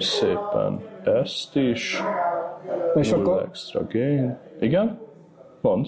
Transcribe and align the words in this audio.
szépen 0.00 0.80
ezt 1.04 1.56
is. 1.56 2.02
És 2.94 3.10
Null 3.10 3.20
akkor 3.20 3.42
extra 3.42 3.86
gain. 3.92 4.38
Igen? 4.60 4.98
Mond. 5.60 5.86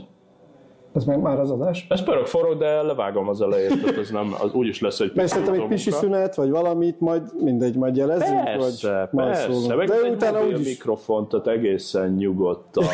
ez 0.92 1.04
meg 1.04 1.20
már 1.20 1.40
az 1.40 1.50
adás. 1.50 1.86
Ez 1.88 2.02
pörög 2.02 2.26
forog, 2.26 2.58
de 2.58 2.82
levágom 2.82 3.28
az 3.28 3.40
elejét, 3.40 3.80
tehát 3.80 3.98
ez 3.98 4.10
nem, 4.10 4.34
az 4.42 4.52
úgyis 4.52 4.80
lesz 4.80 5.00
egy 5.00 5.12
Mert 5.14 5.28
szerintem 5.28 5.54
egy 5.54 5.66
pisi 5.66 5.90
szünet, 5.90 6.34
vagy 6.34 6.50
valamit, 6.50 7.00
majd 7.00 7.22
mindegy, 7.42 7.76
majd 7.76 7.96
jelezzünk, 7.96 8.44
Persze, 8.44 9.08
vagy 9.10 9.24
persze. 9.24 9.52
szólunk. 9.52 9.76
Meg 9.76 9.88
De 9.88 10.10
utána 10.10 10.38
mobil 10.38 10.54
úgyis 10.54 10.66
mikrofon, 10.66 11.28
tehát 11.28 11.46
egészen 11.46 12.10
nyugodtan. 12.12 12.84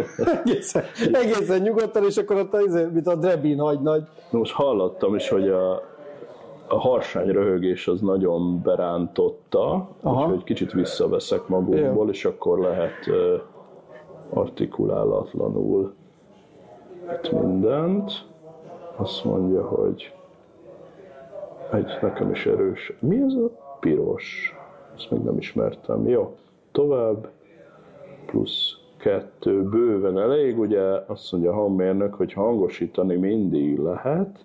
egészen, 0.44 0.84
egészen 1.12 1.60
nyugodtan, 1.60 2.04
és 2.04 2.16
akkor 2.16 2.36
ott 2.36 2.54
az, 2.54 2.88
mint 2.92 3.06
a 3.06 3.14
Drebin 3.14 3.58
hagynagy. 3.58 4.02
Most 4.30 4.52
hallottam 4.52 5.14
is, 5.14 5.28
hogy 5.28 5.48
a, 5.48 5.91
a 6.66 6.78
harsány 6.78 7.28
röhögés 7.28 7.88
az 7.88 8.00
nagyon 8.00 8.62
berántotta, 8.62 9.88
Aha. 10.00 10.24
úgyhogy 10.24 10.44
kicsit 10.44 10.72
visszaveszek 10.72 11.48
magunkból, 11.48 12.10
és 12.10 12.24
akkor 12.24 12.58
lehet 12.58 13.06
uh, 13.06 13.40
artikulálatlanul 14.30 15.94
itt 17.10 17.32
mindent. 17.32 18.12
Azt 18.96 19.24
mondja, 19.24 19.66
hogy 19.66 20.14
egy 21.72 21.98
nekem 22.00 22.30
is 22.30 22.46
erős. 22.46 22.92
Mi 22.98 23.16
ez 23.16 23.34
a 23.34 23.76
piros? 23.80 24.56
Ezt 24.96 25.10
még 25.10 25.20
nem 25.20 25.38
ismertem. 25.38 26.08
Jó, 26.08 26.36
tovább. 26.72 27.28
Plusz 28.26 28.76
kettő, 28.96 29.62
bőven 29.62 30.18
elég, 30.18 30.58
ugye 30.58 30.82
azt 31.06 31.32
mondja 31.32 31.50
a 31.50 31.54
hangmérnök, 31.54 32.14
hogy 32.14 32.32
hangosítani 32.32 33.16
mindig 33.16 33.78
lehet, 33.78 34.44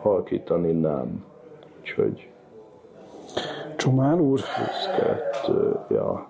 halkítani 0.00 0.72
nem. 0.72 1.24
Úgyhogy 1.82 2.28
Csomán 3.76 4.20
úr. 4.20 4.40
plusz 4.40 4.88
kettő, 4.96 5.76
ja. 5.90 6.26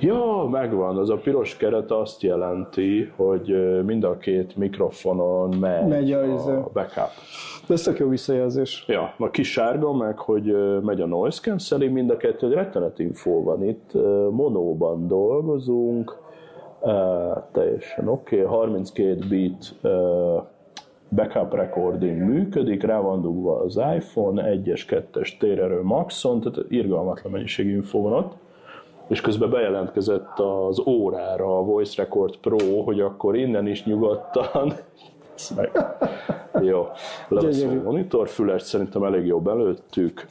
Ja, 0.00 0.48
megvan, 0.50 0.96
az 0.98 1.10
a 1.10 1.16
piros 1.16 1.56
keret 1.56 1.90
azt 1.90 2.22
jelenti, 2.22 3.12
hogy 3.16 3.80
mind 3.84 4.04
a 4.04 4.16
két 4.16 4.56
mikrofonon 4.56 5.56
megy, 5.56 5.86
Megy 5.86 6.12
a 6.12 6.24
izé. 6.24 6.50
a 6.50 6.68
backup. 6.72 7.10
De 7.66 7.74
ez 7.74 7.82
tök 7.82 7.98
jó 7.98 8.08
visszajelzés. 8.08 8.84
Ja, 8.88 9.14
a 9.18 9.30
kis 9.30 9.52
sárga 9.52 9.92
meg, 9.92 10.18
hogy 10.18 10.56
megy 10.82 11.00
a 11.00 11.06
noise 11.06 11.40
cancelling, 11.40 11.92
mind 11.92 12.10
a 12.10 12.16
kettő, 12.16 12.46
egy 12.46 12.52
rettenet 12.52 12.98
info 12.98 13.42
van 13.42 13.64
itt, 13.64 13.92
monóban 14.30 15.06
dolgozunk, 15.06 16.16
teljesen 17.52 18.08
oké, 18.08 18.42
okay. 18.42 18.56
32 18.56 19.18
bit 19.28 19.74
backup 21.14 21.54
recording 21.54 22.22
működik, 22.22 22.82
rá 22.82 23.00
van 23.00 23.22
dugva 23.22 23.60
az 23.60 23.76
iPhone, 23.96 24.42
1-es, 24.46 25.04
2-es 25.12 25.38
térerő 25.38 25.82
maxon, 25.82 26.40
tehát 26.40 26.70
irgalmatlan 26.70 27.32
mennyiségű 27.32 27.74
info 27.74 28.00
van 28.00 28.12
ott, 28.12 28.32
és 29.08 29.20
közben 29.20 29.50
bejelentkezett 29.50 30.38
az 30.38 30.86
órára 30.86 31.58
a 31.58 31.62
Voice 31.62 32.02
Record 32.02 32.36
Pro, 32.36 32.82
hogy 32.82 33.00
akkor 33.00 33.36
innen 33.36 33.66
is 33.66 33.84
nyugodtan 33.84 34.72
meg. 35.56 35.70
Jó, 36.60 36.86
leveszem 37.28 37.78
a 37.78 37.82
monitorfülest, 37.82 38.66
szerintem 38.66 39.04
elég 39.04 39.26
jó 39.26 39.40
belőttük. 39.40 40.26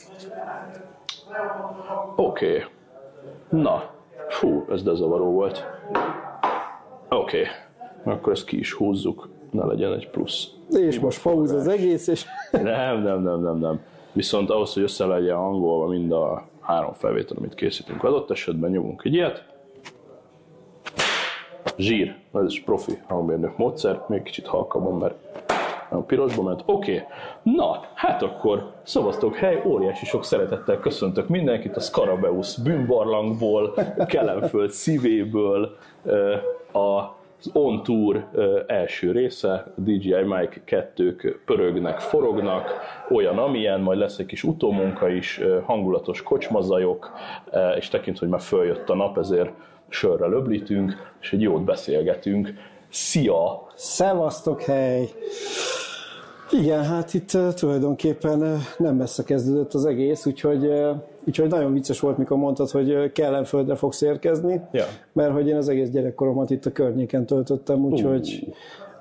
Oké. 2.16 2.45
Okay. 2.45 2.64
Na, 3.50 3.84
fú, 4.28 4.66
ez 4.70 4.84
dezavaró 4.84 5.31
volt. 5.31 5.66
Oké, 7.09 7.42
okay. 7.42 8.14
akkor 8.14 8.31
ezt 8.31 8.45
ki 8.45 8.58
is 8.58 8.73
húzzuk, 8.73 9.30
ne 9.54 9.66
legyen 9.66 9.94
egy 9.94 10.09
plusz. 10.09 10.48
És 10.70 11.00
most 11.00 11.22
pauz 11.22 11.52
az 11.52 11.68
egész, 11.68 12.08
és 12.08 12.26
Nem, 12.52 13.02
nem, 13.02 13.22
nem, 13.22 13.42
nem, 13.42 13.58
nem. 13.58 13.80
Viszont 14.12 14.50
ahhoz, 14.50 14.73
hogy 14.73 14.84
össze 14.84 15.06
legyen 15.06 15.36
hangolva 15.36 15.88
mind 15.88 16.12
a 16.12 16.48
három 16.59 16.94
felvétel, 16.94 17.38
amit 17.38 17.56
készítünk, 17.56 18.04
adott 18.04 18.31
esetben 18.31 18.72
nyomunk 18.72 19.02
egy 19.06 19.14
ilyet. 19.14 19.46
Zsír, 21.78 22.16
ez 22.34 22.46
is 22.46 22.62
profi 22.62 22.98
hangmérnök 23.08 23.58
módszer, 23.58 24.04
még 24.08 24.24
kicsit 24.24 24.48
halkabban, 24.48 24.98
mert 24.98 25.16
a 25.90 25.97
pirosba 25.97 26.42
ment. 26.42 26.63
Oké, 26.66 26.94
okay. 26.94 27.06
na, 27.56 27.80
hát 27.94 28.22
akkor 28.22 28.72
szavaztok 28.84 29.36
hely, 29.36 29.62
óriási 29.66 30.06
sok 30.06 30.25
szeretettel 30.25 30.80
köszöntök 30.80 31.28
mindenkit 31.28 31.75
a 31.75 31.80
Scarabeus 31.80 32.58
bűnbarlangból, 32.58 33.74
Kelenföld 34.08 34.69
szívéből, 34.69 35.78
a 36.74 37.22
az 37.44 37.50
On 37.54 37.84
Tour 37.84 38.28
első 38.68 39.12
része, 39.12 39.74
DJI 39.76 40.24
Mic 40.24 40.64
2 40.66 41.40
pörögnek, 41.46 42.00
forognak, 42.00 42.80
olyan 43.09 43.38
amilyen, 43.38 43.81
majd 43.81 44.00
lesz 44.00 44.20
egy 44.20 44.26
kis 44.26 44.44
utómunka 44.44 45.09
is, 45.09 45.42
hangulatos 45.64 46.22
kocsmazajok, 46.24 47.12
és 47.78 47.88
tekint, 47.88 48.20
hogy 48.20 48.28
már 48.28 48.42
följött 48.42 48.90
a 48.90 48.96
nap, 48.96 49.18
ezért 49.18 49.52
sörrel 49.90 50.34
öblítünk, 50.34 51.14
és 51.22 51.34
egy 51.34 51.42
jót 51.42 51.64
beszélgetünk. 51.64 52.54
Szia! 52.90 53.68
szevasztok, 53.75 54.62
hely! 54.62 55.10
Igen, 56.59 56.84
hát 56.84 57.14
itt 57.14 57.34
uh, 57.34 57.53
tulajdonképpen 57.53 58.41
uh, 58.41 58.58
nem 58.78 58.96
messze 58.96 59.24
kezdődött 59.24 59.74
az 59.74 59.86
egész, 59.86 60.25
úgyhogy, 60.25 60.66
uh, 60.66 60.90
úgyhogy 61.28 61.50
nagyon 61.50 61.74
vicces 61.74 62.00
volt, 62.00 62.18
mikor 62.18 62.38
mondtad, 62.38 62.69
hogy 62.69 62.94
uh, 62.94 63.12
Kellenföldre 63.12 63.75
fogsz 63.75 64.02
érkezni, 64.02 64.62
Ja. 64.72 64.84
mert 65.13 65.31
hogy 65.31 65.47
én 65.47 65.56
az 65.56 65.69
egész 65.69 65.90
gyerekkoromat 65.90 66.50
itt 66.50 66.66
a 66.66 66.72
környéken 66.72 67.25
töltöttem, 67.25 67.86
úgyhogy, 67.86 68.53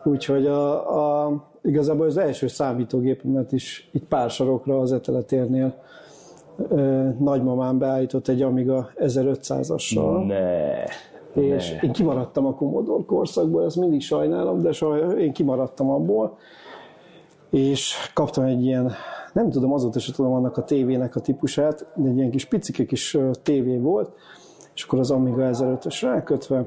úgyhogy 0.05 0.47
a, 0.47 1.25
a, 1.25 1.45
igazából 1.63 2.07
az 2.07 2.17
első 2.17 2.47
számítógépemet 2.47 3.53
is 3.53 3.89
itt 3.93 4.05
pár 4.05 4.31
sarokra 4.31 4.79
az 4.79 4.93
eteletérnél 4.93 5.75
uh, 6.57 7.19
nagymamám 7.19 7.79
beállított 7.79 8.29
egy 8.29 8.43
Amiga 8.43 8.91
1500-assal. 8.97 10.27
Ne! 10.27 10.85
És 11.43 11.79
én 11.83 11.93
kimaradtam 11.93 12.47
a 12.47 12.55
Commodore 12.55 13.05
korszakból, 13.07 13.65
ezt 13.65 13.77
mindig 13.77 14.01
sajnálom, 14.03 14.63
de 14.63 14.73
saj, 14.73 15.21
én 15.21 15.33
kimaradtam 15.33 15.91
abból, 15.91 16.39
és 17.53 17.97
kaptam 18.15 18.45
egy 18.45 18.65
ilyen, 18.65 18.93
nem 19.33 19.51
tudom, 19.51 19.73
azóta 19.73 19.99
sem 19.99 20.15
tudom 20.15 20.33
annak 20.33 20.57
a 20.57 20.65
tévének 20.65 21.17
a 21.17 21.21
típusát, 21.21 21.87
de 21.95 22.09
egy 22.09 22.17
ilyen 22.17 22.31
kis 22.31 22.45
picike 22.45 22.85
kis 22.85 23.19
tévé 23.43 23.79
volt, 23.79 24.13
és 24.75 24.85
akkor 24.85 24.99
az 24.99 25.11
Amiga 25.11 25.51
1005-ös 25.53 25.99
rákötve, 26.03 26.65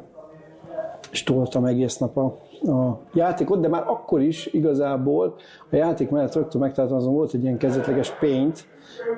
és 1.12 1.24
toltam 1.24 1.66
egész 1.66 1.98
nap 1.98 2.18
a, 2.18 2.24
a 2.72 3.02
játékot, 3.14 3.60
de 3.60 3.68
már 3.68 3.84
akkor 3.88 4.22
is 4.22 4.46
igazából 4.46 5.36
a 5.72 5.76
játék 5.76 6.10
mellett 6.10 6.36
rögtön 6.36 6.62
megtaláltam, 6.62 6.98
azon 6.98 7.14
volt 7.14 7.34
egy 7.34 7.44
ilyen 7.44 7.58
kezdetleges 7.58 8.12
paint, 8.12 8.68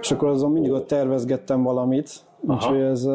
és 0.01 0.11
akkor 0.11 0.27
azon 0.27 0.51
mindig 0.51 0.72
ott 0.72 0.88
tervezgettem 0.88 1.63
valamit, 1.63 2.09
úgyhogy 2.41 2.79
ez, 2.79 3.07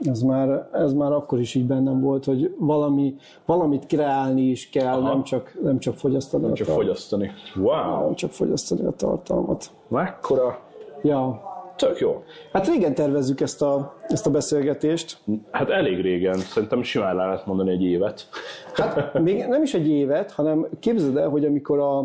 ez, 0.00 0.22
már, 0.22 0.68
ez 0.72 0.92
már 0.92 1.12
akkor 1.12 1.40
is 1.40 1.54
így 1.54 1.66
bennem 1.66 2.00
volt, 2.00 2.24
hogy 2.24 2.54
valami, 2.58 3.14
valamit 3.46 3.86
kreálni 3.86 4.42
is 4.42 4.70
kell, 4.70 5.00
nem 5.00 5.22
csak, 5.22 5.58
nem 5.62 5.78
csak 5.78 5.94
fogyasztani, 5.94 6.44
a 6.44 6.52
Csak 6.52 6.66
tar- 6.66 6.78
fogyasztani. 6.78 7.30
Wow! 7.56 8.04
nem 8.04 8.14
csak 8.14 8.30
fogyasztani 8.30 8.84
a 8.84 8.90
tartalmat. 8.90 9.70
Mekkora? 9.88 10.58
Ja, 11.02 11.52
Tök 11.76 11.98
jó. 11.98 12.22
hát 12.52 12.66
régen 12.66 12.94
tervezzük 12.94 13.40
ezt 13.40 13.62
a, 13.62 13.94
ezt 14.08 14.26
a 14.26 14.30
beszélgetést. 14.30 15.18
Hát 15.50 15.70
elég 15.70 16.00
régen, 16.00 16.34
szerintem 16.34 16.82
simán 16.82 17.16
le 17.16 17.24
lehet 17.24 17.46
mondani 17.46 17.70
egy 17.70 17.82
évet. 17.82 18.28
Hát 18.74 19.18
még 19.20 19.46
nem 19.46 19.62
is 19.62 19.74
egy 19.74 19.88
évet, 19.88 20.32
hanem 20.32 20.66
képzeld 20.80 21.16
el, 21.16 21.28
hogy 21.28 21.44
amikor 21.44 21.78
a, 21.78 21.98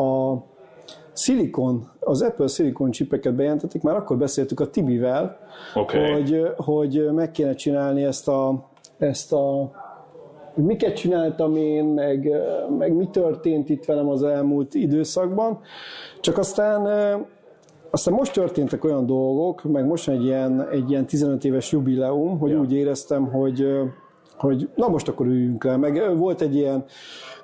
a 0.00 0.36
szilikon, 1.16 1.90
az 2.00 2.22
Apple 2.22 2.46
szilikon 2.46 2.90
csipeket 2.90 3.34
bejelentették, 3.34 3.82
már 3.82 3.96
akkor 3.96 4.16
beszéltük 4.16 4.60
a 4.60 4.70
Tibivel, 4.70 5.38
Oké. 5.74 6.12
hogy, 6.12 6.42
hogy 6.56 7.08
meg 7.12 7.30
kéne 7.30 7.54
csinálni 7.54 8.04
ezt 8.04 8.28
a, 8.28 8.68
ezt 8.98 9.32
a 9.32 9.70
miket 10.54 10.96
csináltam 10.96 11.56
én, 11.56 11.84
meg, 11.84 12.30
meg 12.78 12.92
mi 12.92 13.08
történt 13.10 13.68
itt 13.68 13.84
velem 13.84 14.08
az 14.08 14.22
elmúlt 14.22 14.74
időszakban. 14.74 15.60
Csak 16.20 16.38
aztán 16.38 16.86
aztán 17.90 18.14
most 18.14 18.32
történtek 18.32 18.84
olyan 18.84 19.06
dolgok, 19.06 19.62
meg 19.62 19.86
most 19.86 20.08
egy 20.08 20.24
ilyen, 20.24 20.68
egy 20.70 20.90
ilyen 20.90 21.06
15 21.06 21.44
éves 21.44 21.72
jubileum, 21.72 22.38
hogy 22.38 22.50
Ja. 22.50 22.58
úgy 22.58 22.72
éreztem, 22.72 23.26
hogy, 23.26 23.66
hogy 24.36 24.68
na 24.74 24.88
most 24.88 25.08
akkor 25.08 25.26
üljünk 25.26 25.64
le. 25.64 25.76
Meg 25.76 26.16
volt 26.16 26.40
egy 26.40 26.54
ilyen 26.54 26.84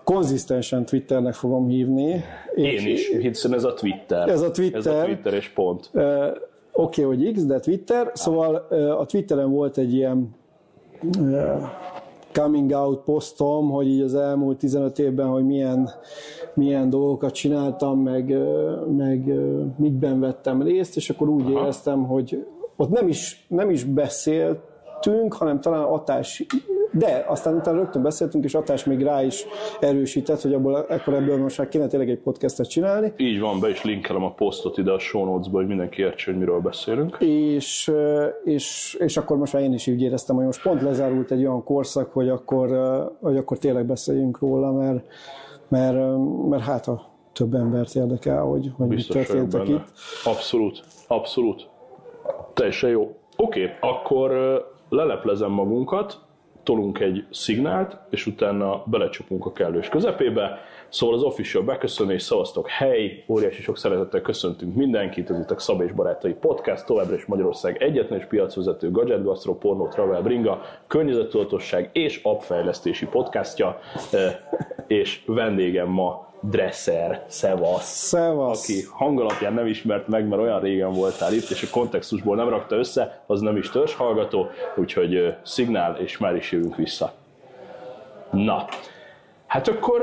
konzisztensen 0.05 0.85
Twitternek 0.85 1.35
fogom 1.35 1.69
hívni. 1.69 2.25
Én 2.55 2.87
is, 2.87 3.09
hiszen 3.09 3.55
ez 3.55 3.65
a 3.65 3.75
Twitter. 3.75 4.29
Ez 4.29 4.41
a 4.41 4.50
Twitter. 4.50 4.79
Ez 4.79 4.87
a 4.87 5.05
Twitter 5.05 5.35
és 5.35 5.49
pont. 5.49 5.91
Ö, 5.93 6.27
Oké, 6.73 7.05
okay, 7.05 7.17
hogy 7.17 7.33
X, 7.33 7.44
de 7.44 7.61
Twitter. 7.61 8.11
Szóval 8.15 8.67
ö, 8.71 8.91
a 8.91 9.06
Twitteren 9.06 9.50
volt 9.50 9.79
egy 9.79 9.94
ilyen 9.94 10.29
ö, 11.21 11.55
coming 12.33 12.71
out 12.71 13.05
posztom, 13.05 13.71
hogy 13.71 13.87
így 13.87 14.00
az 14.00 14.15
elmúlt 14.15 14.59
15 14.59 14.99
évben, 14.99 15.27
hogy 15.27 15.47
milyen, 15.47 15.91
milyen 16.55 16.91
dolgokat 16.91 17.33
csináltam, 17.33 18.00
meg, 18.00 18.38
meg 18.97 19.33
mikben 19.77 20.21
vettem 20.21 20.62
részt, 20.62 20.97
és 20.97 21.11
akkor 21.11 21.29
úgy 21.29 21.50
éreztem, 21.50 22.06
hogy 22.06 22.47
ott 22.77 22.91
nem 22.91 23.09
is, 23.09 23.47
nem 23.49 23.71
is 23.71 23.85
beszéltünk, 23.85 25.35
hanem 25.35 25.61
talán 25.61 25.83
Atás 25.83 26.47
de 26.93 27.25
aztán 27.29 27.55
utána 27.55 27.79
rögtön 27.79 28.03
beszéltünk, 28.03 28.44
és 28.44 28.55
Atás 28.55 28.85
még 28.85 29.03
rá 29.03 29.23
is 29.23 29.47
erősített, 29.81 30.41
hogy 30.41 30.55
abból, 30.55 30.87
ekkor 30.89 31.15
ebből 31.15 31.37
most 31.37 31.59
már 31.59 31.69
kéne 31.69 31.87
tényleg 31.87 32.11
egy 32.11 32.19
podcastet 32.19 32.69
csinálni. 32.69 33.12
Így 33.17 33.41
van, 33.41 33.61
be 33.61 33.69
is 33.69 33.85
linkelem 33.85 34.25
a 34.25 34.33
posztot 34.33 34.79
ide 34.79 34.93
a 34.93 34.99
show 34.99 35.25
notes 35.25 35.53
hogy 35.53 35.67
mindenki 35.67 36.03
értse, 36.03 36.31
hogy 36.31 36.41
miről 36.41 36.61
beszélünk. 36.61 37.17
És, 37.21 37.93
és, 38.44 38.97
és 39.00 39.17
akkor 39.17 39.37
most 39.37 39.53
már 39.53 39.62
én 39.62 39.73
is 39.73 39.87
úgy 39.87 40.03
éreztem, 40.03 40.37
hogy 40.37 40.44
most 40.44 40.62
pont 40.62 40.83
lezárult 40.83 41.31
egy 41.31 41.47
olyan 41.47 41.65
korszak, 41.65 42.12
hogy 42.12 42.29
akkor, 42.29 42.69
hogy 43.21 43.37
akkor 43.37 43.59
tényleg 43.59 43.87
beszéljünk 43.87 44.38
róla, 44.38 44.73
mert, 44.73 45.05
mert, 45.69 45.97
mert 46.49 46.62
hát 46.62 46.87
a 46.87 47.11
több 47.33 47.55
embert 47.55 47.95
érdekel, 47.95 48.43
hogy, 48.43 48.71
hogy 48.77 48.88
mi 48.88 49.03
történtek 49.03 49.69
itt. 49.69 49.93
Abszolút, 50.25 50.83
abszolút. 51.09 51.69
Teljesen 52.55 52.91
jó. 52.91 53.17
Oké, 53.37 53.65
okay, 53.65 53.77
akkor 53.81 54.31
leleplezem 54.88 55.50
magunkat, 55.50 56.21
tolunk 56.62 57.00
egy 57.00 57.25
szignált, 57.31 57.97
és 58.11 58.26
utána 58.26 58.82
belecsapunk 58.87 59.47
a 59.47 59.53
kellős 59.53 59.88
közepébe. 59.88 60.59
Szóval 60.88 61.14
az 61.14 61.23
official 61.23 61.62
beköszönés, 61.62 62.23
szavaztok, 62.23 62.69
hely, 62.69 63.25
óriási 63.29 63.62
sok 63.62 63.79
szeretettel 63.79 64.20
köszöntünk 64.20 64.75
mindenkit, 64.75 65.31
ez 65.31 65.38
itt 65.38 65.50
a 65.50 65.59
Szab 65.59 65.82
és 65.82 65.93
Barátai 65.93 66.32
Podcast, 66.32 66.87
továbbra 66.87 67.14
is 67.14 67.25
Magyarország 67.25 67.82
egyetlen 67.82 68.19
és 68.19 68.25
piacvezető 68.25 68.91
gadget, 68.91 69.23
gastro, 69.23 69.55
porno, 69.55 69.88
travel, 69.88 70.23
bringa, 70.23 70.62
környezettudatosság 70.87 71.91
és 71.93 72.20
appfejlesztési 72.23 73.06
podcastja, 73.06 73.79
és 74.87 75.23
vendégem 75.26 75.88
ma 75.88 76.31
Dresser, 76.44 77.25
Szevasz, 77.29 77.85
Szevasz. 77.85 78.62
aki 78.62 78.83
hangalapján 78.91 79.53
nem 79.53 79.67
ismert 79.67 80.09
meg, 80.09 80.29
mert 80.29 80.43
olyan 80.43 80.61
régen 80.61 80.93
voltál 80.93 81.33
itt, 81.33 81.50
és 81.50 81.62
a 81.62 81.67
kontextusból 81.71 82.37
nem 82.37 82.49
rakta 82.49 82.77
össze, 82.77 83.23
az 83.27 83.41
nem 83.41 83.56
is 83.56 83.71
törzs 83.71 83.94
hallgató, 83.94 84.50
úgyhogy 84.77 85.37
szignál, 85.43 85.97
és 85.97 86.19
már 86.19 86.37
is 86.37 86.53
jövünk 86.53 86.77
vissza. 86.77 87.12
Na, 88.31 88.67
hát 89.47 89.69
akkor 89.69 90.03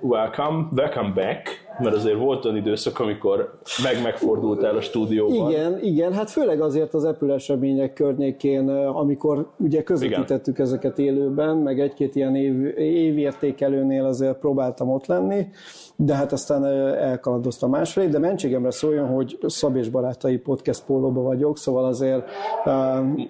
welcome, 0.00 0.68
welcome 0.76 1.12
back, 1.14 1.65
mert 1.78 1.94
azért 1.94 2.18
volt 2.18 2.44
olyan 2.44 2.56
időszak, 2.56 3.00
amikor 3.00 3.58
meg 3.82 4.02
megfordultál 4.02 4.76
a 4.76 4.80
stúdióban. 4.80 5.50
Igen, 5.50 5.78
igen, 5.82 6.12
hát 6.12 6.30
főleg 6.30 6.60
azért 6.60 6.94
az 6.94 7.04
Apple 7.04 7.34
események 7.34 7.92
környékén, 7.92 8.68
amikor 8.68 9.46
ugye 9.58 9.82
közvetítettük 9.82 10.54
igen. 10.54 10.66
ezeket 10.66 10.98
élőben, 10.98 11.56
meg 11.56 11.80
egy-két 11.80 12.14
ilyen 12.14 12.36
év, 12.36 12.78
évértékelőnél 12.78 14.04
azért 14.04 14.38
próbáltam 14.38 14.90
ott 14.90 15.06
lenni, 15.06 15.46
de 15.96 16.14
hát 16.14 16.32
aztán 16.32 16.64
elkalandoztam 16.94 17.70
másfelé, 17.70 18.06
de 18.06 18.18
mentségemre 18.18 18.70
szóljon, 18.70 19.06
hogy 19.06 19.38
Szabés 19.46 19.88
Barátai 19.88 20.36
Podcast 20.36 20.84
pólóba 20.84 21.22
vagyok, 21.22 21.58
szóval 21.58 21.84
azért... 21.84 22.28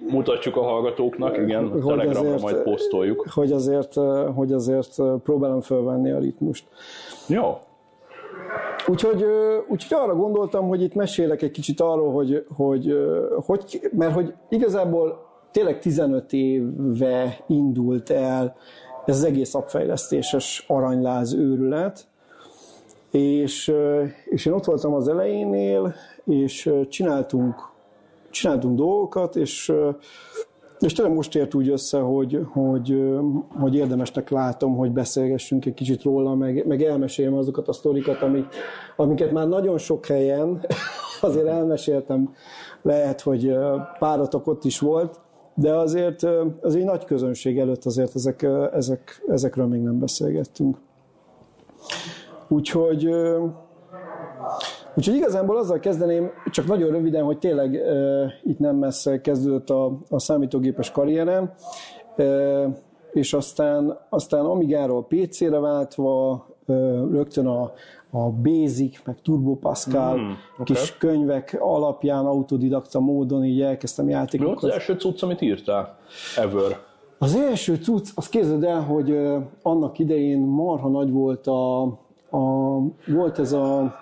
Mutatjuk 0.09 0.55
a 0.55 0.61
hallgatóknak, 0.61 1.37
igen, 1.37 1.65
a 1.65 1.85
Telegramra 1.85 2.19
azért, 2.19 2.41
majd 2.41 2.55
posztoljuk. 2.55 3.27
Hogy 3.33 3.51
azért, 3.51 3.93
hogy 4.35 4.51
azért 4.51 5.01
próbálom 5.23 5.61
fölvenni 5.61 6.11
a 6.11 6.19
ritmust. 6.19 6.65
Jó, 7.27 7.57
Úgyhogy, 8.87 9.25
úgyhogy 9.67 9.97
arra 9.99 10.15
gondoltam, 10.15 10.67
hogy 10.67 10.81
itt 10.81 10.93
mesélek 10.93 11.41
egy 11.41 11.51
kicsit 11.51 11.81
arról, 11.81 12.11
hogy, 12.13 12.45
hogy, 12.55 12.97
hogy 13.45 13.89
mert 13.91 14.13
hogy 14.13 14.33
igazából 14.49 15.25
tényleg 15.51 15.79
15 15.79 16.33
éve 16.33 17.43
indult 17.47 18.09
el 18.09 18.55
ez 19.05 19.15
az 19.15 19.23
egész 19.23 19.53
appfejlesztéses 19.53 20.65
aranyláz 20.67 21.33
őrület, 21.33 22.07
és, 23.11 23.73
és 24.25 24.45
én 24.45 24.53
ott 24.53 24.65
voltam 24.65 24.93
az 24.93 25.07
elejénél, 25.07 25.95
és 26.25 26.71
csináltunk, 26.89 27.55
csináltunk 28.29 28.77
dolgokat, 28.77 29.35
és 29.35 29.73
és 30.79 30.93
tényleg 30.93 31.15
most 31.15 31.35
ért 31.35 31.53
úgy 31.53 31.69
össze, 31.69 31.99
hogy, 31.99 32.45
hogy, 32.51 33.15
hogy 33.59 33.75
érdemesnek 33.75 34.29
látom, 34.29 34.75
hogy 34.75 34.91
beszélgessünk 34.91 35.65
egy 35.65 35.73
kicsit 35.73 36.03
róla, 36.03 36.35
meg, 36.35 36.67
meg 36.67 36.81
elmeséljem 36.81 37.33
azokat 37.33 37.67
a 37.67 37.73
sztorikat, 37.73 38.21
amik, 38.21 38.45
amiket 38.95 39.31
már 39.31 39.47
nagyon 39.47 39.77
sok 39.77 40.05
helyen 40.05 40.65
azért 41.21 41.47
elmeséltem, 41.47 42.33
lehet, 42.81 43.21
hogy 43.21 43.53
páratok 43.99 44.47
ott 44.47 44.63
is 44.63 44.79
volt, 44.79 45.19
de 45.53 45.73
azért, 45.73 46.23
azért 46.61 46.85
nagy 46.85 47.05
közönség 47.05 47.59
előtt 47.59 47.85
azért 47.85 48.15
ezek, 48.15 48.47
ezek, 48.73 49.23
ezekről 49.27 49.67
még 49.67 49.81
nem 49.81 49.99
beszélgettünk. 49.99 50.77
Úgyhogy 52.47 53.09
Úgyhogy 54.97 55.15
igazából 55.15 55.57
azzal 55.57 55.79
kezdeném, 55.79 56.31
csak 56.51 56.67
nagyon 56.67 56.91
röviden, 56.91 57.23
hogy 57.23 57.37
tényleg 57.37 57.75
e, 57.75 57.93
itt 58.43 58.59
nem 58.59 58.75
messze 58.75 59.21
kezdődött 59.21 59.69
a, 59.69 59.97
a 60.09 60.19
számítógépes 60.19 60.91
karrierem, 60.91 61.53
e, 62.15 62.23
és 63.11 63.33
aztán, 63.33 63.97
aztán 64.09 64.45
Amigáról 64.45 65.05
PC-re 65.05 65.59
váltva, 65.59 66.45
e, 66.67 66.73
rögtön 67.11 67.47
a, 67.47 67.71
a 68.09 68.29
Basic, 68.29 69.01
meg 69.05 69.21
Turbo 69.21 69.55
Pascal 69.55 70.17
mm, 70.17 70.31
okay. 70.53 70.63
kis 70.63 70.97
könyvek 70.97 71.57
alapján 71.59 72.25
autodidakta 72.25 72.99
módon 72.99 73.43
így 73.43 73.61
elkezdtem 73.61 74.09
játékokat. 74.09 74.53
Mi 74.53 74.59
volt 74.61 74.73
az 74.73 74.79
első 74.79 74.93
cucc, 74.93 75.23
amit 75.23 75.41
írtál? 75.41 75.97
Ever? 76.37 76.79
Az 77.17 77.35
első 77.35 77.75
cucc, 77.75 78.09
az 78.15 78.29
képzeld 78.29 78.63
el, 78.63 78.81
hogy 78.81 79.17
annak 79.61 79.99
idején 79.99 80.39
marha 80.39 80.89
nagy 80.89 81.11
volt 81.11 81.47
a, 81.47 81.81
a 82.29 82.77
volt 83.07 83.39
ez 83.39 83.51
a 83.51 83.95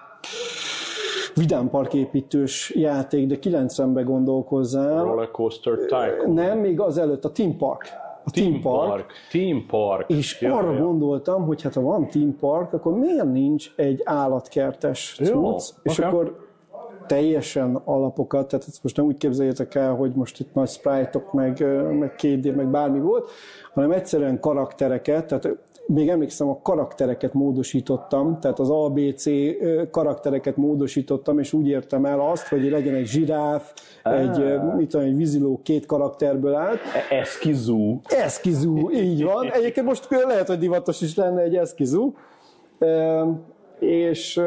vidámparképítős 1.35 2.73
játék, 2.75 3.27
de 3.27 3.37
90-ben 3.41 4.05
gondolkozzál. 4.05 5.03
Rollercoaster 5.03 5.77
Tycoon. 5.77 6.33
Nem, 6.33 6.59
még 6.59 6.79
az 6.79 6.97
előtt 6.97 7.25
a 7.25 7.31
Team 7.31 7.57
Park. 7.57 8.03
A 8.27 8.31
Team, 8.31 8.61
Park. 8.61 8.89
Park. 8.89 9.11
Team 9.31 9.65
Park. 9.67 10.09
És 10.09 10.41
ja, 10.41 10.55
arra 10.55 10.71
ja. 10.71 10.83
gondoltam, 10.83 11.45
hogy 11.45 11.61
hát 11.61 11.73
ha 11.73 11.81
van 11.81 12.07
Team 12.07 12.35
Park, 12.39 12.73
akkor 12.73 12.93
miért 12.93 13.31
nincs 13.31 13.73
egy 13.75 14.01
állatkertes 14.03 15.19
cucc, 15.23 15.69
és 15.83 15.99
okay. 15.99 16.11
akkor 16.11 16.45
teljesen 17.07 17.75
alapokat, 17.75 18.47
tehát 18.47 18.65
ezt 18.67 18.83
most 18.83 18.97
nem 18.97 19.05
úgy 19.05 19.17
képzeljétek 19.17 19.75
el, 19.75 19.95
hogy 19.95 20.11
most 20.13 20.39
itt 20.39 20.53
nagy 20.53 20.67
sprite-ok, 20.67 21.33
meg, 21.33 21.65
meg 21.99 22.15
2D, 22.17 22.55
meg 22.55 22.67
bármi 22.67 22.99
volt, 22.99 23.29
hanem 23.73 23.91
egyszerűen 23.91 24.39
karaktereket, 24.39 25.27
tehát 25.27 25.57
még 25.87 26.09
emlékszem, 26.09 26.49
a 26.49 26.59
karaktereket 26.61 27.33
módosítottam, 27.33 28.39
tehát 28.39 28.59
az 28.59 28.69
ABC 28.69 29.25
karaktereket 29.91 30.57
módosítottam, 30.57 31.39
és 31.39 31.53
úgy 31.53 31.67
értem 31.67 32.05
el 32.05 32.19
azt, 32.19 32.47
hogy 32.47 32.69
legyen 32.69 32.93
egy 32.93 33.07
zsiráf, 33.07 33.73
ah. 34.03 34.19
egy, 34.19 34.61
mit 34.77 34.89
tudom, 34.89 35.05
egy 35.05 35.15
víziló 35.15 35.59
két 35.63 35.85
karakterből 35.85 36.53
állt. 36.53 36.79
Eskizú. 37.09 38.01
Eskizú, 38.05 38.91
így 38.91 39.23
van. 39.23 39.51
Egyébként 39.59 39.85
most 39.85 40.07
lehet, 40.09 40.47
hogy 40.47 40.57
divatos 40.57 41.01
is 41.01 41.15
lenne 41.15 41.41
egy 41.41 41.55
eskizú. 41.55 42.13
És, 43.79 44.41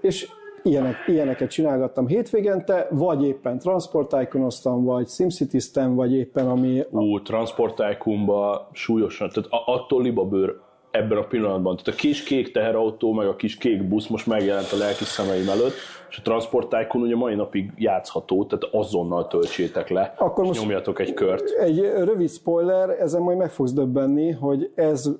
és 0.00 0.28
ilyenek, 0.64 0.96
ilyeneket 1.06 1.50
csinálgattam 1.50 2.06
hétvégente, 2.06 2.88
vagy 2.90 3.24
éppen 3.24 3.58
transportájkonoztam, 3.58 4.84
vagy 4.84 5.08
simcity 5.08 5.58
vagy 5.94 6.14
éppen 6.14 6.48
ami... 6.48 6.82
Ú, 6.90 7.22
transportájkonba 7.22 8.68
súlyosan, 8.72 9.28
tehát 9.28 9.48
attól 9.66 10.02
libabőr 10.02 10.60
ebben 10.94 11.18
a 11.18 11.22
pillanatban. 11.22 11.76
Tehát 11.76 12.00
a 12.00 12.02
kis 12.02 12.22
kék 12.22 12.52
teherautó, 12.52 13.12
meg 13.12 13.26
a 13.26 13.36
kis 13.36 13.56
kék 13.56 13.88
busz 13.88 14.06
most 14.06 14.26
megjelent 14.26 14.72
a 14.72 14.76
lelki 14.76 15.04
szemeim 15.04 15.48
előtt, 15.48 15.72
és 16.10 16.18
a 16.18 16.22
Transport 16.22 16.68
Tycoon 16.68 17.04
ugye 17.04 17.16
mai 17.16 17.34
napig 17.34 17.72
játszható, 17.76 18.44
tehát 18.44 18.74
azonnal 18.74 19.26
töltsétek 19.26 19.88
le, 19.88 20.14
Akkor 20.18 20.42
és 20.42 20.48
most 20.48 20.60
nyomjatok 20.60 20.98
egy 20.98 21.14
kört. 21.14 21.50
Egy 21.50 21.80
rövid 21.80 22.30
spoiler, 22.30 22.90
ezen 22.90 23.22
majd 23.22 23.36
meg 23.36 23.50
fogsz 23.50 23.72
döbbenni, 23.72 24.30
hogy 24.30 24.70
ez 24.74 25.10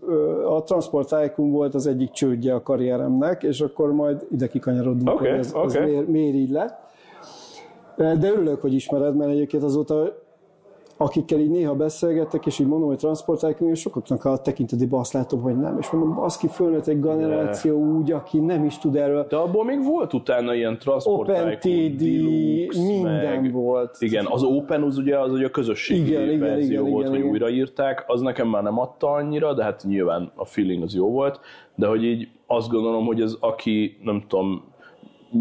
a 0.49 0.62
Transport 0.62 1.09
Tycoon 1.09 1.50
volt 1.50 1.75
az 1.75 1.87
egyik 1.87 2.11
csődje 2.11 2.54
a 2.54 2.62
karrieremnek, 2.62 3.43
és 3.43 3.61
akkor 3.61 3.93
majd 3.93 4.26
ide 4.31 4.47
kikanyarodunk, 4.47 5.11
okay, 5.11 5.28
hogy 5.28 5.38
ez, 5.38 5.54
okay. 5.54 5.64
ez 5.64 5.75
miért, 5.75 6.09
miért 6.09 6.35
így 6.35 6.50
lett. 6.50 6.83
De 7.97 8.31
örülök, 8.31 8.61
hogy 8.61 8.75
ismered, 8.75 9.16
mert 9.16 9.31
egyébként 9.31 9.62
azóta 9.62 10.24
akikkel 10.96 11.38
így 11.38 11.50
néha 11.50 11.74
beszélgettek, 11.74 12.46
és 12.46 12.58
így 12.58 12.66
mondom, 12.66 12.88
hogy 12.88 12.96
transportálják, 12.96 13.60
és 13.60 13.80
sokaknak 13.80 14.24
a 14.24 14.36
tekintetében 14.36 15.00
azt 15.00 15.12
látom, 15.12 15.40
hogy 15.40 15.58
nem. 15.58 15.78
És 15.78 15.90
mondom, 15.90 16.20
az 16.20 16.36
ki 16.36 16.48
fölnőtt 16.48 16.86
egy 16.86 17.00
generáció 17.00 17.78
De. 17.78 17.92
úgy, 17.92 18.12
aki 18.12 18.38
nem 18.38 18.64
is 18.64 18.78
tud 18.78 18.96
erről. 18.96 19.26
De 19.28 19.36
abból 19.36 19.64
még 19.64 19.84
volt 19.84 20.12
utána 20.12 20.54
ilyen 20.54 20.78
transportálják, 20.78 21.64
minden 21.64 23.40
meg, 23.42 23.52
volt. 23.52 23.96
Igen, 23.98 24.26
az 24.26 24.42
Open 24.42 24.82
az 24.82 24.98
ugye 24.98 25.18
az 25.18 25.32
ugye 25.32 25.46
a 25.46 25.50
közösségi 25.50 26.10
igen, 26.10 26.22
igen, 26.22 26.38
verzió 26.38 26.80
igen, 26.80 26.92
volt, 26.92 27.06
igen, 27.06 27.10
hogy 27.10 27.18
igen. 27.18 27.30
újraírták, 27.30 28.04
az 28.06 28.20
nekem 28.20 28.48
már 28.48 28.62
nem 28.62 28.78
adta 28.78 29.10
annyira, 29.10 29.54
de 29.54 29.62
hát 29.62 29.84
nyilván 29.86 30.32
a 30.34 30.44
feeling 30.44 30.82
az 30.82 30.94
jó 30.94 31.10
volt, 31.10 31.40
de 31.74 31.86
hogy 31.86 32.04
így 32.04 32.28
azt 32.46 32.70
gondolom, 32.70 33.06
hogy 33.06 33.20
ez 33.20 33.36
aki, 33.40 33.98
nem 34.02 34.24
tudom, 34.28 34.72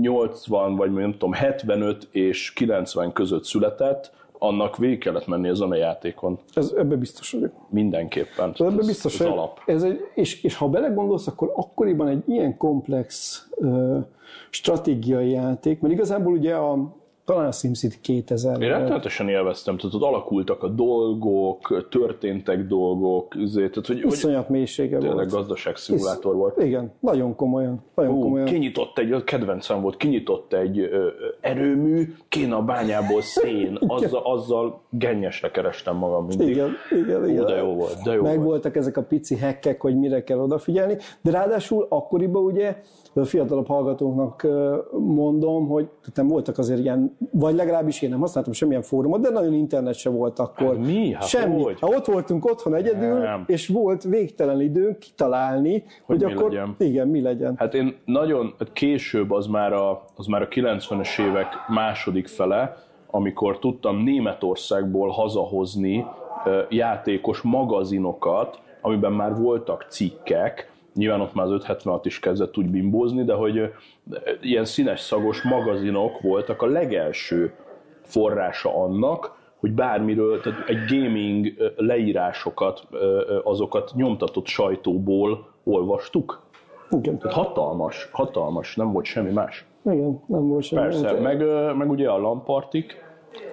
80 0.01 0.75
vagy 0.75 0.93
nem 0.93 1.11
tudom, 1.11 1.31
75 1.33 2.07
és 2.11 2.53
90 2.53 3.13
között 3.13 3.43
született, 3.43 4.11
annak 4.43 4.77
végig 4.77 4.99
kellett 4.99 5.27
menni 5.27 5.47
ezen 5.47 5.71
a 5.71 5.75
játékon. 5.75 6.39
Ez, 6.53 6.73
ebbe 6.77 6.95
biztos 6.95 7.31
vagyok. 7.31 7.51
Mindenképpen. 7.69 8.49
Ez, 8.53 8.59
ebbe 8.59 8.85
biztos 8.85 9.19
ez 9.19 9.27
alap. 9.27 9.59
Ez 9.65 9.83
egy, 9.83 9.99
és, 10.15 10.43
és 10.43 10.55
ha 10.55 10.69
belegondolsz, 10.69 11.27
akkor 11.27 11.51
akkoriban 11.55 12.07
egy 12.07 12.23
ilyen 12.27 12.57
komplex 12.57 13.41
uh, 13.55 13.97
stratégiai 14.49 15.29
játék, 15.29 15.79
mert 15.81 15.93
igazából 15.93 16.33
ugye 16.33 16.55
a, 16.55 16.95
talán 17.25 17.47
a 17.47 17.51
SimCity 17.51 17.95
2000. 18.01 18.61
Én 18.61 18.69
rettenetesen 18.69 19.29
élveztem, 19.29 19.77
tehát 19.77 19.95
ott 19.95 20.01
alakultak 20.01 20.63
a 20.63 20.67
dolgok, 20.67 21.87
történtek 21.89 22.67
dolgok, 22.67 23.35
azért, 23.43 23.71
tehát 23.71 23.87
hogy, 23.87 24.11
Iszonyat 24.13 24.49
mélysége 24.49 24.97
tényleg 24.97 25.15
volt. 25.15 25.31
gazdaságszimulátor 25.31 26.35
volt. 26.35 26.61
Igen, 26.63 26.91
nagyon 26.99 27.35
komolyan. 27.35 27.81
Nagyon 27.95 28.13
Hú, 28.13 28.21
komolyan. 28.21 28.45
kinyitott 28.45 28.97
egy, 28.97 29.11
a 29.11 29.23
kedvencem 29.23 29.81
volt, 29.81 29.97
kinyitott 29.97 30.53
egy 30.53 30.79
ö, 30.79 31.07
erőmű, 31.41 32.13
kéne 32.29 32.55
a 32.55 32.61
bányából 32.61 33.21
szén, 33.21 33.77
azzal, 33.87 34.21
azzal 34.23 34.81
gennyesre 34.89 35.51
kerestem 35.51 35.95
magam 35.95 36.25
mindig. 36.25 36.47
Igen, 36.47 36.71
igen, 36.91 37.29
igen. 37.29 37.45
de 37.45 37.55
jó 37.55 37.73
volt, 37.73 38.01
de 38.03 38.13
jó 38.13 38.21
Meg 38.21 38.35
volt. 38.35 38.47
voltak 38.47 38.75
ezek 38.75 38.97
a 38.97 39.03
pici 39.03 39.35
hekkek, 39.35 39.81
hogy 39.81 39.99
mire 39.99 40.23
kell 40.23 40.39
odafigyelni, 40.39 40.97
de 41.21 41.31
ráadásul 41.31 41.85
akkoriban 41.89 42.43
ugye, 42.43 42.75
a 43.15 43.25
fiatalabb 43.25 43.67
hallgatóknak 43.67 44.47
mondom, 44.91 45.67
hogy 45.67 45.87
tehát 46.13 46.31
voltak 46.31 46.57
azért 46.57 46.79
ilyen, 46.79 47.12
vagy 47.31 47.55
legalábbis 47.55 48.01
én 48.01 48.09
nem 48.09 48.19
használtam 48.19 48.53
semmilyen 48.53 48.81
fórumot, 48.81 49.21
de 49.21 49.29
nagyon 49.29 49.53
internet 49.53 49.95
se 49.95 50.09
volt 50.09 50.39
akkor. 50.39 50.75
Hát 50.75 50.85
mi? 50.85 51.13
Hát 51.13 51.27
Semmi. 51.27 51.61
hogy? 51.61 51.79
Ha 51.79 51.87
ott 51.87 52.05
voltunk 52.05 52.45
otthon 52.45 52.75
egyedül, 52.75 53.19
Nem. 53.19 53.43
és 53.47 53.67
volt 53.67 54.03
végtelen 54.03 54.61
időnk 54.61 54.99
kitalálni, 54.99 55.83
hogy, 56.05 56.23
mi 56.23 56.33
akkor 56.33 56.49
legyen. 56.49 56.75
igen, 56.77 57.07
mi 57.07 57.21
legyen. 57.21 57.55
Hát 57.57 57.73
én 57.73 57.95
nagyon, 58.05 58.53
később 58.73 59.31
az 59.31 59.47
már, 59.47 59.73
a, 59.73 60.03
az 60.15 60.25
már 60.25 60.41
a 60.41 60.47
90-es 60.47 61.21
évek 61.21 61.47
második 61.67 62.27
fele, 62.27 62.77
amikor 63.07 63.59
tudtam 63.59 63.97
Németországból 64.03 65.09
hazahozni 65.09 66.05
játékos 66.69 67.41
magazinokat, 67.41 68.59
amiben 68.81 69.11
már 69.11 69.35
voltak 69.35 69.85
cikkek, 69.89 70.71
nyilván 70.93 71.21
ott 71.21 71.33
már 71.33 71.45
az 71.45 71.51
576 71.51 72.05
is 72.05 72.19
kezdett 72.19 72.57
úgy 72.57 72.69
bimbózni, 72.69 73.23
de 73.23 73.33
hogy 73.33 73.71
ilyen 74.41 74.65
színes 74.65 74.99
szagos 74.99 75.41
magazinok 75.41 76.21
voltak 76.21 76.61
a 76.61 76.65
legelső 76.65 77.53
forrása 78.01 78.83
annak, 78.83 79.41
hogy 79.59 79.71
bármiről, 79.71 80.41
tehát 80.41 80.69
egy 80.69 80.85
gaming 80.89 81.53
leírásokat, 81.75 82.87
azokat 83.43 83.91
nyomtatott 83.95 84.45
sajtóból 84.45 85.47
olvastuk. 85.63 86.41
Igen, 86.91 87.17
Tehát 87.17 87.35
hatalmas, 87.35 88.09
hatalmas, 88.11 88.75
nem 88.75 88.91
volt 88.91 89.05
semmi 89.05 89.31
más. 89.31 89.65
igen 89.85 90.23
nem 90.27 90.47
volt 90.47 90.63
semmi. 90.63 90.81
Persze, 90.81 91.07
Hát, 91.07 91.21
meg, 91.21 91.43
meg 91.77 91.89
ugye 91.89 92.09
a 92.09 92.17
lampartik, 92.17 93.03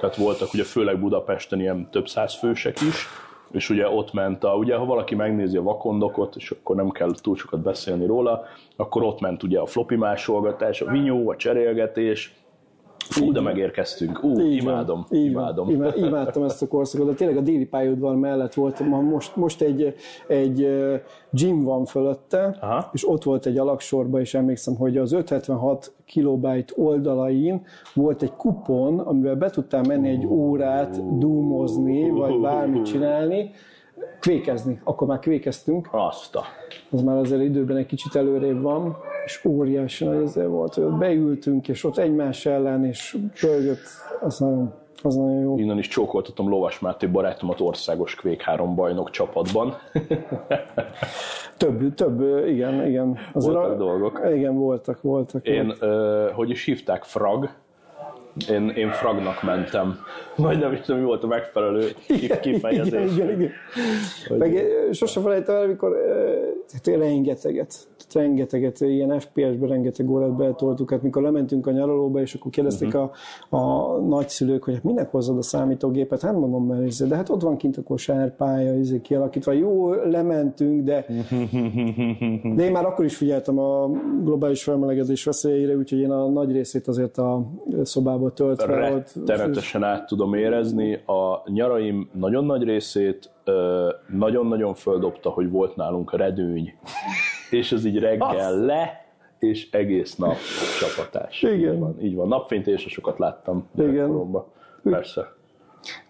tehát 0.00 0.16
voltak 0.16 0.54
ugye 0.54 0.64
főleg 0.64 1.00
Budapesten 1.00 1.60
ilyen 1.60 1.88
több 1.90 2.08
száz 2.08 2.34
fősek 2.38 2.80
is, 2.80 3.06
és 3.52 3.70
ugye 3.70 3.88
ott 3.88 4.12
ment 4.12 4.44
a, 4.44 4.54
ugye 4.54 4.76
ha 4.76 4.84
valaki 4.84 5.14
megnézi 5.14 5.56
a 5.56 5.62
vakondokot, 5.62 6.36
és 6.36 6.50
akkor 6.50 6.76
nem 6.76 6.90
kell 6.90 7.10
túl 7.22 7.36
sokat 7.36 7.60
beszélni 7.60 8.06
róla, 8.06 8.42
akkor 8.76 9.02
ott 9.02 9.20
ment 9.20 9.42
ugye 9.42 9.58
a 9.58 9.66
floppy 9.66 9.96
másolgatás, 9.96 10.80
a 10.80 10.90
vinyó, 10.90 11.30
a 11.30 11.36
cserélgetés, 11.36 12.34
Fú, 13.10 13.32
de 13.32 13.40
megérkeztünk. 13.40 14.24
Ú, 14.24 14.28
Így 14.40 14.64
van, 14.64 14.72
imádom, 14.72 15.04
így 15.10 15.32
van. 15.32 15.42
imádom. 15.42 15.68
Imá- 15.70 15.96
Imádtam 15.96 16.42
ezt 16.42 16.62
a 16.62 16.68
korszakot, 16.68 17.06
de 17.06 17.14
tényleg 17.14 17.36
a 17.36 17.40
déli 17.40 17.66
pályaudvar 17.66 18.16
mellett 18.16 18.54
volt, 18.54 18.80
most, 18.80 19.36
most 19.36 19.62
egy, 19.62 19.94
egy 20.26 20.68
gym 21.30 21.62
van 21.64 21.84
fölötte, 21.84 22.56
Aha. 22.60 22.90
és 22.92 23.08
ott 23.08 23.22
volt 23.22 23.46
egy 23.46 23.58
alaksorba, 23.58 24.20
és 24.20 24.34
emlékszem, 24.34 24.76
hogy 24.76 24.96
az 24.96 25.12
576 25.12 25.92
kilobájt 26.04 26.72
oldalain 26.76 27.62
volt 27.94 28.22
egy 28.22 28.32
kupon, 28.36 28.98
amivel 28.98 29.34
be 29.36 29.50
tudtál 29.50 29.82
menni 29.82 30.08
egy 30.08 30.26
órát 30.26 31.18
dúmozni, 31.18 32.10
vagy 32.10 32.40
bármit 32.40 32.84
csinálni, 32.84 33.50
kvékezni. 34.20 34.80
Akkor 34.84 35.06
már 35.06 35.18
kvékeztünk, 35.18 35.88
Azt 35.90 36.36
a... 36.36 36.44
az 36.90 37.02
már 37.02 37.16
azért 37.16 37.42
időben 37.42 37.76
egy 37.76 37.86
kicsit 37.86 38.14
előrébb 38.14 38.62
van, 38.62 38.96
és 39.24 39.44
óriási 39.44 40.04
nagy 40.04 40.22
ezzel 40.22 40.48
volt, 40.48 40.74
hogy 40.74 40.84
ott 40.84 40.98
beültünk, 40.98 41.68
és 41.68 41.84
ott 41.84 41.98
egymás 41.98 42.46
ellen, 42.46 42.84
és 42.84 43.16
pörgött, 43.40 43.82
az 44.20 44.38
nagyon, 44.38 44.72
az 45.02 45.14
nagyon 45.14 45.40
jó. 45.40 45.58
Innen 45.58 45.78
is 45.78 45.88
csókoltatom 45.88 46.48
Lovas 46.48 46.78
Máté 46.78 47.06
barátomat 47.06 47.60
országos 47.60 48.14
Quake 48.14 48.44
3 48.44 48.74
bajnok 48.74 49.10
csapatban. 49.10 49.74
Több, 51.56 51.94
több, 51.94 52.46
igen, 52.46 52.86
igen. 52.86 53.18
Voltak 53.32 53.78
dolgok. 53.78 54.20
Igen, 54.34 54.54
voltak, 54.54 55.02
voltak. 55.02 55.46
Én, 55.46 55.72
ö, 55.80 56.28
hogy 56.34 56.50
is 56.50 56.64
hívták, 56.64 57.04
frag. 57.04 57.50
Én, 58.50 58.68
én 58.68 58.90
fragnak 58.90 59.42
mentem. 59.42 59.98
Vagy 60.36 60.58
nem 60.58 60.72
is 60.72 60.80
tudom, 60.80 61.00
mi 61.00 61.06
volt 61.06 61.24
a 61.24 61.26
megfelelő 61.26 61.88
kifejezés. 62.40 62.92
Igen, 62.92 63.08
igen, 63.08 63.30
igen. 63.30 63.52
Meg 64.38 64.66
sose 64.92 65.20
felejtem 65.20 65.54
el, 65.54 65.62
amikor 65.62 65.96
hát 66.72 66.86
rengeteget, 66.86 67.88
rengeteget, 68.14 68.80
ilyen 68.80 69.20
FPS-be 69.20 69.66
rengeteg 69.66 70.10
órát 70.10 70.36
betoltuk, 70.36 70.90
hát 70.90 71.02
mikor 71.02 71.22
lementünk 71.22 71.66
a 71.66 71.70
nyaralóba, 71.70 72.20
és 72.20 72.34
akkor 72.34 72.50
kérdezték 72.50 72.92
Mhm. 72.92 73.02
a, 73.50 73.56
a 73.56 73.98
nagyszülők, 74.00 74.64
hogy 74.64 74.74
hát 74.74 74.82
minek 74.84 75.10
hozod 75.10 75.38
a 75.38 75.42
számítógépet, 75.42 76.20
hát 76.20 76.34
mondom, 76.34 76.66
mert 76.66 76.86
izé, 76.86 77.06
de 77.06 77.16
hát 77.16 77.28
ott 77.28 77.42
van 77.42 77.56
kint 77.56 77.76
a 77.76 77.82
kosárpálya 77.82 78.74
izé, 78.78 79.00
kialakítva, 79.00 79.52
jó, 79.52 79.92
lementünk, 79.92 80.84
de, 80.84 81.06
de 82.56 82.64
én 82.64 82.72
már 82.72 82.84
akkor 82.84 83.04
is 83.04 83.16
figyeltem 83.16 83.58
a 83.58 83.88
globális 84.24 84.62
felmelegedés 84.62 85.24
veszélyeire, 85.24 85.76
úgyhogy 85.76 85.98
én 85.98 86.10
a 86.10 86.28
nagy 86.28 86.52
részét 86.52 86.88
azért 86.88 87.18
a 87.18 87.42
szobába 87.82 88.32
töltve. 88.32 88.76
Rettenetesen 89.26 89.82
át 89.82 90.06
tudom 90.06 90.34
érezni. 90.34 90.94
A 90.94 91.42
nyaraim 91.50 92.10
nagyon 92.12 92.44
nagy 92.44 92.62
részét 92.62 93.30
nagyon-nagyon 94.18 94.74
földobta, 94.74 95.30
hogy 95.30 95.50
volt 95.50 95.76
nálunk 95.76 96.16
redőny. 96.16 96.72
És 97.50 97.72
ez 97.72 97.84
így 97.84 97.98
reggel 97.98 98.56
le, 98.56 99.04
és 99.38 99.70
egész 99.70 100.16
nap 100.16 100.36
csapatás. 100.80 101.42
Igen. 101.42 101.72
Így 101.72 101.78
van, 101.78 101.96
így 102.00 102.14
van. 102.14 102.28
Napfényt 102.28 102.66
és 102.66 102.86
sokat 102.88 103.18
láttam 103.18 103.68
Igen. 103.78 104.30
Persze. 104.82 105.38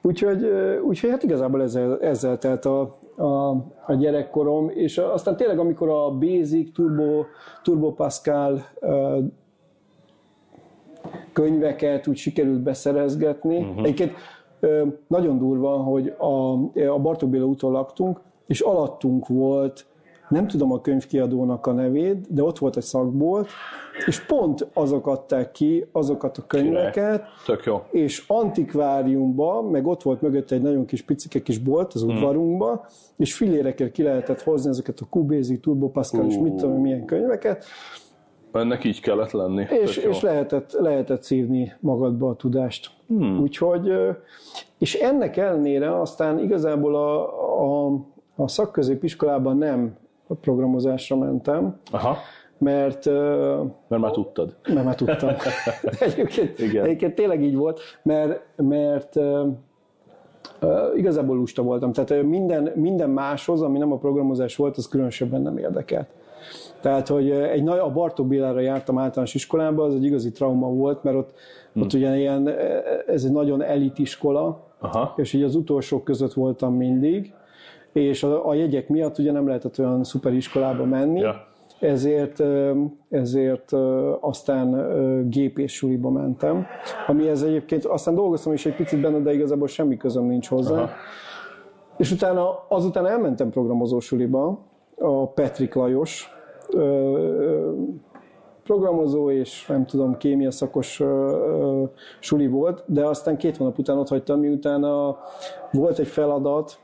Úgyhogy, 0.03 0.45
úgyhogy 0.85 1.11
hát 1.11 1.23
igazából 1.23 1.63
ezzel, 1.63 2.01
ezzel 2.01 2.39
telt 2.39 2.65
a, 2.65 2.99
a, 3.17 3.51
a 3.87 3.95
gyerekkorom, 3.99 4.71
és 4.75 4.99
aztán 4.99 5.37
tényleg 5.37 5.59
amikor 5.59 5.89
a 5.89 6.11
Basic, 6.11 6.73
Turbo, 6.73 7.25
Turbo 7.63 7.93
Pascal 7.93 8.65
könyveket 11.33 12.07
úgy 12.07 12.17
sikerült 12.17 12.61
beszerezgetni. 12.61 13.57
Uh-huh. 13.57 13.79
Egyébként 13.79 14.13
nagyon 15.07 15.39
durva, 15.39 15.77
hogy 15.77 16.15
a, 16.19 16.53
a 16.89 16.99
Bartók 16.99 17.31
Béla 17.31 17.45
úton 17.45 17.73
laktunk, 17.73 18.21
és 18.47 18.61
alattunk 18.61 19.29
volt, 19.29 19.87
nem 20.31 20.47
tudom 20.47 20.73
a 20.73 20.81
könyvkiadónak 20.81 21.67
a 21.67 21.73
nevét, 21.73 22.35
de 22.35 22.43
ott 22.43 22.59
volt 22.59 22.77
egy 22.77 22.83
szakbolt, 22.83 23.49
és 24.07 24.21
pont 24.27 24.67
azok 24.73 25.07
adták 25.07 25.51
ki 25.51 25.87
azokat 25.93 26.39
a 26.39 26.47
könyveket, 26.47 27.23
Tök 27.47 27.65
jó. 27.65 27.83
és 27.91 28.25
antikváriumba, 28.27 29.63
meg 29.63 29.87
ott 29.87 30.03
volt 30.03 30.21
mögött 30.21 30.51
egy 30.51 30.63
nagyon 30.63 30.85
kis 30.85 31.03
picike 31.03 31.43
kis 31.43 31.59
bolt 31.59 31.95
az 31.95 32.03
udvarunkba, 32.03 32.87
és 33.17 33.35
fillérekért 33.35 33.93
ki 33.93 34.03
lehetett 34.03 34.43
hozni 34.43 34.71
ezeket 34.71 35.01
a 35.01 35.07
Cubasic, 35.11 35.61
Turbo 35.61 35.89
Pascal 35.89 36.27
és 36.27 36.37
mit 36.39 36.55
tudom, 36.55 36.81
milyen 36.81 37.05
könyveket, 37.05 37.65
Ennek 38.53 38.85
így 38.85 39.01
kellett 39.01 39.31
lenni. 39.31 39.67
és, 39.83 39.97
és 39.97 40.21
lehetett, 40.21 40.73
lehetett 40.73 41.23
szívni 41.23 41.73
magadba 41.81 42.29
a 42.29 42.35
tudást. 42.35 42.91
Hmm. 43.07 43.41
Úgyhogy, 43.41 43.93
és 44.79 44.95
ennek 44.95 45.37
ellenére 45.37 46.01
aztán 46.01 46.39
igazából 46.39 46.97
a, 46.97 47.87
a, 47.87 47.93
a 48.37 48.49
szakközépiskolában 48.49 49.57
nem 49.57 49.97
programozásra 50.35 51.17
mentem, 51.17 51.77
Aha, 51.91 52.17
mert 52.59 53.07
mert 53.89 54.03
már 54.03 54.11
tudtad. 54.11 54.57
mert 54.69 54.85
már 54.85 54.95
tudtam. 54.95 55.31
egyébként, 56.01 56.59
Igen. 56.59 56.85
egyébként 56.85 57.15
tényleg 57.15 57.43
így 57.43 57.57
volt, 57.57 57.81
mert, 58.03 58.41
mert 58.57 59.17
uh, 59.17 59.49
igazából 60.97 61.37
lusta 61.37 61.63
voltam. 61.63 61.93
Tehát 61.93 62.23
minden, 62.23 62.73
minden 62.75 63.11
máshoz, 63.11 63.63
ami 63.63 63.79
nem 63.79 63.93
a 63.93 63.97
programozás 63.97 64.57
volt, 64.57 64.77
az 64.77 64.89
különösebben 64.89 65.43
nem 65.43 65.59
érdekelt. 65.59 66.09
Tehát, 66.81 67.09
hogy 67.09 67.31
egy 67.31 67.63
nagy, 67.63 67.79
a 67.79 67.93
Bartók 67.93 68.27
Bélára 68.27 68.61
jártam 68.61 68.99
általános 68.99 69.35
iskolába, 69.35 69.85
az 69.85 69.95
egy 69.95 70.05
igazi 70.05 70.33
trauma 70.33 70.69
volt, 70.69 71.03
mert 71.03 71.17
ott, 71.17 71.33
hmm. 71.73 71.83
ott 71.83 71.93
ugye 71.93 72.17
ilyen, 72.17 72.49
ez 73.07 73.25
egy 73.25 73.33
nagyon 73.33 73.63
elit 73.63 73.99
iskola, 73.99 74.61
Aha. 74.79 75.13
és 75.17 75.33
így 75.33 75.43
az 75.43 75.55
utolsók 75.55 76.05
között 76.05 76.33
voltam 76.33 76.75
mindig, 76.75 77.33
és 77.93 78.23
a, 78.23 78.49
a 78.49 78.55
jegyek 78.55 78.89
miatt 78.89 79.19
ugye 79.19 79.33
nem 79.33 79.47
lehetett 79.47 79.79
olyan 79.79 80.05
szuper 80.05 80.33
iskolába 80.33 80.85
menni, 80.85 81.21
Ja. 81.21 81.47
ezért, 81.81 82.43
ezért 83.11 83.73
aztán 84.21 84.73
ö, 84.73 85.21
gépész 85.29 85.73
suliba 85.73 86.11
mentem, 86.11 86.67
amihez 87.07 87.43
egyébként 87.43 87.85
aztán 87.85 88.15
dolgoztam 88.15 88.53
is 88.53 88.67
egy 88.67 88.77
picit 88.77 89.01
benne, 89.01 89.19
de 89.19 89.33
igazából 89.33 89.69
semmi 89.69 89.97
közöm 89.97 90.25
nincs 90.25 90.49
hozzá. 90.49 90.75
Aha. 90.75 90.91
És 91.97 92.13
utána, 92.13 92.65
azután 92.69 93.07
elmentem 93.07 93.51
programozó 93.51 94.01
suliba, 94.01 94.59
a 94.99 95.27
Petrik 95.27 95.75
Lajos, 95.75 96.35
programozó 98.63 99.31
és 99.31 99.67
nem 99.67 99.87
tudom, 99.87 100.17
kémia 100.17 100.51
szakos 100.51 101.03
suli 102.19 102.47
volt, 102.47 102.83
de 102.87 103.05
aztán 103.05 103.37
két 103.37 103.57
hónap 103.57 103.79
után 103.79 103.99
ott 103.99 104.09
hagytam, 104.09 104.41
miután 104.41 104.85
a, 104.85 105.19
volt 105.73 105.99
egy 105.99 106.07
feladat, 106.07 106.79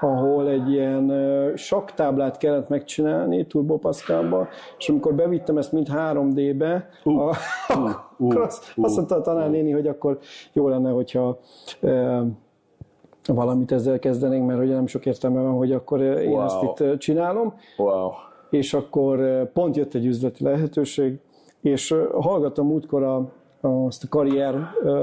ahol 0.00 0.48
egy 0.48 0.70
ilyen 0.70 1.10
ö, 1.10 1.56
saktáblát 1.56 2.36
kellett 2.36 2.68
megcsinálni 2.68 3.46
Turbo 3.46 3.78
Pascalba, 3.78 4.48
és 4.78 4.88
amikor 4.88 5.14
bevittem 5.14 5.58
ezt 5.58 5.72
mind 5.72 5.88
3D-be, 5.92 6.88
Uh, 7.04 7.26
a, 7.26 7.36
uh, 7.68 7.90
akkor 8.18 8.36
uh, 8.36 8.42
azt, 8.42 8.72
uh, 8.76 8.84
azt 8.84 8.96
mondta 8.96 9.14
a 9.14 9.20
tanárnéni, 9.20 9.70
hogy 9.70 9.86
akkor 9.86 10.18
jó 10.52 10.68
lenne, 10.68 10.90
hogyha 10.90 11.38
e, 11.80 12.22
valamit 13.26 13.72
ezzel 13.72 13.98
kezdenénk, 13.98 14.46
mert 14.46 14.60
ugye 14.60 14.74
nem 14.74 14.86
sok 14.86 15.06
értelme 15.06 15.40
van, 15.40 15.52
hogy 15.52 15.72
akkor 15.72 16.00
én 16.00 16.30
wow. 16.30 16.44
ezt 16.44 16.62
itt 16.62 16.98
csinálom. 16.98 17.54
Wow. 17.76 18.10
És 18.50 18.74
akkor 18.74 19.44
pont 19.52 19.76
jött 19.76 19.94
egy 19.94 20.06
üzleti 20.06 20.44
lehetőség, 20.44 21.18
és 21.60 21.94
hallgattam 22.12 22.70
útkor 22.70 23.02
a, 23.02 23.28
azt 23.60 24.04
a 24.04 24.08
karrier 24.08 24.54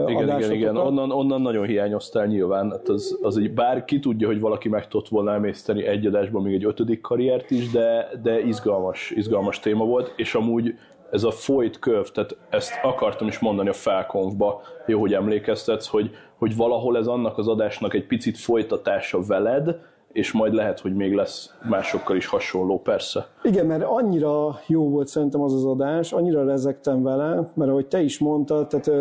Igen, 0.07 0.37
igen, 0.37 0.51
igen. 0.51 0.77
Onnan, 0.77 1.11
onnan 1.11 1.41
nagyon 1.41 1.65
hiányoztál 1.65 2.25
nyilván. 2.25 2.71
Hát 2.71 2.89
az, 2.89 3.19
az 3.21 3.37
egy, 3.37 3.53
bár 3.53 3.85
ki 3.85 3.99
tudja, 3.99 4.27
hogy 4.27 4.39
valaki 4.39 4.69
meg 4.69 4.87
tudott 4.87 5.07
volna 5.07 5.33
emészteni 5.33 5.85
egy 5.85 6.05
adásban 6.05 6.41
még 6.41 6.53
egy 6.53 6.65
ötödik 6.65 7.01
karriert 7.01 7.51
is, 7.51 7.71
de, 7.71 8.09
de 8.23 8.39
izgalmas, 8.39 9.11
izgalmas 9.15 9.59
téma 9.59 9.85
volt, 9.85 10.13
és 10.15 10.35
amúgy 10.35 10.73
ez 11.11 11.23
a 11.23 11.31
folyt 11.31 11.79
köv, 11.79 12.09
tehát 12.09 12.37
ezt 12.49 12.79
akartam 12.83 13.27
is 13.27 13.39
mondani 13.39 13.69
a 13.69 13.73
felkonfba, 13.73 14.61
jó, 14.85 14.99
hogy 14.99 15.13
emlékeztetsz, 15.13 15.87
hogy, 15.87 16.11
hogy 16.37 16.55
valahol 16.55 16.97
ez 16.97 17.07
annak 17.07 17.37
az 17.37 17.47
adásnak 17.47 17.93
egy 17.93 18.07
picit 18.07 18.37
folytatása 18.37 19.21
veled, 19.21 19.79
és 20.11 20.31
majd 20.31 20.53
lehet, 20.53 20.79
hogy 20.79 20.95
még 20.95 21.13
lesz 21.13 21.53
másokkal 21.69 22.15
is 22.15 22.25
hasonló, 22.27 22.79
persze. 22.79 23.27
Igen, 23.43 23.65
mert 23.65 23.83
annyira 23.83 24.59
jó 24.67 24.89
volt 24.89 25.07
szerintem 25.07 25.41
az 25.41 25.53
az 25.53 25.65
adás, 25.65 26.13
annyira 26.13 26.45
rezegtem 26.45 27.03
vele, 27.03 27.51
mert 27.53 27.71
ahogy 27.71 27.87
te 27.87 28.01
is 28.01 28.19
mondtad, 28.19 28.67
tehát 28.67 28.91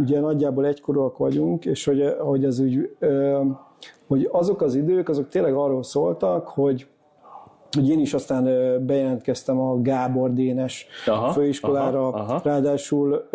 ugye 0.00 0.20
nagyjából 0.20 0.66
egykorúak 0.66 1.16
vagyunk, 1.16 1.64
és 1.64 1.84
hogy, 1.84 2.14
hogy 2.18 2.44
ez 2.44 2.60
úgy, 2.60 2.96
hogy 4.06 4.28
azok 4.32 4.62
az 4.62 4.74
idők, 4.74 5.08
azok 5.08 5.28
tényleg 5.28 5.54
arról 5.54 5.82
szóltak, 5.82 6.48
hogy 6.48 6.86
hogy 7.76 7.88
én 7.88 8.00
is 8.00 8.14
aztán 8.14 8.44
bejelentkeztem 8.86 9.60
a 9.60 9.80
Gábor 9.82 10.32
Dénes 10.32 10.86
aha, 11.06 11.30
főiskolára, 11.32 12.08
aha, 12.08 12.18
aha. 12.18 12.40
ráadásul 12.44 13.28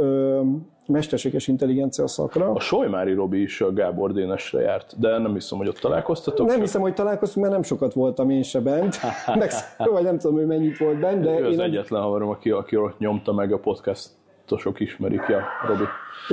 mesterséges 0.87 1.47
intelligencia 1.47 2.07
szakra. 2.07 2.51
A 2.51 2.59
Solymári 2.59 3.13
Robi 3.13 3.41
is 3.41 3.61
a 3.61 3.73
Gábor 3.73 4.13
Dénesre 4.13 4.61
járt, 4.61 4.99
de 4.99 5.17
nem 5.17 5.33
hiszem, 5.33 5.57
hogy 5.57 5.67
ott 5.67 5.79
találkoztatok. 5.79 6.47
Nem 6.47 6.59
hiszem, 6.59 6.81
hogy 6.81 6.93
találkoztunk, 6.93 7.45
mert 7.45 7.57
nem 7.57 7.63
sokat 7.63 7.93
voltam 7.93 8.29
én 8.29 8.43
se 8.43 8.59
bent, 8.59 8.97
meg, 9.39 9.51
vagy 9.77 10.03
nem 10.03 10.17
tudom, 10.17 10.35
hogy 10.35 10.45
mennyit 10.45 10.77
volt 10.77 10.99
bent, 10.99 11.23
de 11.23 11.39
ő 11.39 11.45
az 11.45 11.53
én 11.53 11.59
egyetlen 11.59 11.99
nem... 11.99 12.01
havarom, 12.01 12.29
aki, 12.29 12.49
aki 12.49 12.75
ott 12.75 12.99
nyomta 12.99 13.33
meg 13.33 13.53
a 13.53 13.59
podcastosok 13.59 14.79
ismerik, 14.79 15.23
ja, 15.27 15.41
Robi. 15.67 15.83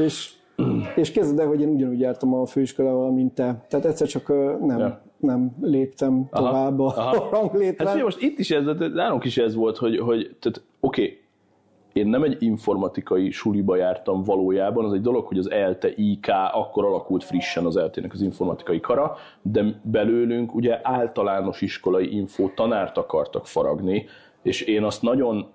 És, 0.07 0.33
és 0.95 1.13
kezded 1.13 1.39
el, 1.39 1.47
hogy 1.47 1.61
én 1.61 1.69
ugyanúgy 1.69 2.01
jártam 2.01 2.35
a 2.35 2.47
főiskolával, 2.47 3.13
mint 3.13 3.35
te. 3.35 3.65
Tehát 3.69 3.87
egyszer 3.87 4.07
csak 4.07 4.29
nem, 4.61 4.79
ja. 4.79 5.03
nem 5.17 5.57
léptem 5.61 6.29
tovább 6.31 6.81
aha, 6.81 7.01
a 7.01 7.13
aha. 7.13 7.29
ranglétre. 7.39 7.89
Hát 7.89 8.03
most 8.03 8.21
itt 8.21 8.39
is 8.39 8.51
ez, 8.51 8.65
nálunk 8.93 9.25
is 9.25 9.39
ez 9.39 9.55
volt, 9.55 9.77
hogy, 9.77 9.99
hogy 9.99 10.37
tehát 10.41 10.63
oké, 10.81 11.03
okay, 11.03 11.22
én 11.93 12.07
nem 12.07 12.23
egy 12.23 12.37
informatikai 12.39 13.31
suliba 13.31 13.77
jártam 13.77 14.23
valójában, 14.23 14.85
az 14.85 14.93
egy 14.93 15.01
dolog, 15.01 15.27
hogy 15.27 15.39
az 15.39 15.51
ELTE 15.51 15.89
IK 15.97 16.27
akkor 16.53 16.85
alakult 16.85 17.25
frissen 17.25 17.65
az 17.65 17.77
ELTE-nek 17.77 18.13
az 18.13 18.23
informatikai 18.23 18.81
kara, 18.81 19.17
de 19.43 19.65
belőlünk 19.83 20.55
ugye 20.55 20.81
általános 20.83 21.61
iskolai 21.61 22.17
info 22.17 22.49
tanárt 22.55 22.97
akartak 22.97 23.47
faragni, 23.47 24.07
és 24.43 24.61
én 24.61 24.85
azt 24.85 25.03
nagyon 25.03 25.47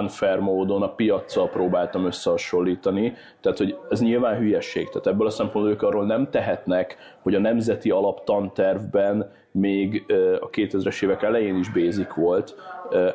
unfair 0.00 0.38
módon 0.38 0.82
a 0.82 0.94
piaccal 0.94 1.48
próbáltam 1.48 2.04
összehasonlítani, 2.04 3.12
tehát 3.40 3.58
hogy 3.58 3.78
ez 3.90 4.00
nyilván 4.00 4.36
hülyesség, 4.36 4.88
tehát 4.88 5.06
ebből 5.06 5.26
a 5.26 5.30
szempontból 5.30 5.72
ők 5.72 5.82
arról 5.82 6.06
nem 6.06 6.30
tehetnek, 6.30 6.96
hogy 7.22 7.34
a 7.34 7.38
nemzeti 7.38 7.90
alaptantervben 7.90 9.30
még 9.50 10.04
a 10.40 10.50
2000-es 10.50 11.02
évek 11.02 11.22
elején 11.22 11.56
is 11.56 11.72
basic 11.72 12.14
volt, 12.14 12.54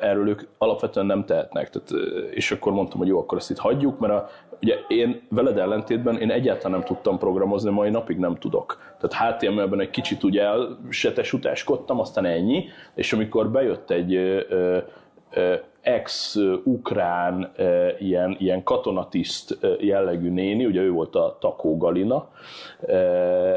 erről 0.02 0.30
ők 0.30 0.42
alapvetően 0.58 1.06
nem 1.06 1.26
tehetnek. 1.26 1.70
Tehát, 1.70 2.06
és 2.32 2.52
akkor 2.52 2.74
mondtam, 2.74 3.00
hogy 3.00 3.08
jó, 3.08 3.20
akkor 3.20 3.38
ezt 3.38 3.50
itt 3.50 3.58
hagyjuk, 3.58 4.00
mert 4.00 4.14
a, 4.14 4.30
ugye 4.62 4.76
én 4.88 5.22
veled 5.30 5.58
ellentétben 5.58 6.18
én 6.18 6.32
egyáltalán 6.32 6.78
nem 6.78 6.88
tudtam 6.88 7.18
programozni, 7.18 7.70
mai 7.70 7.90
napig 7.90 8.18
nem 8.18 8.36
tudok. 8.36 8.96
Tehát 9.00 9.36
HTML-ben 9.36 9.80
egy 9.80 9.90
kicsit 9.90 10.24
ugye 10.24 10.48
setesutáskodtam, 10.90 12.00
aztán 12.00 12.26
ennyi, 12.26 12.66
és 12.96 13.14
amikor 13.14 13.50
bejött 13.50 13.92
egy 13.92 14.20
ex-ukrán 15.82 17.52
ilyen, 18.00 18.36
ilyen 18.40 18.64
katonatiszt 18.64 19.58
jellegű 19.80 20.30
néni, 20.30 20.66
ugye 20.66 20.82
ő 20.82 20.92
volt 20.92 21.16
a 21.16 21.38
Takó 21.40 21.78
Galina, 21.78 22.30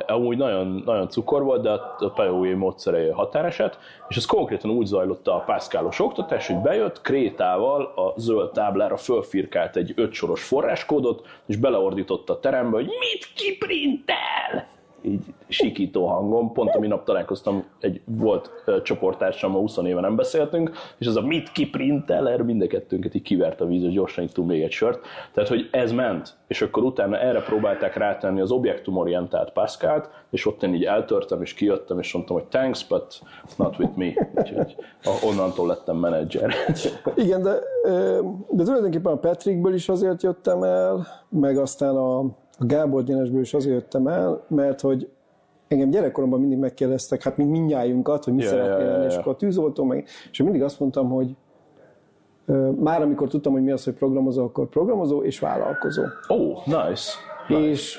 amúgy 0.06 0.36
nagyon, 0.36 0.82
nagyon 0.84 1.08
cukor 1.08 1.42
volt, 1.42 1.62
de 1.62 1.70
a 1.70 2.12
POE 2.14 2.56
módszere 2.56 3.12
határeset, 3.12 3.78
és 4.08 4.16
ez 4.16 4.24
konkrétan 4.24 4.70
úgy 4.70 4.86
zajlott 4.86 5.28
a 5.28 5.42
pászkálos 5.46 6.00
oktatás, 6.00 6.46
hogy 6.46 6.56
bejött 6.56 7.00
krétával 7.00 7.82
a 7.84 8.20
zöld 8.20 8.52
táblára 8.52 8.96
fölfirkált 8.96 9.76
egy 9.76 9.92
ötsoros 9.96 10.42
forráskódot, 10.42 11.26
és 11.46 11.56
beleordította 11.56 12.32
a 12.32 12.40
terembe, 12.40 12.76
hogy 12.76 12.86
mit 12.86 13.28
kiprintel? 13.34 14.72
Így 15.04 15.24
sikító 15.48 16.06
hangon. 16.06 16.52
Pont 16.52 16.74
a 16.74 16.78
minap 16.78 17.04
találkoztam, 17.04 17.64
egy 17.80 18.00
volt 18.04 18.62
uh, 18.66 18.82
csoporttársam, 18.82 19.52
20 19.52 19.76
éve 19.76 20.00
nem 20.00 20.16
beszéltünk, 20.16 20.70
és 20.98 21.06
az 21.06 21.16
a 21.16 21.20
mit 21.20 21.52
kiprintel, 21.52 22.28
erre 22.28 22.42
mind 22.42 22.62
a 22.62 22.66
kettőnket 22.66 23.14
így 23.14 23.22
kivert 23.22 23.60
a 23.60 23.66
víz, 23.66 23.82
és 23.82 23.92
gyorsan 23.92 24.24
ittunk 24.24 24.48
még 24.48 24.62
egy 24.62 24.70
sört. 24.70 25.06
Tehát, 25.32 25.48
hogy 25.48 25.68
ez 25.72 25.92
ment, 25.92 26.36
és 26.46 26.62
akkor 26.62 26.82
utána 26.82 27.18
erre 27.18 27.42
próbálták 27.42 27.96
rátenni 27.96 28.40
az 28.40 28.50
objektumorientált 28.50 29.52
Pascal-t, 29.52 30.08
és 30.30 30.46
ott 30.46 30.62
én 30.62 30.74
így 30.74 30.84
eltörtem, 30.84 31.42
és 31.42 31.54
kijöttem, 31.54 31.98
és 31.98 32.12
mondtam, 32.12 32.36
hogy 32.36 32.46
thanks, 32.46 32.86
but 32.86 33.20
not 33.56 33.78
with 33.78 33.96
me. 33.96 34.28
Úgyhogy 34.34 34.76
onnantól 35.24 35.66
lettem 35.66 35.96
menedzser. 35.96 36.54
Igen, 37.14 37.42
de, 37.42 37.58
de 38.50 38.64
tulajdonképpen 38.64 39.12
a 39.12 39.16
Patrickből 39.16 39.74
is 39.74 39.88
azért 39.88 40.22
jöttem 40.22 40.62
el, 40.62 41.06
meg 41.28 41.58
aztán 41.58 41.96
a 41.96 42.42
a 42.58 42.66
Gábor 42.66 43.02
Dénesből 43.02 43.40
is 43.40 43.54
azért 43.54 43.74
jöttem 43.74 44.06
el, 44.06 44.44
mert 44.48 44.80
hogy 44.80 45.10
engem 45.68 45.90
gyerekkoromban 45.90 46.40
mindig 46.40 46.58
megkérdeztek, 46.58 47.22
hát 47.22 47.36
mint 47.36 47.50
mindnyájunkat, 47.50 48.24
hogy 48.24 48.34
mi 48.34 48.42
yeah, 48.42 48.54
szeretnél 48.54 48.78
yeah, 48.78 48.90
lenni, 48.90 49.02
yeah, 49.02 49.12
és 49.12 49.18
akkor 49.18 49.32
a 49.32 49.36
tűzoltó 49.36 49.84
meg, 49.84 50.06
és 50.30 50.42
mindig 50.42 50.62
azt 50.62 50.80
mondtam, 50.80 51.08
hogy 51.10 51.36
már 52.78 53.02
amikor 53.02 53.28
tudtam, 53.28 53.52
hogy 53.52 53.62
mi 53.62 53.70
az, 53.70 53.84
hogy 53.84 53.94
programozó, 53.94 54.44
akkor 54.44 54.68
programozó 54.68 55.22
és 55.22 55.38
vállalkozó. 55.38 56.02
Oh, 56.28 56.66
nice. 56.66 57.12
nice. 57.48 57.68
És, 57.68 57.98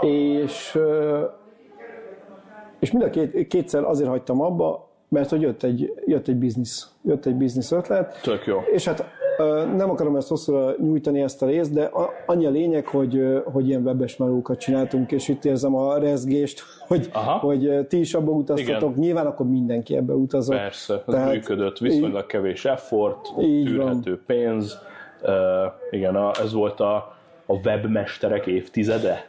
és, 0.00 0.78
és 2.78 2.92
mind 2.92 3.04
a 3.04 3.10
két, 3.10 3.46
kétszer 3.46 3.84
azért 3.84 4.08
hagytam 4.08 4.40
abba, 4.40 4.88
mert 5.08 5.30
hogy 5.30 5.40
jött 5.40 5.62
egy, 5.62 6.02
jött 6.06 6.28
egy 6.28 6.36
biznisz, 6.36 6.90
jött 7.02 7.26
egy 7.26 7.34
biznisz 7.34 7.72
ötlet. 7.72 8.20
Tök 8.22 8.46
jó. 8.46 8.58
És 8.72 8.84
hát 8.84 9.04
nem 9.76 9.90
akarom 9.90 10.16
ezt 10.16 10.28
hosszúra 10.28 10.74
nyújtani 10.78 11.20
ezt 11.20 11.42
a 11.42 11.46
részt, 11.46 11.72
de 11.72 11.90
annyi 12.26 12.46
a 12.46 12.50
lényeg, 12.50 12.86
hogy, 12.86 13.42
hogy 13.44 13.68
ilyen 13.68 13.82
webes 13.82 14.16
melókat 14.16 14.58
csináltunk, 14.58 15.12
és 15.12 15.28
itt 15.28 15.44
érzem 15.44 15.74
a 15.74 15.98
rezgést, 15.98 16.62
hogy, 16.86 17.10
hogy 17.40 17.86
ti 17.88 17.98
is 17.98 18.14
abba 18.14 18.30
utaztatok, 18.30 18.90
Igen. 18.90 19.02
nyilván 19.02 19.26
akkor 19.26 19.46
mindenki 19.46 19.96
ebbe 19.96 20.12
utazott. 20.12 20.56
Persze, 20.56 20.94
ez 20.94 21.00
Tehát, 21.06 21.32
működött, 21.32 21.78
viszonylag 21.78 22.26
kevés 22.26 22.64
effort, 22.64 23.34
tűrhető 23.36 24.10
van. 24.10 24.22
pénz. 24.26 24.78
Uh, 25.22 25.30
igen, 25.90 26.16
a, 26.16 26.30
ez 26.42 26.52
volt 26.52 26.80
a, 26.80 26.94
a 27.46 27.54
webmesterek 27.64 28.46
évtizede? 28.46 29.24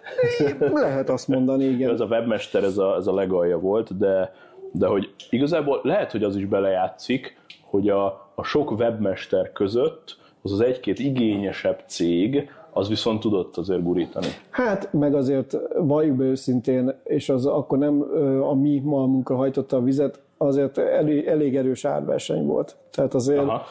Lehet 0.74 1.10
azt 1.10 1.28
mondani, 1.28 1.64
igen. 1.76 1.90
Ez 1.90 2.00
a 2.00 2.06
webmester, 2.06 2.64
ez 2.64 2.78
a, 2.78 2.96
ez 2.96 3.08
a 3.08 3.14
legalja 3.14 3.60
volt, 3.60 3.98
de, 3.98 4.34
de 4.72 4.88
hogy 4.88 5.14
igazából 5.30 5.80
lehet, 5.84 6.12
hogy 6.12 6.24
az 6.24 6.36
is 6.36 6.46
belejátszik, 6.46 7.38
hogy 7.70 7.90
a, 7.90 8.29
a 8.40 8.44
sok 8.44 8.72
webmester 8.72 9.52
között 9.52 10.18
az 10.42 10.52
az 10.52 10.60
egy-két 10.60 11.00
igényesebb 11.00 11.84
cég, 11.88 12.50
az 12.74 12.88
viszont 12.88 13.20
tudott 13.20 13.58
azért 13.58 13.84
gurítani. 13.84 14.28
Hát, 14.50 14.94
meg 14.94 15.16
azért 15.16 15.58
valljuk 15.78 16.16
be 16.16 16.24
őszintén, 16.24 16.94
és 17.04 17.30
az 17.30 17.46
akkor 17.46 17.78
nem 17.78 18.06
a 18.42 18.54
mi 18.54 18.80
malmunkra 18.80 19.36
hajtotta 19.36 19.78
a 19.78 19.82
vizet, 19.82 20.22
azért 20.38 20.78
elég, 20.78 21.26
elég 21.26 21.56
erős 21.56 21.86
árverseny 21.86 22.46
volt. 22.46 22.76
Tehát 22.92 23.14
azért 23.14 23.40
Aha 23.40 23.66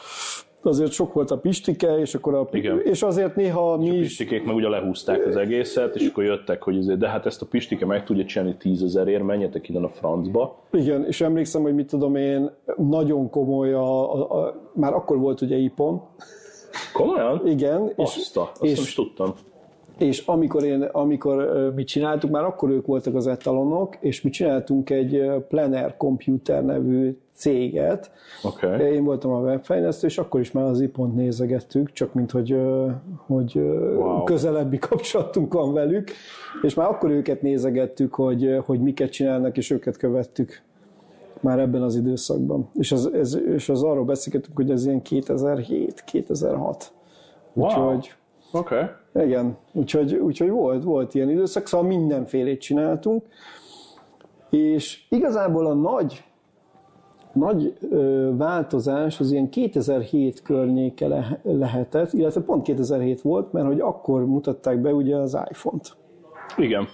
azért 0.61 0.91
sok 0.91 1.13
volt 1.13 1.31
a 1.31 1.37
pistike, 1.37 1.99
és 1.99 2.15
akkor 2.15 2.33
a, 2.33 2.47
Igen. 2.51 2.81
és 2.83 3.01
azért 3.01 3.35
néha 3.35 3.77
mi 3.77 3.85
és 3.85 3.91
a 3.91 3.99
pistikék 3.99 4.45
meg 4.45 4.55
ugye 4.55 4.67
lehúzták 4.67 5.25
az 5.25 5.35
egészet, 5.35 5.95
és 5.95 6.07
akkor 6.07 6.23
jöttek, 6.23 6.63
hogy 6.63 6.77
azért, 6.77 6.99
de 6.99 7.09
hát 7.09 7.25
ezt 7.25 7.41
a 7.41 7.45
pistike 7.45 7.85
meg 7.85 8.03
tudja 8.03 8.25
csinálni 8.25 8.55
tízezerért, 8.57 9.23
menjetek 9.23 9.69
innen 9.69 9.83
a 9.83 9.89
francba. 9.89 10.59
Igen, 10.71 11.05
és 11.05 11.21
emlékszem, 11.21 11.61
hogy 11.61 11.75
mit 11.75 11.87
tudom 11.87 12.15
én, 12.15 12.51
nagyon 12.77 13.29
komoly, 13.29 13.73
a, 13.73 14.13
a, 14.13 14.43
a 14.43 14.69
már 14.73 14.93
akkor 14.93 15.17
volt 15.17 15.41
ugye 15.41 15.55
IPON. 15.55 16.01
Komolyan? 16.93 17.47
Igen. 17.47 17.91
Azt, 17.95 18.37
a, 18.37 18.41
azt 18.53 18.63
és, 18.63 18.75
nem 18.75 18.83
is 18.83 18.93
tudtam. 18.93 19.33
És 19.99 20.23
amikor, 20.25 20.63
én, 20.63 20.81
amikor 20.81 21.71
mi 21.75 21.83
csináltuk, 21.83 22.29
már 22.29 22.43
akkor 22.43 22.69
ők 22.69 22.85
voltak 22.85 23.15
az 23.15 23.27
etalonok, 23.27 23.97
és 23.99 24.21
mi 24.21 24.29
csináltunk 24.29 24.89
egy 24.89 25.31
Planner 25.47 25.97
Computer 25.97 26.65
nevű 26.65 27.17
céget. 27.33 28.11
Okay. 28.43 28.93
Én 28.93 29.03
voltam 29.03 29.31
a 29.31 29.39
webfejlesztő, 29.39 30.07
és 30.07 30.17
akkor 30.17 30.39
is 30.39 30.51
már 30.51 30.63
az 30.63 30.81
ipont 30.81 31.15
nézegettük, 31.15 31.91
csak 31.91 32.13
mint 32.13 32.31
hogy, 32.31 32.57
hogy 33.25 33.55
wow. 33.95 34.23
közelebbi 34.23 34.77
kapcsolatunk 34.89 35.53
van 35.53 35.73
velük, 35.73 36.09
és 36.61 36.73
már 36.73 36.87
akkor 36.87 37.09
őket 37.09 37.41
nézegettük, 37.41 38.15
hogy, 38.15 38.59
hogy 38.65 38.79
miket 38.79 39.09
csinálnak, 39.09 39.57
és 39.57 39.69
őket 39.69 39.97
követtük 39.97 40.61
már 41.39 41.59
ebben 41.59 41.81
az 41.81 41.95
időszakban. 41.95 42.69
És 42.73 42.91
az, 42.91 43.13
ez, 43.13 43.39
és 43.55 43.69
az 43.69 43.83
arról 43.83 44.05
beszélgetünk, 44.05 44.55
hogy 44.55 44.71
ez 44.71 44.85
ilyen 44.85 45.01
2007-2006. 45.09 46.83
Wow. 47.53 47.65
Úgyhogy 47.65 48.13
Oké. 48.51 48.75
Okay. 48.75 49.25
Igen, 49.25 49.57
úgyhogy, 49.71 50.15
úgyhogy 50.15 50.49
volt, 50.49 50.83
volt 50.83 51.15
ilyen 51.15 51.29
időszak, 51.29 51.67
szóval 51.67 51.87
mindenfélét 51.87 52.61
csináltunk, 52.61 53.23
és 54.49 55.05
igazából 55.09 55.65
a 55.65 55.73
nagy, 55.73 56.23
nagy 57.33 57.77
ö, 57.89 58.29
változás 58.37 59.19
az 59.19 59.31
ilyen 59.31 59.49
2007 59.49 60.41
környéke 60.41 61.07
le, 61.07 61.39
lehetett, 61.43 62.13
illetve 62.13 62.41
pont 62.41 62.63
2007 62.63 63.21
volt, 63.21 63.51
mert 63.53 63.67
hogy 63.67 63.79
akkor 63.79 64.25
mutatták 64.25 64.81
be 64.81 64.93
ugye 64.93 65.15
az 65.15 65.37
iPhone-t. 65.49 65.97
Igen. 66.57 66.87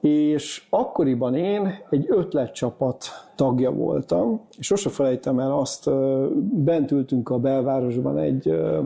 És 0.00 0.66
akkoriban 0.70 1.34
én 1.34 1.74
egy 1.90 2.06
ötletcsapat 2.08 3.04
tagja 3.34 3.70
voltam, 3.70 4.40
és 4.58 4.66
sose 4.66 4.88
felejtem 4.88 5.38
el 5.38 5.52
azt, 5.52 5.86
ö, 5.86 6.26
bent 6.52 6.90
ültünk 6.90 7.30
a 7.30 7.38
belvárosban 7.38 8.18
egy, 8.18 8.48
ö, 8.48 8.80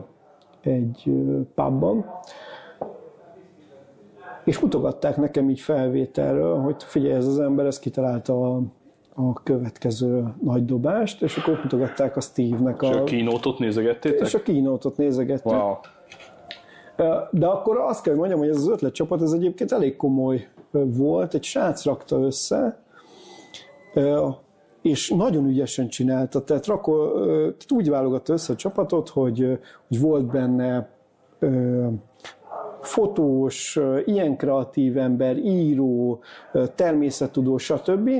egy 0.60 1.12
pubban, 1.54 2.04
és 4.44 4.58
mutogatták 4.60 5.16
nekem 5.16 5.50
így 5.50 5.60
felvételről, 5.60 6.58
hogy 6.58 6.82
figyelj, 6.82 7.14
ez 7.14 7.26
az 7.26 7.40
ember, 7.40 7.66
ez 7.66 7.78
kitalálta 7.78 8.54
a, 8.54 8.62
a 9.14 9.32
következő 9.42 10.24
nagy 10.42 10.64
dobást, 10.64 11.22
és 11.22 11.36
akkor 11.36 11.60
mutogatták 11.62 12.16
a 12.16 12.20
Steve-nek 12.20 12.82
És 12.82 12.88
a 12.88 13.00
a... 13.00 13.04
kínótot 13.04 13.58
nézegettétek? 13.58 14.26
És 14.26 14.34
a 14.34 14.42
kínótot 14.42 14.96
nézegettük. 14.96 15.52
Wow. 15.52 15.74
De 17.30 17.46
akkor 17.46 17.78
azt 17.78 18.02
kell, 18.02 18.12
hogy 18.12 18.20
mondjam, 18.20 18.40
hogy 18.40 18.48
ez 18.48 18.56
az 18.56 18.68
ötletcsapat, 18.68 19.22
ez 19.22 19.32
egyébként 19.32 19.72
elég 19.72 19.96
komoly 19.96 20.48
volt, 20.70 21.34
egy 21.34 21.44
srác 21.44 21.84
rakta 21.84 22.20
össze, 22.20 22.82
és 24.82 25.08
nagyon 25.08 25.46
ügyesen 25.46 25.88
csinálta, 25.88 26.44
tehát, 26.44 26.66
rakó, 26.66 27.12
tehát 27.24 27.66
úgy 27.68 27.88
válogatta 27.88 28.32
össze 28.32 28.52
a 28.52 28.56
csapatot, 28.56 29.08
hogy, 29.08 29.58
hogy 29.88 30.00
volt 30.00 30.24
benne 30.24 30.88
ö, 31.38 31.86
fotós, 32.80 33.78
ilyen 34.04 34.36
kreatív 34.36 34.98
ember, 34.98 35.36
író, 35.36 36.20
természettudó, 36.74 37.58
stb. 37.58 38.10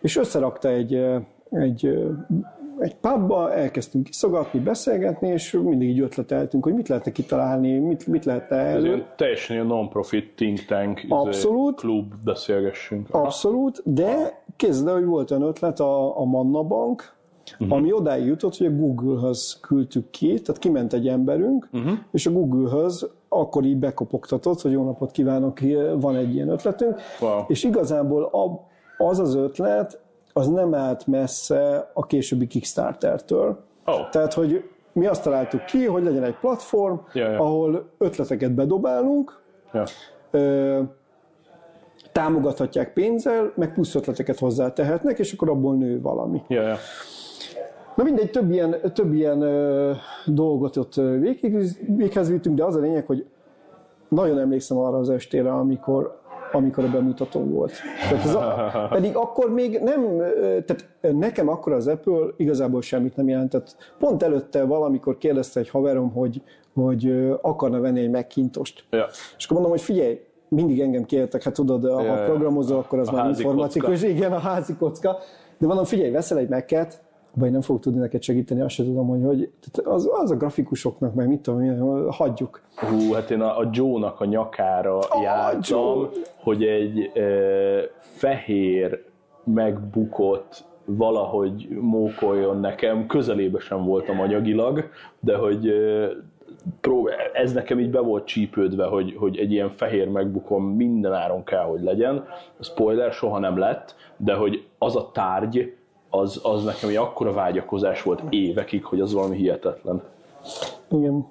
És 0.00 0.16
összerakta 0.16 0.68
egy, 0.68 0.94
egy, 1.50 1.98
egy 2.78 2.94
pubba, 2.94 3.52
elkezdtünk 3.54 4.04
kiszogatni, 4.04 4.60
beszélgetni, 4.60 5.28
és 5.28 5.52
mindig 5.52 5.88
így 5.88 6.00
ötleteltünk, 6.00 6.64
hogy 6.64 6.74
mit 6.74 6.88
lehetne 6.88 7.12
kitalálni, 7.12 7.78
mit, 7.78 8.06
mit 8.06 8.24
lehetne 8.24 8.56
Ez 8.56 8.74
elő. 8.74 8.84
ilyen 8.86 9.06
teljesen 9.16 9.56
ilyen 9.56 9.66
non-profit 9.68 10.32
think 10.36 10.64
tank 10.64 11.02
izé, 11.02 11.12
Abszolút. 11.12 11.80
klub, 11.80 12.14
beszélgessünk. 12.24 13.06
Aha. 13.10 13.24
Abszolút, 13.24 13.82
de 13.84 14.42
képzeld 14.56 14.88
el, 14.88 14.94
hogy 14.94 15.04
volt 15.04 15.30
olyan 15.30 15.42
ötlet 15.42 15.80
a, 15.80 16.20
a 16.20 16.24
Manna 16.24 16.62
Bank, 16.62 17.14
uh-huh. 17.58 17.76
ami 17.76 17.92
odáig 17.92 18.26
jutott, 18.26 18.56
hogy 18.56 18.66
a 18.66 18.70
Google-höz 18.70 19.58
küldtük 19.60 20.10
ki, 20.10 20.40
tehát 20.40 20.60
kiment 20.60 20.92
egy 20.92 21.08
emberünk, 21.08 21.68
uh-huh. 21.72 21.92
és 22.12 22.26
a 22.26 22.30
Google-höz 22.30 23.10
akkor 23.28 23.64
így 23.64 23.76
bekopogtatott, 23.76 24.60
hogy 24.60 24.72
jó 24.72 24.84
napot 24.84 25.10
kívánok, 25.10 25.58
van 25.98 26.16
egy 26.16 26.34
ilyen 26.34 26.48
ötletünk, 26.48 27.00
Wow. 27.20 27.40
és 27.46 27.64
igazából 27.64 28.22
a, 28.22 28.66
az 29.04 29.18
az 29.18 29.34
ötlet, 29.34 30.00
az 30.32 30.48
nem 30.48 30.74
állt 30.74 31.06
messze 31.06 31.90
a 31.94 32.06
későbbi 32.06 32.46
Kickstarter-től. 32.46 33.64
Oh. 33.86 34.08
Tehát, 34.08 34.32
hogy 34.32 34.70
mi 34.92 35.06
azt 35.06 35.22
találtuk 35.22 35.64
ki, 35.64 35.84
hogy 35.84 36.02
legyen 36.02 36.24
egy 36.24 36.38
platform, 36.38 36.96
Ja, 37.12 37.30
ja. 37.30 37.38
ahol 37.38 37.88
ötleteket 37.98 38.52
bedobálunk, 38.54 39.42
Ja. 39.72 39.84
ö, 40.30 40.80
támogathatják 42.16 42.92
pénzzel, 42.92 43.52
meg 43.54 43.72
plusz 43.72 43.94
ötleteket 43.94 44.38
hozzátehetnek, 44.38 45.18
és 45.18 45.32
akkor 45.32 45.48
abból 45.48 45.74
nő 45.74 46.00
valami. 46.00 46.42
Ja, 46.48 46.62
ja. 46.62 46.76
Na 47.96 48.02
mindegy, 48.02 48.30
több 48.30 48.50
ilyen, 48.50 48.76
több 48.94 49.14
ilyen 49.14 49.40
ö, 49.40 49.92
dolgot 50.26 50.76
ott 50.76 50.94
végig, 50.94 51.56
véghez 51.96 52.30
vittünk, 52.30 52.56
de 52.56 52.64
az 52.64 52.76
a 52.76 52.80
lényeg, 52.80 53.06
hogy 53.06 53.26
nagyon 54.08 54.38
emlékszem 54.38 54.78
arra 54.78 54.98
az 54.98 55.10
estére, 55.10 55.52
amikor, 55.52 56.20
amikor 56.52 56.84
a 56.84 56.90
bemutató 56.90 57.40
volt. 57.40 57.72
Tehát 58.08 58.24
ez 58.24 58.34
a, 58.34 58.70
pedig 58.94 59.16
akkor 59.16 59.52
még 59.52 59.80
nem, 59.82 60.16
tehát 60.40 60.88
nekem 61.00 61.48
akkor 61.48 61.72
az 61.72 61.86
Apple 61.86 62.26
igazából 62.36 62.82
semmit 62.82 63.16
nem 63.16 63.28
jelentett. 63.28 63.76
Pont 63.98 64.22
előtte 64.22 64.64
valamikor 64.64 65.18
kérdezte 65.18 65.60
egy 65.60 65.68
haverom, 65.68 66.12
hogy, 66.12 66.42
hogy 66.74 67.30
akarna 67.42 67.80
venni 67.80 68.00
egy 68.00 68.10
Macintost. 68.10 68.84
ja. 68.90 69.06
És 69.36 69.44
akkor 69.44 69.56
mondom, 69.56 69.70
hogy 69.70 69.80
figyelj, 69.80 70.20
mindig 70.56 70.80
engem 70.80 71.04
kértek, 71.04 71.42
hát 71.42 71.54
tudod, 71.54 71.90
ha 71.90 72.02
Ja, 72.02 72.24
programozó, 72.24 72.78
akkor 72.78 72.98
az 72.98 73.08
A 73.08 73.12
már 73.12 73.28
informatikus, 73.28 74.02
igen, 74.02 74.32
a 74.32 74.38
házi 74.38 74.76
kocka. 74.76 75.18
De 75.58 75.66
mondom, 75.66 75.84
figyelj, 75.84 76.10
veszel 76.10 76.38
egy 76.38 76.48
Mac-et, 76.48 77.04
abban 77.34 77.46
én 77.46 77.52
nem 77.52 77.60
fogok 77.60 77.82
tudni 77.82 77.98
neked 77.98 78.22
segíteni, 78.22 78.60
azt 78.60 78.74
sem 78.74 78.84
tudom, 78.84 79.06
hogy, 79.06 79.24
hogy 79.24 79.50
az, 79.84 80.10
az 80.22 80.30
a 80.30 80.36
grafikusoknak, 80.36 81.14
meg 81.14 81.28
mit 81.28 81.40
tudom, 81.40 81.62
én, 81.62 82.10
hagyjuk. 82.10 82.62
Hú, 82.76 83.12
hát 83.12 83.30
én 83.30 83.40
a, 83.40 83.58
a 83.58 83.68
Joe-nak 83.72 84.20
a 84.20 84.24
nyakára 84.24 84.98
A 84.98 85.22
jártam, 85.22 85.60
Joe. 85.98 86.08
hogy 86.36 86.64
egy 86.64 87.10
e, 87.14 87.22
fehér 87.98 89.04
megbukott 89.44 90.64
valahogy 90.84 91.68
mókoljon 91.80 92.60
nekem, 92.60 93.06
közelébe 93.06 93.58
sem 93.58 93.84
voltam 93.84 94.20
anyagilag, 94.20 94.90
de 95.20 95.36
hogy 95.36 95.68
e, 95.68 96.08
prób- 96.80 97.10
ez 97.32 97.52
nekem 97.52 97.80
így 97.80 97.90
be 97.90 98.00
volt 98.00 98.26
csípődve, 98.26 98.84
hogy, 98.84 99.14
hogy 99.18 99.38
egy 99.38 99.52
ilyen 99.52 99.70
fehér 99.70 100.08
megbukom 100.08 100.64
minden 100.64 101.12
áron 101.12 101.44
kell, 101.44 101.64
hogy 101.64 101.82
legyen. 101.82 102.24
Spoiler 102.60 103.12
soha 103.12 103.38
nem 103.38 103.58
lett, 103.58 103.94
de 104.16 104.34
hogy 104.34 104.66
az 104.78 104.96
a 104.96 105.10
tárgy, 105.12 105.74
az, 106.10 106.40
az 106.42 106.64
nekem 106.64 106.88
egy 106.88 106.96
akkora 106.96 107.32
vágyakozás 107.32 108.02
volt 108.02 108.22
évekig, 108.30 108.84
hogy 108.84 109.00
az 109.00 109.12
valami 109.12 109.36
hihetetlen. 109.36 110.02
Igen. 110.90 111.26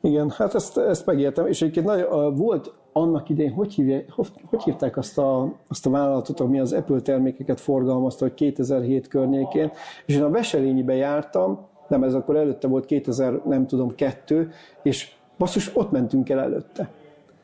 Igen, 0.00 0.30
hát 0.30 0.54
ezt, 0.54 0.78
ezt 0.78 1.06
megértem, 1.06 1.46
és 1.46 1.62
egyébként 1.62 1.86
nagyon, 1.86 2.34
volt 2.34 2.72
annak 2.92 3.28
idején, 3.28 3.52
hogy, 3.52 3.74
hívják, 3.74 4.10
hogy, 4.10 4.28
hogy 4.44 4.62
hívták 4.62 4.96
azt 4.96 5.18
a, 5.18 5.52
azt 5.68 5.86
a 5.86 5.90
vállalatot, 5.90 6.40
ami 6.40 6.60
az 6.60 6.72
Apple 6.72 7.00
termékeket 7.00 7.60
forgalmazta, 7.60 8.24
hogy 8.24 8.34
2007 8.34 9.08
környékén, 9.08 9.70
és 10.06 10.14
én 10.14 10.22
a 10.22 10.30
Veselényibe 10.30 10.94
jártam, 10.94 11.66
nem, 11.88 12.02
ez 12.02 12.14
akkor 12.14 12.36
előtte 12.36 12.66
volt 12.66 12.86
2000, 12.86 13.40
nem 13.44 13.66
tudom, 13.66 13.94
kettő, 13.94 14.50
és 14.82 15.12
basszus, 15.38 15.76
ott 15.76 15.90
mentünk 15.90 16.28
el 16.28 16.40
előtte. 16.40 16.90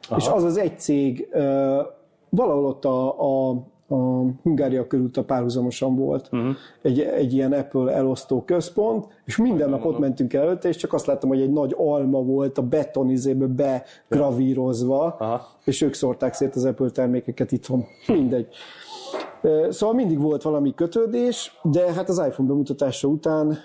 Aha. 0.08 0.16
És 0.16 0.28
az 0.28 0.44
az 0.44 0.56
egy 0.56 0.78
cég, 0.78 1.28
uh, 1.32 1.40
valahol 2.28 2.66
ott 2.66 2.84
a, 2.84 3.20
a, 3.20 3.50
a 3.88 4.24
Hungária 4.42 4.86
körút 4.86 5.16
a 5.16 5.24
párhuzamosan 5.24 5.96
volt 5.96 6.28
uh-huh. 6.32 6.54
egy, 6.82 7.00
egy 7.00 7.32
ilyen 7.32 7.52
Apple 7.52 7.92
elosztó 7.92 8.42
központ, 8.42 9.06
és 9.24 9.36
minden 9.36 9.70
nap 9.70 9.84
ott 9.84 9.98
mentünk 9.98 10.32
el 10.32 10.42
előtte, 10.42 10.68
és 10.68 10.76
csak 10.76 10.92
azt 10.92 11.06
láttam, 11.06 11.28
hogy 11.28 11.40
egy 11.40 11.52
nagy 11.52 11.74
alma 11.78 12.22
volt 12.22 12.58
a 12.58 12.62
betonizébe 12.62 13.46
begravírozva, 13.46 15.16
Aha. 15.18 15.46
és 15.64 15.80
ők 15.80 15.94
szórták 15.94 16.34
szét 16.34 16.54
az 16.54 16.64
Apple 16.64 16.90
termékeket 16.90 17.52
itthon. 17.52 17.84
Mindegy. 18.06 18.46
Szóval 19.68 19.94
mindig 19.94 20.20
volt 20.20 20.42
valami 20.42 20.74
kötődés, 20.74 21.58
de 21.62 21.92
hát 21.92 22.08
az 22.08 22.22
iPhone 22.26 22.48
bemutatása 22.48 23.08
után 23.08 23.58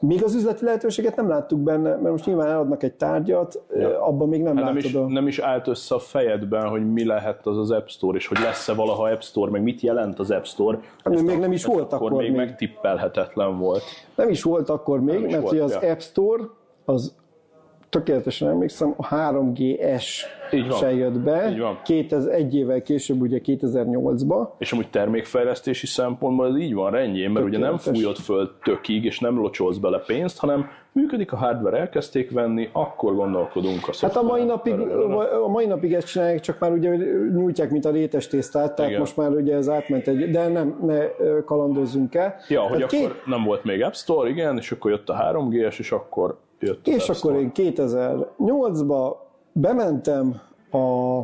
még 0.00 0.24
az 0.24 0.34
üzleti 0.34 0.64
lehetőséget 0.64 1.16
nem 1.16 1.28
láttuk 1.28 1.58
benne, 1.60 1.88
mert 1.88 2.10
most 2.10 2.26
nyilván 2.26 2.48
eladnak 2.48 2.82
egy 2.82 2.94
tárgyat, 2.94 3.62
ja. 3.74 4.06
abban 4.06 4.28
még 4.28 4.42
nem 4.42 4.56
Hát 4.56 4.64
nem, 4.64 4.74
látod 4.74 4.90
is, 4.90 4.94
a... 4.94 5.06
nem 5.08 5.26
is 5.26 5.38
állt 5.38 5.66
össze 5.66 5.94
a 5.94 5.98
fejedben, 5.98 6.68
hogy 6.68 6.92
mi 6.92 7.04
lehet 7.04 7.46
az 7.46 7.58
az 7.58 7.70
App 7.70 7.86
Store, 7.86 8.16
és 8.16 8.26
hogy 8.26 8.38
lesz-e 8.38 8.74
valaha 8.74 9.10
App 9.10 9.20
Store, 9.20 9.50
meg 9.50 9.62
mit 9.62 9.80
jelent 9.80 10.18
az 10.18 10.30
App 10.30 10.44
Store. 10.44 10.78
Hát 11.04 11.22
még 11.22 11.36
a- 11.36 11.38
nem 11.38 11.52
is 11.52 11.64
volt 11.64 11.92
akkor 11.92 12.12
még, 12.12 12.28
még. 12.28 12.36
megtippelhetetlen 12.36 13.58
volt. 13.58 13.82
Nem 14.14 14.28
is 14.28 14.42
volt 14.42 14.68
akkor 14.68 15.00
még, 15.00 15.20
is 15.24 15.32
mert 15.32 15.42
volt, 15.42 15.60
az 15.60 15.78
ja. 15.82 15.90
App 15.90 15.98
Store, 15.98 16.42
az 16.84 17.14
tökéletesen 17.90 18.48
emlékszem, 18.48 18.94
a 18.96 19.08
3GS 19.08 20.04
Így 20.52 20.68
van. 20.68 20.78
se 20.78 20.94
jött 20.94 21.18
be. 21.18 21.50
Így 21.50 21.58
van. 21.58 21.80
2000, 21.84 22.34
egy 22.34 22.54
évvel 22.54 22.82
később, 22.82 23.20
ugye 23.20 23.40
2008-ba. 23.44 24.48
És 24.58 24.72
amúgy 24.72 24.90
termékfejlesztési 24.90 25.86
szempontból 25.86 26.46
ez 26.48 26.56
így 26.56 26.74
van 26.74 26.90
rendjén, 26.90 27.30
mert 27.30 27.46
ugye 27.46 27.58
nem 27.58 27.76
fújod 27.76 28.16
föl 28.16 28.50
tökig, 28.62 29.04
és 29.04 29.18
nem 29.18 29.36
locsolsz 29.36 29.76
bele 29.76 29.98
pénzt, 29.98 30.38
hanem 30.38 30.68
működik 30.92 31.32
a 31.32 31.36
hardware, 31.36 31.78
elkezdték 31.78 32.30
venni, 32.30 32.68
akkor 32.72 33.14
gondolkodunk 33.14 33.88
a 33.88 33.92
Hát 34.00 34.16
a 34.16 34.22
mai, 34.22 34.44
napig, 34.44 34.78
a 35.44 35.48
mai 35.48 35.66
napig 35.66 35.92
ezt 35.92 36.06
csinálják, 36.06 36.40
csak 36.40 36.58
már 36.58 36.72
ugye 36.72 36.96
nyújtják, 37.34 37.70
mint 37.70 37.84
a 37.84 37.90
rétes 37.90 38.26
tésztát, 38.28 38.74
tehát 38.74 38.90
Igen. 38.90 39.00
most 39.02 39.16
már 39.16 39.30
ugye 39.30 39.54
ez 39.54 39.68
átment 39.68 40.08
egy, 40.08 40.30
de 40.30 40.48
nem, 40.48 40.78
ne 40.86 40.98
kalandozzunk 41.44 42.14
el. 42.14 42.36
Ja, 42.48 42.60
hogy 42.60 42.86
Tehát 42.86 42.92
akkor 42.92 43.22
nem 43.26 43.44
volt 43.44 43.64
még 43.64 43.82
App 43.82 43.92
Store, 43.92 44.28
igen, 44.28 44.56
és 44.56 44.72
akkor 44.72 44.90
jött 44.90 45.08
a 45.08 45.32
3G-es, 45.32 45.78
és 45.78 45.92
akkor 45.92 46.38
jött 46.60 46.86
És 46.86 47.08
akkor 47.08 47.34
én 47.34 47.50
2008-ba 47.54 49.16
bementem 49.52 50.40
a 50.72 51.20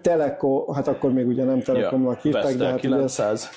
Telekom, 0.00 0.74
hát 0.74 0.88
akkor 0.88 1.12
még 1.12 1.26
ugye 1.26 1.44
nem 1.44 1.60
Telekomnak 1.60 2.20
hívták, 2.20 2.42
de 2.42 2.48
Vestel 2.48 2.70
hát 2.70 2.84
ugye 2.84 2.88
ez, 2.88 2.94
900. 2.94 3.50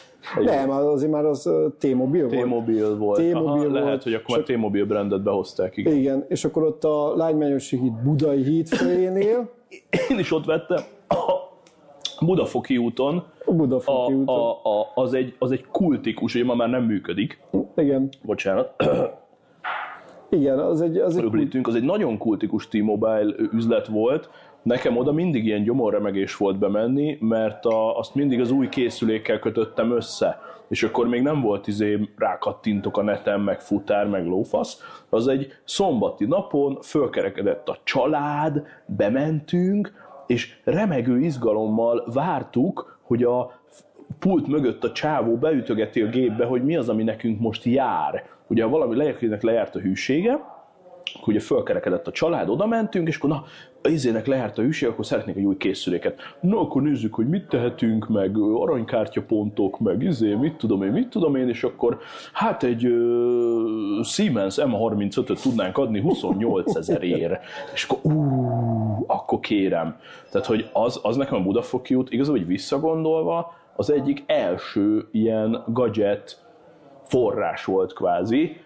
nem, 0.44 0.70
azért 0.70 1.12
már 1.12 1.26
az 1.26 1.50
T-Mobile 1.80 2.28
volt. 2.28 2.44
T-Mobile 2.44 2.89
volt. 2.89 3.20
T-Mobile 3.20 3.39
Aha, 3.39 3.72
lehet, 3.72 3.88
volt, 3.88 4.04
hogy 4.04 4.13
akkor 4.13 4.38
már 4.38 4.46
T-Mobile 4.46 4.86
brandet 4.86 5.24
behozták, 5.24 5.78
igen. 5.78 5.94
Igen, 5.94 6.26
és 6.28 6.46
akkor 6.46 6.63
ott 6.63 6.84
a 6.84 7.15
Lágymányosi 7.15 7.78
híd 7.78 7.94
Budai 7.94 8.44
híd 8.44 8.67
főjénél, 8.67 9.50
Én 10.10 10.20
is 10.20 10.32
ott 10.32 10.46
vettem 10.46 10.84
a 12.20 12.26
Budafoki 12.26 12.78
úton, 12.78 13.24
a 13.46 13.52
a, 13.52 13.54
Budafoki 13.54 14.13
úton. 14.13 14.36
a, 14.36 14.80
a, 14.80 14.91
az, 14.96 15.13
egy, 15.13 15.36
az 15.39 15.52
egy 15.52 15.65
kultikus, 15.72 16.36
ugye 16.36 16.44
ma 16.44 16.56
már 16.56 16.70
nem 16.70 16.84
működik, 16.84 17.39
Igen, 17.76 18.10
bocsánat, 18.22 18.74
Igen, 20.32 20.60
az 20.60 20.82
egy... 20.82 20.98
Az 20.98 21.17
egy 21.17 21.24
Öblítünk, 21.24 21.67
az 21.67 21.76
egy 21.76 21.84
nagyon 21.84 22.17
kultikus 22.17 22.67
T-Mobile 22.67 23.34
üzlet 23.52 23.88
volt, 23.88 24.30
Nekem 24.63 24.98
oda 24.98 25.12
mindig 25.12 25.46
ilyen 25.46 25.63
gyomorremegés 25.63 26.38
volt 26.38 26.58
bemenni, 26.58 27.17
mert 27.20 27.65
a, 27.65 27.98
azt 27.98 28.15
mindig 28.15 28.39
az 28.39 28.52
új 28.52 28.70
készülékkel 28.70 29.39
kötöttem 29.39 29.91
össze, 29.91 30.39
és 30.67 30.84
akkor 30.84 31.08
még 31.08 31.22
nem 31.22 31.41
volt 31.41 31.67
izé 31.67 32.10
rákattintok 32.17 32.98
a 32.98 33.04
neten, 33.04 33.39
meg 33.39 33.62
futár, 33.62 34.08
meg 34.08 34.26
lófasz. 34.26 34.82
Az 35.10 35.28
egy 35.28 35.54
szombati 35.63 36.26
napon 36.26 36.78
fölkerekedett 36.82 37.70
a 37.70 37.78
család, 37.84 38.63
bementünk, 38.86 39.94
és 40.28 40.60
remegő 40.63 41.20
izgalommal 41.20 42.04
vártuk, 42.13 43.00
hogy 43.02 43.24
a 43.24 43.60
pult 44.20 44.48
mögött 44.48 44.84
a 44.84 44.91
csávó 44.91 45.36
beütögeti 45.36 46.02
a 46.02 46.10
gépbe, 46.10 46.46
hogy 46.46 46.63
mi 46.63 46.76
az, 46.76 46.89
ami 46.89 47.04
nekünk 47.04 47.39
most 47.39 47.63
jár. 47.63 48.26
Ugye 48.51 48.65
valami 48.65 48.95
lejakinek 48.95 49.41
lejárt 49.41 49.75
a 49.75 49.79
hűsége, 49.79 50.31
akkor 51.13 51.33
ugye 51.33 51.39
fölkerekedett 51.39 52.07
a 52.07 52.11
család, 52.11 52.49
oda 52.49 52.65
mentünk, 52.65 53.07
és 53.07 53.17
akkor 53.17 53.29
na, 53.29 53.43
izének 53.89 54.27
lejárt 54.27 54.57
a 54.57 54.61
hűség, 54.61 54.89
akkor 54.89 55.05
szeretnék 55.05 55.35
egy 55.35 55.43
új 55.43 55.57
készüléket. 55.57 56.19
Na, 56.39 56.59
akkor 56.59 56.81
nézzük, 56.81 57.13
hogy 57.13 57.29
mit 57.29 57.47
tehetünk, 57.47 58.07
meg 58.07 58.37
aranykártyapontok, 58.37 59.79
meg 59.79 60.03
izé, 60.03 60.33
mit 60.33 60.53
tudom 60.55 60.83
én, 60.83 60.91
mit 60.91 61.09
tudom 61.09 61.35
én, 61.35 61.47
és 61.47 61.63
akkor 61.63 61.97
hát 62.33 62.63
egy 62.63 62.85
uh, 62.85 64.03
Siemens 64.03 64.57
M35-öt 64.59 65.41
tudnánk 65.41 65.77
adni 65.77 66.01
28 66.01 66.75
ezerért. 66.75 67.43
És 67.73 67.83
akkor, 67.83 68.11
ú, 68.11 69.03
akkor 69.07 69.39
kérem. 69.39 69.95
Tehát, 70.31 70.47
hogy 70.47 70.69
az, 70.73 70.99
az 71.03 71.15
nekem 71.15 71.37
a 71.37 71.43
Budafoki 71.43 71.95
út, 71.95 72.11
igazából, 72.11 72.39
hogy 72.39 72.47
visszagondolva, 72.47 73.53
az 73.75 73.91
egyik 73.91 74.23
első 74.25 75.07
ilyen 75.11 75.63
gadget 75.67 76.49
forrás 77.12 77.65
volt 77.65 77.93
kvázi, 77.93 78.58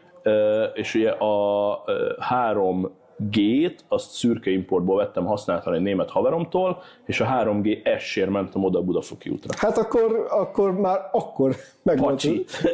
és 0.74 0.96
ugye 0.96 1.10
a 1.10 1.84
három 2.20 2.92
G-t, 3.18 3.86
azt 3.88 4.12
szürke 4.12 4.50
importból 4.50 4.98
vettem 4.98 5.26
használtan 5.26 5.74
egy 5.74 5.82
német 5.82 6.10
haveromtól, 6.10 6.82
és 7.06 7.20
a 7.20 7.26
3G 7.26 7.98
S-ért 8.00 8.30
mentem 8.30 8.64
oda 8.64 8.80
a 8.80 8.82
Budafoki 8.82 9.30
útra. 9.30 9.54
Hát 9.58 9.78
akkor, 9.78 10.28
akkor 10.30 10.80
már 10.80 11.10
akkor 11.12 11.56
meg 11.84 12.00
volt, 12.00 12.24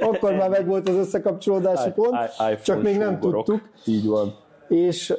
akkor 0.01 0.33
már 0.33 0.49
meg 0.49 0.67
volt 0.67 0.89
az 0.89 0.95
összekapcsolódási 0.95 1.91
pont, 1.91 2.15
I, 2.51 2.61
csak 2.63 2.81
még 2.81 2.97
nem 2.97 3.13
sugorok. 3.13 3.45
tudtuk. 3.45 3.69
Így 3.85 4.07
van. 4.07 4.35
És, 4.67 5.13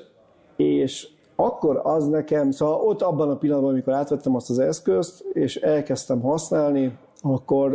és 0.56 1.08
akkor 1.36 1.80
az 1.82 2.08
nekem, 2.08 2.50
szóval 2.50 2.80
ott 2.80 3.02
abban 3.02 3.30
a 3.30 3.36
pillanatban, 3.36 3.72
amikor 3.72 3.92
átvettem 3.92 4.34
azt 4.34 4.50
az 4.50 4.58
eszközt, 4.58 5.24
és 5.32 5.56
elkezdtem 5.56 6.20
használni, 6.20 6.98
akkor, 7.22 7.74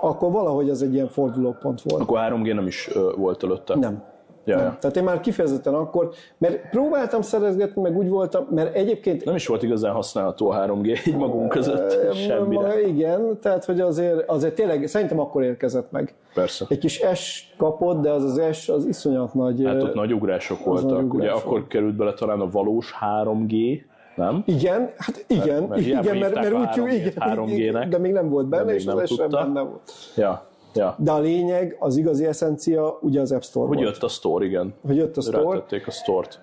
akkor 0.00 0.32
valahogy 0.32 0.70
az 0.70 0.82
egy 0.82 0.94
ilyen 0.94 1.08
fordulópont 1.08 1.82
volt. 1.82 2.02
Akkor 2.02 2.18
3G 2.18 2.54
nem 2.54 2.66
is 2.66 2.90
volt 3.16 3.42
előtte? 3.42 3.74
Nem. 3.76 4.02
Ja, 4.44 4.58
ja. 4.58 4.76
Tehát 4.80 4.96
én 4.96 5.04
már 5.04 5.20
kifejezetten 5.20 5.74
akkor, 5.74 6.10
mert 6.38 6.70
próbáltam 6.70 7.22
szerezgetni, 7.22 7.82
meg 7.82 7.96
úgy 7.96 8.08
voltam, 8.08 8.46
mert 8.50 8.74
egyébként... 8.74 9.24
Nem 9.24 9.34
is 9.34 9.46
volt 9.46 9.62
igazán 9.62 9.92
használható 9.92 10.50
a 10.50 10.56
3G 10.56 11.06
így 11.06 11.16
magunk 11.16 11.48
között 11.48 12.14
semmire. 12.14 12.86
Igen, 12.86 13.38
tehát 13.40 13.64
hogy 13.64 13.80
azért, 13.80 14.28
azért 14.28 14.54
tényleg 14.54 14.86
szerintem 14.86 15.20
akkor 15.20 15.42
érkezett 15.42 15.90
meg. 15.90 16.14
Persze. 16.34 16.66
Egy 16.68 16.78
kis 16.78 17.02
S 17.14 17.54
kapott, 17.56 18.00
de 18.00 18.10
az 18.10 18.24
az 18.24 18.56
S 18.56 18.68
az 18.68 18.86
iszonyat 18.86 19.34
nagy... 19.34 19.64
Hát 19.64 19.82
ott 19.82 19.94
nagy 19.94 20.12
ugrások 20.12 20.64
voltak. 20.64 20.90
Nagy 20.90 21.04
ugrás 21.04 21.20
Ugye 21.20 21.30
akkor 21.30 21.66
került 21.66 21.96
bele 21.96 22.12
talán 22.12 22.40
a 22.40 22.50
valós 22.50 22.94
3G, 23.22 23.80
nem? 24.16 24.42
Igen, 24.46 24.92
hát 24.96 25.24
igen, 25.26 25.62
mert, 25.62 25.68
mert 25.68 25.80
igen, 25.86 26.16
mert, 26.16 26.34
mert 26.34 26.78
úgy, 26.78 26.92
igen, 26.92 27.12
3G-nek, 27.16 27.86
de 27.90 27.98
még 27.98 28.12
nem 28.12 28.28
volt 28.28 28.46
benne, 28.46 28.74
és 28.74 28.86
az 28.86 29.10
S 29.10 29.16
benne 29.30 29.60
volt. 29.60 29.92
Ja. 30.16 30.48
Ja. 30.74 30.94
De 30.98 31.10
a 31.10 31.18
lényeg, 31.18 31.76
az 31.78 31.96
igazi 31.96 32.26
eszencia 32.26 32.98
ugye 33.00 33.20
az 33.20 33.32
App 33.32 33.40
Store 33.40 33.66
Hogy 33.66 33.76
volt. 33.76 33.88
jött 33.88 34.02
a 34.02 34.08
Store, 34.08 34.44
igen. 34.44 34.74
Hogy 34.86 34.96
jött 34.96 35.16
a 35.16 35.20
Store. 35.20 35.42
Rátették 35.42 35.86
a 35.86 35.90
Store-t. 35.90 36.40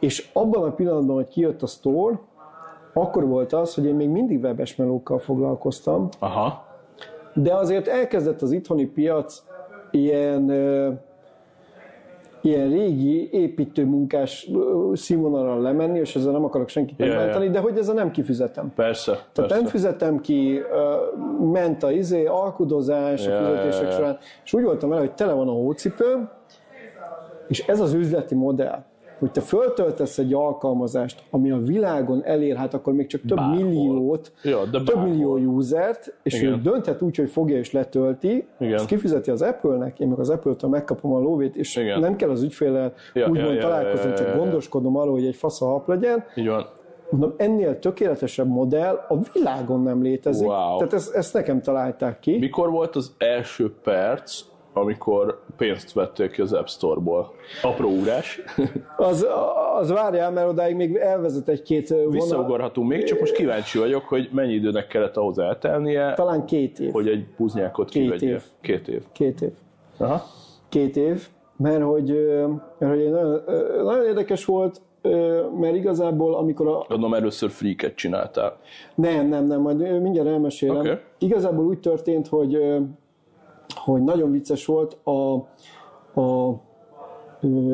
És 0.00 0.30
abban 0.32 0.62
a 0.64 0.70
pillanatban, 0.70 1.16
hogy 1.16 1.28
kijött 1.28 1.62
a 1.62 1.66
Store, 1.66 2.20
akkor 2.92 3.26
volt 3.26 3.52
az, 3.52 3.74
hogy 3.74 3.84
én 3.84 3.94
még 3.94 4.08
mindig 4.08 4.42
webes 4.42 4.76
melókkal 4.76 5.18
foglalkoztam. 5.18 6.08
Aha. 6.18 6.66
De 7.34 7.54
azért 7.54 7.88
elkezdett 7.88 8.42
az 8.42 8.52
itthoni 8.52 8.86
piac 8.86 9.42
ilyen 9.90 10.50
ilyen 12.48 12.70
régi 12.70 13.28
építőmunkás 13.32 14.50
színvonalra 14.92 15.60
lemenni, 15.60 15.98
és 15.98 16.16
ezzel 16.16 16.32
nem 16.32 16.44
akarok 16.44 16.68
senkit 16.68 16.98
yeah, 16.98 17.10
megmenteni, 17.10 17.44
yeah. 17.44 17.56
de 17.56 17.60
hogy 17.60 17.78
ezzel 17.78 17.94
nem 17.94 18.10
kifizetem. 18.10 18.72
Persze. 18.74 19.12
Tehát 19.12 19.32
persze. 19.34 19.56
nem 19.56 19.66
fizetem 19.66 20.20
ki, 20.20 20.60
ment 21.52 21.82
a 21.82 21.90
izé, 21.90 22.24
alkudozás 22.24 23.24
yeah, 23.24 23.42
a 23.42 23.46
fizetések 23.46 23.82
yeah, 23.82 23.94
során, 23.94 24.18
és 24.44 24.54
úgy 24.54 24.64
voltam 24.64 24.88
vele, 24.88 25.00
hogy 25.00 25.14
tele 25.14 25.32
van 25.32 25.48
a 25.48 25.52
hócipő, 25.52 26.28
és 27.48 27.66
ez 27.66 27.80
az 27.80 27.92
üzleti 27.92 28.34
modell, 28.34 28.84
hogy 29.18 29.30
te 29.30 29.40
föltöltesz 29.40 30.18
egy 30.18 30.34
alkalmazást, 30.34 31.22
ami 31.30 31.50
a 31.50 31.58
világon 31.58 32.24
elér, 32.24 32.56
hát 32.56 32.74
akkor 32.74 32.92
még 32.92 33.06
csak 33.06 33.20
több 33.20 33.36
bárhol. 33.36 33.64
milliót, 33.64 34.32
ja, 34.42 34.64
de 34.64 34.82
több 34.82 35.02
millió 35.02 35.36
usert, 35.36 36.14
és 36.22 36.42
Igen. 36.42 36.52
ő 36.52 36.56
dönthet 36.56 37.02
úgy, 37.02 37.16
hogy 37.16 37.30
fogja 37.30 37.56
és 37.56 37.72
letölti, 37.72 38.46
Igen. 38.58 38.74
ezt 38.74 38.86
kifizeti 38.86 39.30
az 39.30 39.42
Apple-nek, 39.42 40.00
én 40.00 40.08
meg 40.08 40.18
az 40.18 40.30
Apple-től 40.30 40.70
megkapom 40.70 41.12
a 41.12 41.18
lóvét, 41.18 41.56
és 41.56 41.76
Igen. 41.76 42.00
nem 42.00 42.16
kell 42.16 42.30
az 42.30 42.42
ügyféllel 42.42 42.92
ja, 43.14 43.28
úgymond 43.28 43.54
ja, 43.54 43.60
találkozni, 43.60 44.08
ja, 44.08 44.14
ja, 44.14 44.22
ja, 44.22 44.26
csak 44.26 44.36
gondoskodom 44.36 44.96
arról, 44.96 45.12
hogy 45.12 45.26
egy 45.26 45.36
fasz 45.36 45.62
a 45.62 45.66
hap 45.66 45.88
legyen. 45.88 46.24
Így 46.34 46.48
van. 46.48 46.66
Mondom, 47.10 47.34
ennél 47.36 47.78
tökéletesebb 47.78 48.48
modell 48.48 49.04
a 49.08 49.16
világon 49.32 49.82
nem 49.82 50.02
létezik. 50.02 50.46
Wow. 50.46 50.76
Tehát 50.76 50.92
ezt, 50.92 51.14
ezt 51.14 51.34
nekem 51.34 51.60
találták 51.60 52.18
ki. 52.18 52.38
Mikor 52.38 52.70
volt 52.70 52.96
az 52.96 53.14
első 53.18 53.74
perc, 53.82 54.40
amikor 54.78 55.42
pénzt 55.56 55.92
vették 55.92 56.30
ki 56.30 56.40
az 56.40 56.52
App 56.52 56.66
Store-ból. 56.66 57.32
Apró 57.62 57.90
úrás. 57.90 58.40
az, 58.96 59.26
az 59.78 59.90
várjál, 59.90 60.30
mert 60.30 60.48
odáig 60.48 60.76
még 60.76 60.96
elvezet 60.96 61.48
egy-két 61.48 61.88
vonal. 61.88 62.10
Visszaugorhatunk 62.10 62.88
még, 62.88 63.04
csak 63.04 63.20
most 63.20 63.32
kíváncsi 63.32 63.78
vagyok, 63.78 64.02
hogy 64.02 64.28
mennyi 64.32 64.52
időnek 64.52 64.86
kellett 64.86 65.16
ahhoz 65.16 65.38
eltelnie. 65.38 66.14
Talán 66.14 66.44
két 66.44 66.78
év. 66.78 66.92
Hogy 66.92 67.08
egy 67.08 67.26
buznyákot 67.36 67.88
két 67.88 68.02
kivegye. 68.02 68.32
Év. 68.32 68.42
Két 68.60 68.88
év. 68.88 69.02
Két 69.12 69.40
év. 69.40 69.52
Aha. 69.96 70.22
Két 70.68 70.96
év, 70.96 71.28
mert 71.56 71.82
hogy, 71.82 72.36
mert 72.78 72.94
hogy 72.94 73.10
nagyon, 73.10 73.42
nagyon 73.84 74.04
érdekes 74.04 74.44
volt, 74.44 74.80
mert 75.60 75.74
igazából 75.74 76.34
amikor 76.34 76.66
a... 76.66 76.84
Gondolom 76.88 77.14
először 77.14 77.50
freaket 77.50 77.94
csináltál. 77.94 78.56
Nem, 78.94 79.28
nem, 79.28 79.46
nem, 79.46 79.60
majd 79.60 80.00
mindjárt 80.02 80.28
elmesélem. 80.28 80.76
Okay. 80.76 80.96
Igazából 81.18 81.64
úgy 81.64 81.80
történt, 81.80 82.28
hogy 82.28 82.58
hogy 83.74 84.02
nagyon 84.02 84.30
vicces 84.30 84.66
volt, 84.66 84.96
a, 85.04 85.34
a 86.20 86.60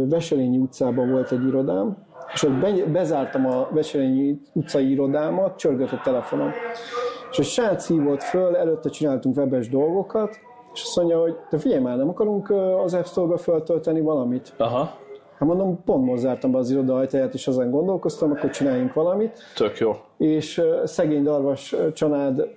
Veselényi 0.09 0.59
utcában 0.59 1.11
volt 1.11 1.33
egy 1.33 1.46
irodám, 1.46 1.96
és 2.33 2.42
ott 2.42 2.52
be, 2.52 2.85
bezártam 2.92 3.46
a 3.46 3.68
Veselényi 3.70 4.40
utcai 4.52 4.90
irodámat, 4.90 5.57
csörgött 5.57 5.90
a 5.90 6.00
telefonom. 6.04 6.50
És 7.30 7.38
a 7.38 7.42
srác 7.42 7.87
hívott 7.87 8.22
föl, 8.22 8.57
előtte 8.57 8.88
csináltunk 8.88 9.37
webes 9.37 9.68
dolgokat, 9.68 10.38
és 10.74 10.83
azt 10.83 10.96
mondja, 10.96 11.20
hogy 11.20 11.37
te 11.50 11.59
figyelj 11.59 11.83
már, 11.83 11.96
nem 11.96 12.09
akarunk 12.09 12.50
az 12.85 12.94
App 12.94 13.04
Store-ba 13.04 13.37
föltölteni 13.37 14.00
valamit? 14.00 14.54
Aha. 14.59 14.90
Hát 15.38 15.48
mondom, 15.48 15.84
pont 15.84 16.04
most 16.04 16.22
zártam 16.22 16.52
be 16.52 16.58
az 16.58 16.70
iroda 16.70 16.94
ajtaját, 16.94 17.34
és 17.34 17.48
ezen 17.48 17.70
gondolkoztam, 17.70 18.30
akkor 18.30 18.50
csináljunk 18.50 18.92
valamit. 18.92 19.38
Tök 19.54 19.78
jó. 19.78 19.92
És 20.18 20.62
szegény 20.84 21.22
Darvas 21.22 21.74
család, 21.92 22.48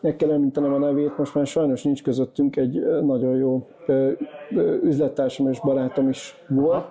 meg 0.00 0.16
kell 0.16 0.30
említenem 0.30 0.72
a 0.72 0.78
nevét, 0.78 1.18
most 1.18 1.34
már 1.34 1.46
sajnos 1.46 1.82
nincs 1.82 2.02
közöttünk, 2.02 2.56
egy 2.56 2.86
nagyon 3.02 3.36
jó 3.36 3.66
üzlettársam 4.82 5.48
és 5.48 5.60
barátom 5.60 6.08
is 6.08 6.44
volt. 6.48 6.86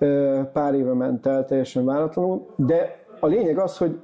Uh, 0.00 0.42
pár 0.52 0.74
éve 0.74 0.92
ment 0.92 1.26
el, 1.26 1.44
teljesen 1.44 1.84
váratlanul, 1.84 2.46
de 2.56 3.04
a 3.20 3.26
lényeg 3.26 3.58
az, 3.58 3.78
hogy 3.78 3.98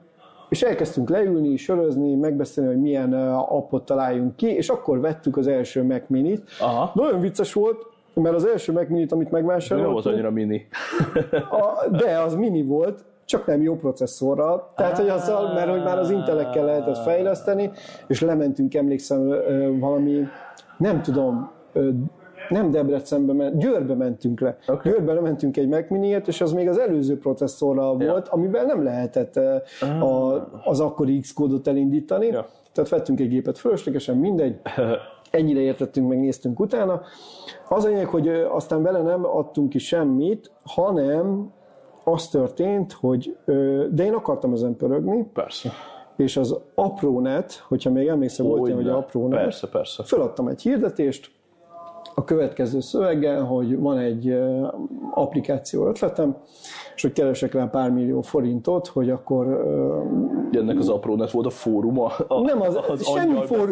és 0.49 0.63
elkezdtünk 0.63 1.09
leülni, 1.09 1.57
sörözni, 1.57 2.15
megbeszélni, 2.15 2.71
hogy 2.71 2.81
milyen 2.81 3.13
appot 3.33 3.85
találjunk 3.85 4.37
ki, 4.37 4.47
és 4.47 4.69
akkor 4.69 5.01
vettük 5.01 5.37
az 5.37 5.47
első 5.47 5.85
Mac 5.85 6.03
Mini-t. 6.07 6.43
Aha. 6.61 6.91
Nagyon 6.95 7.21
vicces 7.21 7.53
volt, 7.53 7.87
mert 8.15 8.35
az 8.35 8.47
első 8.47 8.73
Mac 8.73 8.89
Mini-t, 8.89 9.13
amit 9.13 9.31
megvásároltam... 9.31 9.93
Nem 9.93 10.03
volt 10.03 10.15
annyira 10.15 10.31
mini. 10.31 10.67
a, 11.51 11.91
de 11.91 12.19
az 12.19 12.35
mini 12.35 12.63
volt, 12.63 13.05
csak 13.25 13.47
nem 13.47 13.63
jó 13.63 13.77
processzorral. 13.77 14.73
Tehát, 14.77 14.99
hogy 14.99 15.09
azzal, 15.09 15.55
mert 15.55 15.71
hogy 15.71 15.83
már 15.83 15.99
az 15.99 16.11
Intelekkel 16.11 16.65
lehetett 16.65 16.99
fejleszteni, 16.99 17.71
és 18.07 18.21
lementünk, 18.21 18.75
emlékszem, 18.75 19.29
valami, 19.81 20.27
nem 20.79 21.03
tudom, 21.03 21.51
nem 22.49 22.71
Debrecenbe, 22.71 23.33
ment, 23.33 23.59
Győrbe 23.59 23.95
mentünk 23.95 24.41
le. 24.41 24.57
Okay. 24.67 24.93
Győrbe 24.93 25.13
lementünk 25.13 25.57
egy 25.57 25.69
Mac 25.69 25.91
mini 25.91 26.21
és 26.27 26.41
az 26.41 26.53
még 26.53 26.69
az 26.69 26.79
előző 26.79 27.19
processzorral 27.19 27.97
ja. 27.99 28.11
volt, 28.11 28.29
amivel 28.29 28.65
nem 28.65 28.83
lehetett 28.85 29.37
a, 30.01 30.49
az 30.65 30.81
akkori 30.81 31.19
X-kódot 31.19 31.69
elindítani. 31.69 32.27
Ja. 32.27 32.47
Tehát 32.73 32.91
vettünk 32.91 33.21
egy 33.21 33.29
gépet 33.29 33.59
fölöslegesen, 33.59 34.17
mindegy. 34.17 34.61
Ennyire 35.35 35.61
értettünk, 35.61 36.09
meg 36.09 36.19
néztünk 36.19 36.61
utána. 36.61 37.01
Az 37.69 37.85
a 37.85 37.89
lényeg, 37.89 38.07
hogy 38.07 38.29
aztán 38.29 38.83
vele 38.83 39.03
nem 39.03 39.25
adtunk 39.25 39.69
ki 39.69 39.79
semmit, 39.79 40.51
hanem 40.63 41.53
az 42.05 42.29
történt, 42.29 42.93
hogy 42.93 43.37
de 43.91 44.05
én 44.05 44.15
akartam 44.15 44.53
ezen 44.53 44.77
pörögni. 44.77 45.31
Persze. 45.33 45.71
És 46.17 46.37
az 46.37 46.61
aprónet, 46.75 47.53
hogyha 47.69 47.91
még 47.91 48.07
emlékszel, 48.07 48.47
volt 48.47 48.67
ilyen, 48.67 48.79
hogy 48.79 48.89
aprónet. 48.89 49.41
Persze, 49.41 49.69
persze. 49.69 50.03
Föladtam 50.03 50.49
egy 50.49 50.63
hirdetést, 50.63 51.31
a 52.15 52.25
következő 52.25 52.81
szöveggel, 52.81 53.43
hogy 53.43 53.79
van 53.79 53.99
egy 53.99 54.39
applikáció 55.15 55.87
ötletem, 55.89 56.37
és 56.95 57.03
hogy 57.03 57.13
keresek 57.13 57.53
rá 57.55 57.65
pár 57.65 57.91
millió 57.91 58.21
forintot, 58.21 58.87
hogy 58.87 59.11
akkor 59.11 59.47
Ennek 60.53 60.79
az 60.79 60.89
aprónet 60.89 61.31
volt 61.31 61.47
a 61.47 61.51
fóruma, 61.51 62.05
a, 62.29 62.41
Nem, 62.41 62.61
az- 62.61 62.79
az 62.89 63.07
semmi 63.07 63.35
fórum- 63.47 63.71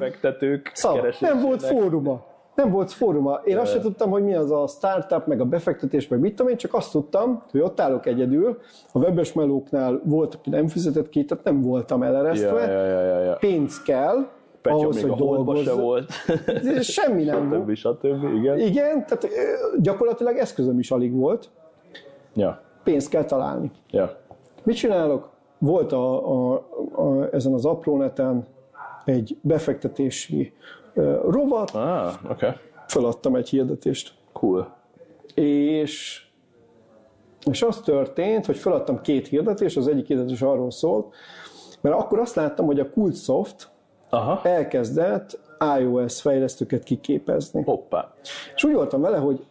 keresésének. 0.96 1.34
nem 1.34 1.42
volt 1.44 1.62
fóruma. 1.62 2.20
Nem 2.54 2.70
volt 2.70 2.90
fóruma. 2.92 3.40
Én 3.44 3.58
azt 3.58 3.72
sem 3.72 3.80
tudtam, 3.80 4.10
hogy 4.10 4.22
mi 4.22 4.34
az 4.34 4.50
a 4.50 4.66
startup, 4.66 5.26
meg 5.26 5.40
a 5.40 5.44
befektetés, 5.44 6.08
meg 6.08 6.20
mit 6.20 6.34
tudom 6.34 6.50
én, 6.50 6.56
csak 6.58 6.74
azt 6.74 6.92
tudtam, 6.92 7.42
hogy 7.50 7.60
ott 7.60 7.80
állok 7.80 8.06
egyedül. 8.06 8.58
A 8.92 8.98
webes 8.98 9.32
melóknál 9.32 10.00
volt, 10.04 10.34
aki 10.34 10.50
nem 10.50 10.66
fizetett 10.68 11.08
ki, 11.08 11.24
tehát 11.24 11.44
nem 11.44 11.60
voltam 11.60 12.02
eleresztve. 12.02 12.60
Ja, 12.60 12.72
ja, 12.72 12.84
ja, 12.84 13.00
ja, 13.00 13.18
ja. 13.18 13.36
Pénz 13.40 13.82
kell, 13.82 14.26
Petya 14.62 14.76
ahhoz, 14.76 14.94
még 14.94 15.02
hogy 15.10 15.12
a 15.20 15.24
holdba 15.24 15.56
se 15.56 15.72
volt. 15.72 16.10
Semmi 16.80 17.24
nem 17.24 17.48
volt. 17.64 17.76
stb. 17.76 17.98
stb. 18.04 18.34
Igen. 18.34 18.58
Igen, 18.58 19.06
tehát 19.06 19.28
gyakorlatilag 19.80 20.36
eszközöm 20.36 20.78
is 20.78 20.90
alig 20.90 21.14
volt. 21.14 21.50
Ja, 22.34 22.62
Pénzt 22.84 23.08
kell 23.08 23.24
találni. 23.24 23.70
ja. 23.90 24.16
Mit 24.62 24.76
csinálok? 24.76 25.30
Volt 25.58 25.92
a, 25.92 26.28
a, 26.30 26.52
a, 26.92 27.28
ezen 27.32 27.52
az 27.52 27.64
apróneten 27.64 28.46
egy 29.04 29.38
befektetési 29.40 30.52
ö, 30.94 31.20
rovat, 31.30 31.70
Ah. 31.70 32.12
Okay. 32.30 32.50
feladtam 32.86 33.36
egy 33.36 33.48
hirdetést. 33.48 34.14
Cool. 34.32 34.74
És, 35.34 36.26
és 37.50 37.62
az 37.62 37.80
történt, 37.80 38.46
hogy 38.46 38.56
feladtam 38.56 39.00
két 39.00 39.26
hirdetést, 39.28 39.76
az 39.76 39.88
egyik 39.88 40.06
hirdetés 40.06 40.42
arról 40.42 40.70
szólt, 40.70 41.14
mert 41.80 41.96
akkor 41.96 42.18
azt 42.18 42.34
láttam, 42.34 42.66
hogy 42.66 42.80
a 42.80 42.90
Kultsoft 42.90 43.70
Aha. 44.14 44.40
elkezdett 44.42 45.38
iOS 45.80 46.20
fejlesztőket 46.20 46.82
kiképezni. 46.82 47.62
Hoppá. 47.62 48.12
És 48.54 48.64
úgy 48.64 48.74
voltam 48.74 49.00
vele, 49.00 49.16
hogy, 49.16 49.44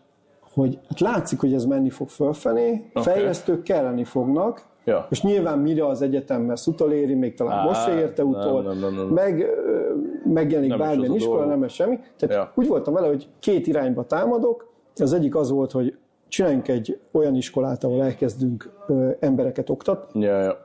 hogy 0.53 0.79
hát 0.89 0.99
látszik, 0.99 1.39
hogy 1.39 1.53
ez 1.53 1.65
menni 1.65 1.89
fog 1.89 2.09
fölfelé, 2.09 2.69
Oké. 2.93 3.09
fejlesztők 3.09 3.63
kelleni 3.63 4.03
fognak, 4.03 4.69
Ja. 4.85 5.07
és 5.09 5.21
nyilván 5.23 5.59
mire 5.59 5.87
az 5.87 6.01
egyetem 6.01 6.47
lesz 6.47 6.67
utoléri, 6.67 7.13
még 7.13 7.33
talán 7.33 7.59
Á, 7.59 7.63
most 7.63 7.83
se 7.83 7.99
érte 7.99 8.21
nem, 8.23 8.31
utol, 8.31 8.61
nem, 8.61 8.77
nem, 8.79 8.95
nem. 8.95 9.05
meg 9.07 9.39
ö, 9.39 9.93
megjelenik 10.33 10.69
Nem 10.69 10.79
bármilyen 10.79 11.15
iskola, 11.15 11.45
nem 11.45 11.61
lesz 11.61 11.71
semmi. 11.71 11.99
Tehát 12.17 12.35
Ja. 12.35 12.51
úgy 12.55 12.67
voltam 12.67 12.93
vele, 12.93 13.07
hogy 13.07 13.27
két 13.39 13.67
irányba 13.67 14.03
támadok. 14.05 14.71
Az 14.95 15.13
egyik 15.13 15.35
az 15.35 15.51
volt, 15.51 15.71
hogy 15.71 15.95
csináljunk 16.27 16.67
egy 16.67 16.99
olyan 17.11 17.35
iskolát, 17.35 17.83
ahol 17.83 18.03
elkezdünk 18.03 18.71
ö, 18.87 19.09
embereket 19.19 19.69
oktatni, 19.69 20.21
Ja, 20.21 20.41
ja. 20.41 20.57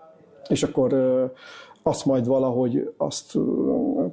és 0.49 0.63
akkor 0.63 0.93
ö, 0.93 1.25
azt 1.87 2.05
majd 2.05 2.27
valahogy 2.27 2.93
azt 2.97 3.39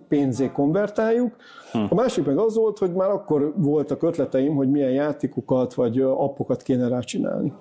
pénzé 0.08 0.52
konvertáljuk. 0.52 1.36
Hm. 1.72 1.80
A 1.90 1.94
másik 1.94 2.26
meg 2.26 2.38
az 2.38 2.56
volt, 2.56 2.78
hogy 2.78 2.94
már 2.94 3.10
akkor 3.10 3.54
voltak 3.58 4.04
ötleteim, 4.04 4.56
hogy 4.56 4.72
milyen 4.72 4.92
játékokat 4.92 5.74
vagy 5.74 6.00
appokat 6.02 6.62
kéne 6.62 6.88
rá 6.88 7.00
csinálni. 7.00 7.54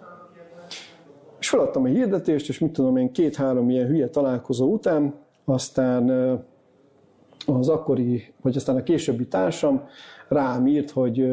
És 1.38 1.48
feladtam 1.48 1.84
a 1.84 1.86
hirdetést, 1.86 2.48
és 2.48 2.58
mit 2.58 2.72
tudom 2.72 2.96
én, 2.96 3.12
két-három 3.12 3.70
ilyen 3.70 3.86
hülye 3.86 4.08
találkozó 4.08 4.72
után, 4.72 5.14
aztán 5.44 6.10
az 7.46 7.68
akkori, 7.68 8.32
vagy 8.42 8.56
aztán 8.56 8.76
a 8.76 8.82
későbbi 8.82 9.26
társam 9.26 9.82
rám 10.28 10.66
írt, 10.66 10.90
hogy 10.90 11.26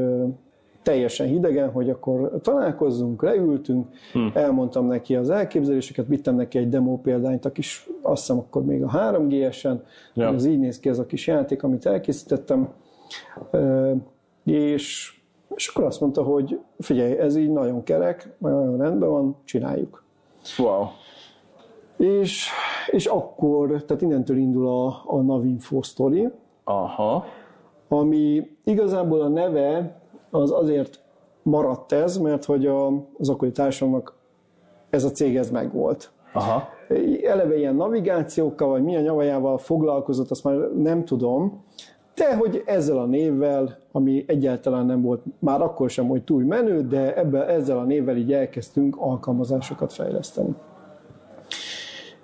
teljesen 0.90 1.28
hidegen, 1.28 1.72
hogy 1.72 1.90
akkor 1.90 2.40
találkozzunk, 2.42 3.22
leültünk, 3.22 3.88
hmm. 4.14 4.32
elmondtam 4.34 4.88
neki 4.88 5.16
az 5.16 5.30
elképzeléseket, 5.30 6.08
vittem 6.08 6.36
neki 6.36 6.58
egy 6.58 6.70
demo 6.70 6.98
példányt, 6.98 7.46
a 7.46 7.52
kis, 7.52 7.90
azt 8.02 8.22
hiszem 8.22 8.38
akkor 8.38 8.66
még 8.66 8.84
a 8.84 8.88
3G-esen, 8.88 9.84
Ja. 10.14 10.34
ez 10.34 10.46
így 10.46 10.60
néz 10.60 10.80
ki 10.80 10.90
ez 10.90 11.00
a 11.00 11.06
kis 11.06 11.28
játék, 11.28 11.64
amit 11.64 11.86
elkészítettem, 11.86 12.70
Ö, 13.52 13.94
és, 14.44 15.18
és 15.56 15.68
akkor 15.68 15.84
azt 15.84 16.02
mondta, 16.02 16.24
hogy 16.24 16.60
figyelj, 16.80 17.18
ez 17.18 17.36
így 17.36 17.52
nagyon 17.52 17.84
kerek, 17.84 18.36
nagyon 18.38 18.78
rendben 18.78 19.10
van, 19.10 19.36
csináljuk. 19.44 20.04
Wow. 20.58 20.86
És, 21.98 22.50
és 22.92 23.06
akkor, 23.06 23.84
tehát 23.84 24.02
innentől 24.02 24.38
indul 24.38 24.68
a, 24.68 25.04
a 25.06 25.22
Navinfo 25.22 25.82
sztori, 25.82 26.30
Aha. 26.64 27.26
ami 27.88 28.50
igazából 28.64 29.22
a 29.22 29.28
neve 29.28 29.99
az 30.32 30.52
azért 30.52 31.02
maradt 31.44 31.92
ez, 31.92 32.18
mert 32.18 32.46
hogy 32.46 32.66
a, 32.66 32.88
az 33.18 33.30
akkori 33.30 33.52
társamnak 33.52 34.16
ez 34.90 35.04
a 35.04 35.12
cég 35.12 35.38
ez 35.38 35.52
megvolt. 35.52 36.12
Aha. 36.34 36.64
Eleve 37.24 37.58
ilyen 37.58 37.76
navigációkkal, 37.76 38.70
vagy 38.70 38.84
milyen 38.84 39.02
nyavajával 39.02 39.58
foglalkozott, 39.58 40.32
azt 40.32 40.44
már 40.44 40.56
nem 40.76 41.06
tudom, 41.06 41.64
de 42.16 42.36
hogy 42.36 42.64
ezzel 42.66 42.98
a 42.98 43.06
névvel, 43.06 43.78
ami 43.92 44.24
egyáltalán 44.28 44.86
nem 44.86 45.02
volt 45.02 45.22
már 45.40 45.62
akkor 45.62 45.90
sem, 45.90 46.08
hogy 46.08 46.24
túl 46.24 46.44
menő, 46.44 46.82
de 46.82 47.16
ebben, 47.16 47.48
ezzel 47.48 47.78
a 47.78 47.84
névvel 47.84 48.18
így 48.18 48.34
elkezdtünk 48.34 48.96
alkalmazásokat 49.00 49.94
fejleszteni. 49.94 50.56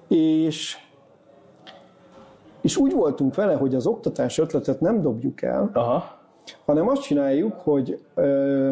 És, 0.07 0.77
és 2.61 2.77
úgy 2.77 2.93
voltunk 2.93 3.35
vele, 3.35 3.53
hogy 3.53 3.75
az 3.75 3.87
oktatás 3.87 4.37
ötletet 4.37 4.81
nem 4.81 5.01
dobjuk 5.01 5.41
el, 5.41 5.69
Aha. 5.73 6.14
Hanem 6.65 6.87
azt 6.87 7.01
csináljuk, 7.01 7.53
hogy 7.53 7.99
ö, 8.15 8.71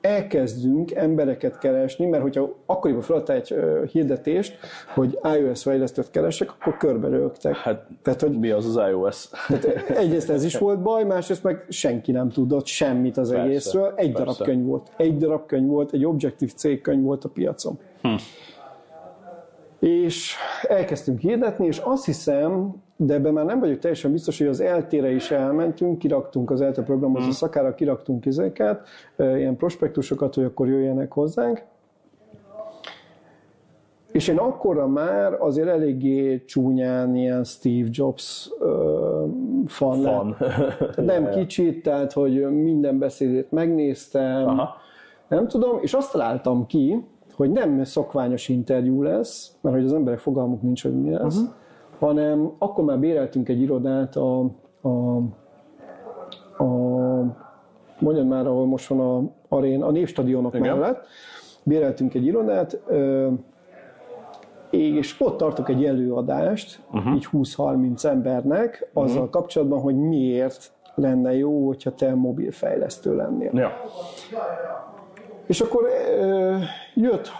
elkezdünk 0.00 0.94
embereket 0.94 1.58
keresni, 1.58 2.06
mert 2.06 2.22
hogyha 2.22 2.54
akkoriban 2.66 3.02
feladtál 3.02 3.36
egy 3.36 3.52
ö, 3.52 3.84
hirdetést, 3.90 4.58
hogy 4.94 5.18
iOS 5.38 5.62
fejlesztőt 5.62 6.10
keresek, 6.10 6.50
akkor 6.50 6.76
körbe 6.76 7.08
rögtek. 7.08 7.56
Hát 7.56 7.86
Tehát, 8.02 8.20
hogy 8.20 8.38
mi 8.38 8.50
az 8.50 8.76
az 8.76 8.88
iOS? 8.90 9.28
tehát 9.48 9.90
egyrészt 9.90 10.30
ez 10.30 10.44
is 10.44 10.58
volt 10.58 10.82
baj, 10.82 11.04
másrészt 11.04 11.42
meg 11.42 11.64
senki 11.68 12.12
nem 12.12 12.28
tudott 12.28 12.66
semmit 12.66 13.16
az 13.16 13.30
Persze, 13.30 13.44
egészről. 13.44 13.92
Egy 13.96 14.12
darab 14.12 14.26
persze. 14.26 14.44
könyv 14.44 14.64
volt. 14.64 14.90
Egy 14.96 15.16
darab 15.16 15.46
könyv 15.46 15.68
volt, 15.68 15.92
egy 15.92 16.04
Objective-C 16.04 16.80
könyv 16.82 17.02
volt 17.02 17.24
a 17.24 17.28
piacon. 17.28 17.78
Hm. 18.02 18.14
És 19.78 20.34
elkezdtünk 20.68 21.20
hirdetni, 21.20 21.66
és 21.66 21.78
azt 21.78 22.04
hiszem, 22.04 22.82
de 22.96 23.14
ebben 23.14 23.32
már 23.32 23.44
nem 23.44 23.60
vagyok 23.60 23.78
teljesen 23.78 24.12
biztos, 24.12 24.38
hogy 24.38 24.46
az 24.46 24.60
eltére 24.60 25.10
is 25.10 25.30
elmentünk, 25.30 25.98
kiraktunk 25.98 26.50
az 26.50 26.60
ELTE 26.60 26.82
programozó 26.82 27.24
Hm. 27.24 27.30
szakára, 27.30 27.74
kiraktunk 27.74 28.26
izéket, 28.26 28.88
ilyen 29.16 29.56
prospektusokat, 29.56 30.34
hogy 30.34 30.44
akkor 30.44 30.68
jöjjenek 30.68 31.12
hozzánk. 31.12 31.62
És 34.12 34.28
én 34.28 34.36
akkorra 34.36 34.86
már 34.86 35.36
azért 35.40 35.68
eléggé 35.68 36.44
csúnyán 36.44 37.16
ilyen 37.16 37.44
Steve 37.44 37.88
Jobs 37.90 38.50
ö, 38.60 39.24
fan, 39.66 40.00
lettem. 40.00 40.36
Nem 41.04 41.30
kicsit, 41.38 41.82
tehát 41.82 42.12
hogy 42.12 42.50
minden 42.50 42.98
beszédét 42.98 43.50
megnéztem, 43.50 44.48
Aha. 44.48 44.74
nem 45.28 45.48
tudom, 45.48 45.78
és 45.80 45.92
azt 45.94 46.12
találtam 46.12 46.66
ki, 46.66 47.04
hogy 47.32 47.50
nem 47.50 47.84
szokványos 47.84 48.48
interjú 48.48 49.02
lesz, 49.02 49.56
mert 49.60 49.76
hogy 49.76 49.84
az 49.84 49.92
emberek 49.92 50.18
fogalmuk 50.18 50.62
nincs, 50.62 50.82
hogy 50.82 51.02
mi 51.02 51.10
lesz, 51.10 51.36
uh-huh. 51.36 51.54
Hanem 52.04 52.54
akkor 52.58 52.84
már 52.84 52.98
béreltünk 52.98 53.48
egy 53.48 53.60
irodát 53.60 54.16
a, 54.16 54.40
a, 54.80 55.16
a 56.56 56.66
mondjad 57.98 58.26
már, 58.26 58.46
ahol 58.46 58.66
most 58.66 58.86
van 58.86 59.00
a 59.00 59.22
arén, 59.56 59.82
a 59.82 59.90
névstadionok 59.90 60.54
Igen. 60.54 60.78
mellett, 60.78 61.06
béreltünk 61.62 62.14
egy 62.14 62.26
irodát, 62.26 62.80
és 64.70 65.20
ott 65.20 65.36
tartok 65.36 65.68
egy 65.68 65.84
előadást, 65.84 66.82
uh-huh. 66.92 67.14
így 67.14 67.26
20-30 67.32 68.04
embernek, 68.04 68.90
azzal 68.92 69.16
uh-huh. 69.16 69.30
kapcsolatban, 69.30 69.80
hogy 69.80 69.96
miért 69.96 70.72
lenne 70.94 71.36
jó, 71.36 71.66
hogyha 71.66 71.94
te 71.94 72.14
mobilfejlesztő 72.14 73.16
lennél. 73.16 73.50
Ja. 73.54 73.72
És 75.46 75.60
akkor 75.60 75.88
ö, 76.20 76.56
jött 76.94 77.30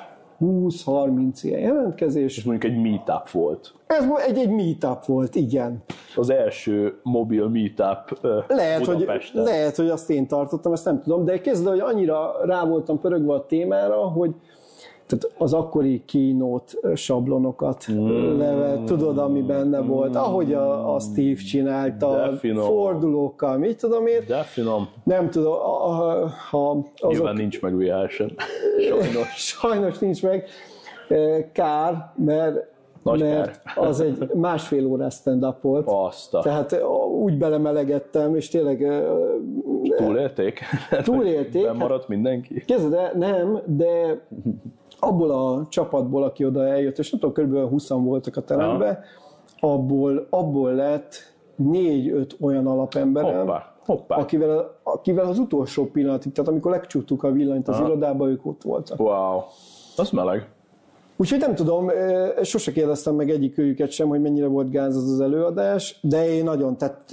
20-30 0.40 1.38
ilyen 1.42 1.61
jelentkezés. 1.61 2.37
És 2.37 2.44
mondjuk 2.44 2.73
egy 2.73 2.81
meetup 2.81 3.31
volt. 3.31 3.75
Ez 3.87 4.05
egy, 4.29 4.38
egy 4.38 4.51
meetup 4.51 5.05
volt, 5.05 5.35
igen. 5.35 5.83
Az 6.16 6.31
első 6.31 7.01
mobil 7.03 7.49
meetup 7.49 8.18
Lehet 8.49 8.85
hogy, 8.85 9.09
lehet, 9.33 9.77
hogy 9.77 9.88
azt 9.88 10.11
én 10.11 10.27
tartottam, 10.27 10.73
ezt 10.73 10.85
nem 10.85 11.03
tudom, 11.03 11.25
de 11.25 11.40
kezdve, 11.40 11.70
hogy 11.70 11.81
annyira 11.81 12.33
rá 12.44 12.64
voltam 12.64 13.01
pörögve 13.01 13.33
a 13.33 13.47
témára, 13.47 13.97
hogy 13.97 14.35
tehát 15.07 15.31
az 15.38 15.53
akkori 15.53 16.03
keynote 16.07 16.97
sablonokat 16.97 17.87
mm. 17.93 18.85
tudod, 18.85 19.19
ami 19.19 19.43
benne 19.43 19.81
volt, 19.81 20.17
ahogy 20.17 20.53
a, 20.53 20.95
a 20.95 20.99
Steve 20.99 21.40
csinálta, 21.40 22.33
fordulókkal, 22.57 23.59
mit 23.59 23.79
tudom 23.79 24.07
én, 24.07 24.21
De 24.27 24.43
finom. 24.43 24.88
nem 25.05 25.31
tudom, 25.31 25.53
a- 25.53 25.88
a- 25.88 26.29
ha 26.51 26.69
azok, 26.71 27.11
Nyilván 27.12 27.35
nincs 27.37 27.61
meg 27.62 27.77
VR 27.77 28.09
sem. 28.09 28.29
Sajnos. 28.88 29.29
Sajnos 29.37 29.99
nincs 29.99 30.23
meg. 30.23 30.45
Kár, 31.53 32.12
mert, 32.16 32.72
Nagy 33.03 33.20
mert 33.20 33.61
az 33.74 34.01
egy 34.01 34.31
másfél 34.35 34.87
órás 34.87 35.14
stand-up 35.14 35.61
volt. 35.62 35.87
Azt 35.89 36.35
a 36.35 36.41
Tehát 36.41 36.72
eh, 36.72 36.91
úgy 37.22 37.39
belemelegettem, 37.39 38.35
és 38.37 38.49
tényleg 38.49 39.03
túlélték? 39.97 40.61
Túlélték, 41.03 41.66
hát- 41.66 41.76
Maradt 41.76 42.09
mindenki? 42.09 42.64
Kezdve, 42.66 43.12
nem, 43.14 43.59
de 43.66 44.20
abból 45.05 45.30
a 45.30 45.66
csapatból, 45.68 46.22
aki 46.22 46.44
oda 46.44 46.66
eljött, 46.66 46.98
és 46.98 47.11
nem 47.11 47.20
tudom, 47.20 47.46
kb. 47.46 47.70
20 47.70 47.88
voltak 47.88 48.36
a 48.36 48.40
teremben, 48.40 48.98
abból, 49.61 50.26
abból 50.30 50.72
lett 50.72 51.14
négy-öt 51.57 52.36
olyan 52.40 52.66
alapemberem, 52.66 53.38
Hoppá, 53.38 53.72
Hoppá. 53.84 54.16
Akivel, 54.16 54.78
akivel 54.82 55.26
az 55.26 55.38
utolsó 55.38 55.86
pillanatig, 55.86 56.32
tehát 56.32 56.50
amikor 56.50 56.70
legcsúttuk 56.70 57.22
a 57.22 57.30
villanyt 57.32 57.68
az 57.68 57.76
Aha. 57.76 57.86
irodába, 57.86 58.28
ők 58.28 58.46
ott 58.46 58.62
voltak. 58.62 59.00
Wow, 59.00 59.40
az 59.96 60.11
meleg. 60.11 60.48
Úgyhogy 61.16 61.38
nem 61.38 61.55
tudom, 61.55 61.90
sose 62.42 62.72
kérdeztem 62.72 63.14
meg 63.14 63.30
egyik 63.30 63.59
őjüket 63.59 63.90
sem, 63.90 64.09
hogy 64.09 64.20
mennyire 64.20 64.46
volt 64.46 64.70
gáz 64.70 64.96
az 64.96 65.11
az 65.11 65.20
előadás, 65.20 65.98
de 66.02 66.28
én 66.28 66.44
nagyon, 66.44 66.76
tehát 66.76 67.05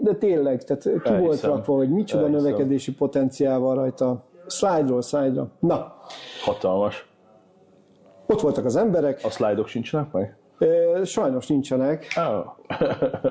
de 0.00 0.14
tényleg, 0.14 0.64
tehát 0.64 0.82
ki 0.82 0.90
Elhiszem. 0.90 1.20
volt 1.20 1.42
rakva, 1.42 1.74
hogy 1.74 1.90
micsoda 1.90 2.22
Elhiszem. 2.24 2.44
növekedési 2.44 2.94
potenciál 2.94 3.58
van 3.58 3.74
rajta. 3.74 4.24
Slide-ról 4.46 5.02
slide-ra. 5.02 5.48
Na. 5.58 5.94
Hatalmas. 6.44 7.11
Ott 8.32 8.40
voltak 8.40 8.64
az 8.64 8.76
emberek. 8.76 9.20
A 9.24 9.30
szlájdok 9.30 9.66
sincsenek 9.66 10.12
meg? 10.12 10.36
Sajnos 11.04 11.46
nincsenek. 11.46 12.06
Oh. 12.16 12.46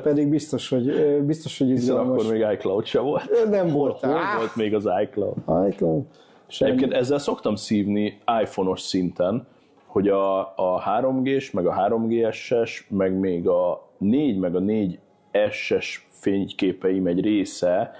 Pedig 0.04 0.30
biztos, 0.30 0.70
hogy 0.70 0.86
biztos, 1.26 1.58
hogy 1.58 1.70
izgalmas. 1.70 2.22
akkor 2.22 2.34
még 2.34 2.45
iCloud 2.54 2.86
se 2.86 2.99
volt. 2.99 3.49
Nem 3.49 3.70
volt. 3.70 3.99
Hol 3.99 4.20
volt 4.38 4.56
még 4.56 4.74
az 4.76 4.89
iCloud? 5.04 5.36
iCloud? 5.70 6.04
Semmi. 6.47 6.72
Egyébként 6.72 6.93
ezzel 6.93 7.18
szoktam 7.18 7.56
szívni 7.56 8.18
iPhone-os 8.41 8.82
szinten, 8.82 9.47
hogy 9.86 10.08
a, 10.08 10.39
a 10.39 10.84
3G-s, 11.02 11.52
meg 11.52 11.66
a 11.66 11.74
3GS-es, 11.74 12.88
meg 12.88 13.20
még 13.20 13.47
a 13.47 13.88
4, 13.97 14.38
meg 14.38 14.56
a 14.56 14.60
4S-es 14.60 15.86
fényképeim 16.10 17.08
egy 17.08 17.22
része 17.22 17.91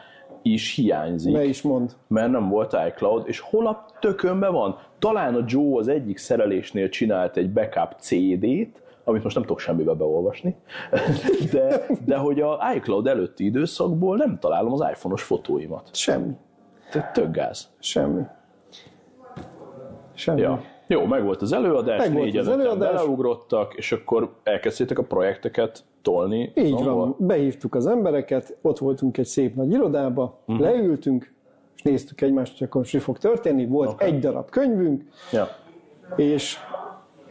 is 0.41 0.76
hiányzik. 0.76 1.34
Ne 1.34 1.43
is 1.43 1.62
mond. 1.62 1.91
Mert 2.08 2.32
nem 2.32 2.49
volt 2.49 2.76
iCloud, 2.88 3.24
és 3.28 3.39
hol 3.39 3.68
a 3.68 3.86
tökönbe 3.99 4.47
van? 4.47 4.78
Talán 5.02 5.36
a 5.36 5.43
Joe 5.47 5.80
az 5.80 5.88
egyik 5.88 6.18
szerelésnél 6.18 6.89
csinált 6.89 7.38
egy 7.38 7.52
backup 7.52 7.95
CD-t, 7.99 8.82
amit 9.04 9.24
most 9.24 9.36
nem 9.36 9.43
tudok 9.43 9.60
semmibe 9.60 9.93
beolvasni, 9.93 10.56
de, 11.54 11.86
de 12.06 12.18
hogy 12.18 12.41
a 12.41 12.60
iCloud 12.76 13.08
előtti 13.08 13.45
időszakból 13.45 14.18
nem 14.18 14.38
találom 14.39 14.74
az 14.74 14.86
iPhone-os 14.91 15.24
fotóimat. 15.24 15.89
Semmi. 15.95 16.34
Tehát 16.91 17.14
tök 17.14 17.32
gáz. 17.32 17.70
Semmi. 17.80 18.22
Semmi. 20.14 20.41
Ja. 20.41 20.62
Jó, 20.88 21.06
meg 21.06 21.24
volt 21.24 21.41
az 21.41 21.52
előadás, 21.52 21.97
meg 21.97 22.14
négy 22.14 22.38
az 22.38 22.47
előadás. 22.47 22.91
beleugrottak, 22.91 23.74
és 23.74 23.91
akkor 23.91 24.34
elkezdtétek 24.43 24.99
a 24.99 25.04
projekteket 25.04 25.84
tolni. 26.02 26.52
Így 26.56 26.84
van, 26.84 27.16
behívtuk 27.20 27.76
az 27.76 27.88
embereket, 27.88 28.58
ott 28.62 28.78
voltunk 28.78 29.18
egy 29.18 29.26
szép 29.26 29.56
nagy 29.56 29.72
irodába, 29.72 30.39
uh-huh. 30.45 30.66
leültünk, 30.66 31.34
és 31.84 31.90
néztük 31.90 32.22
egymást, 32.22 32.58
hogy 32.58 32.68
akkor 32.68 32.86
mi 32.94 33.00
fog 33.00 33.18
történni. 33.18 33.66
Volt 33.66 33.90
okay. 33.90 34.08
egy 34.08 34.20
darab 34.20 34.50
könyvünk, 34.50 35.04
ja. 35.32 35.48
és 36.16 36.58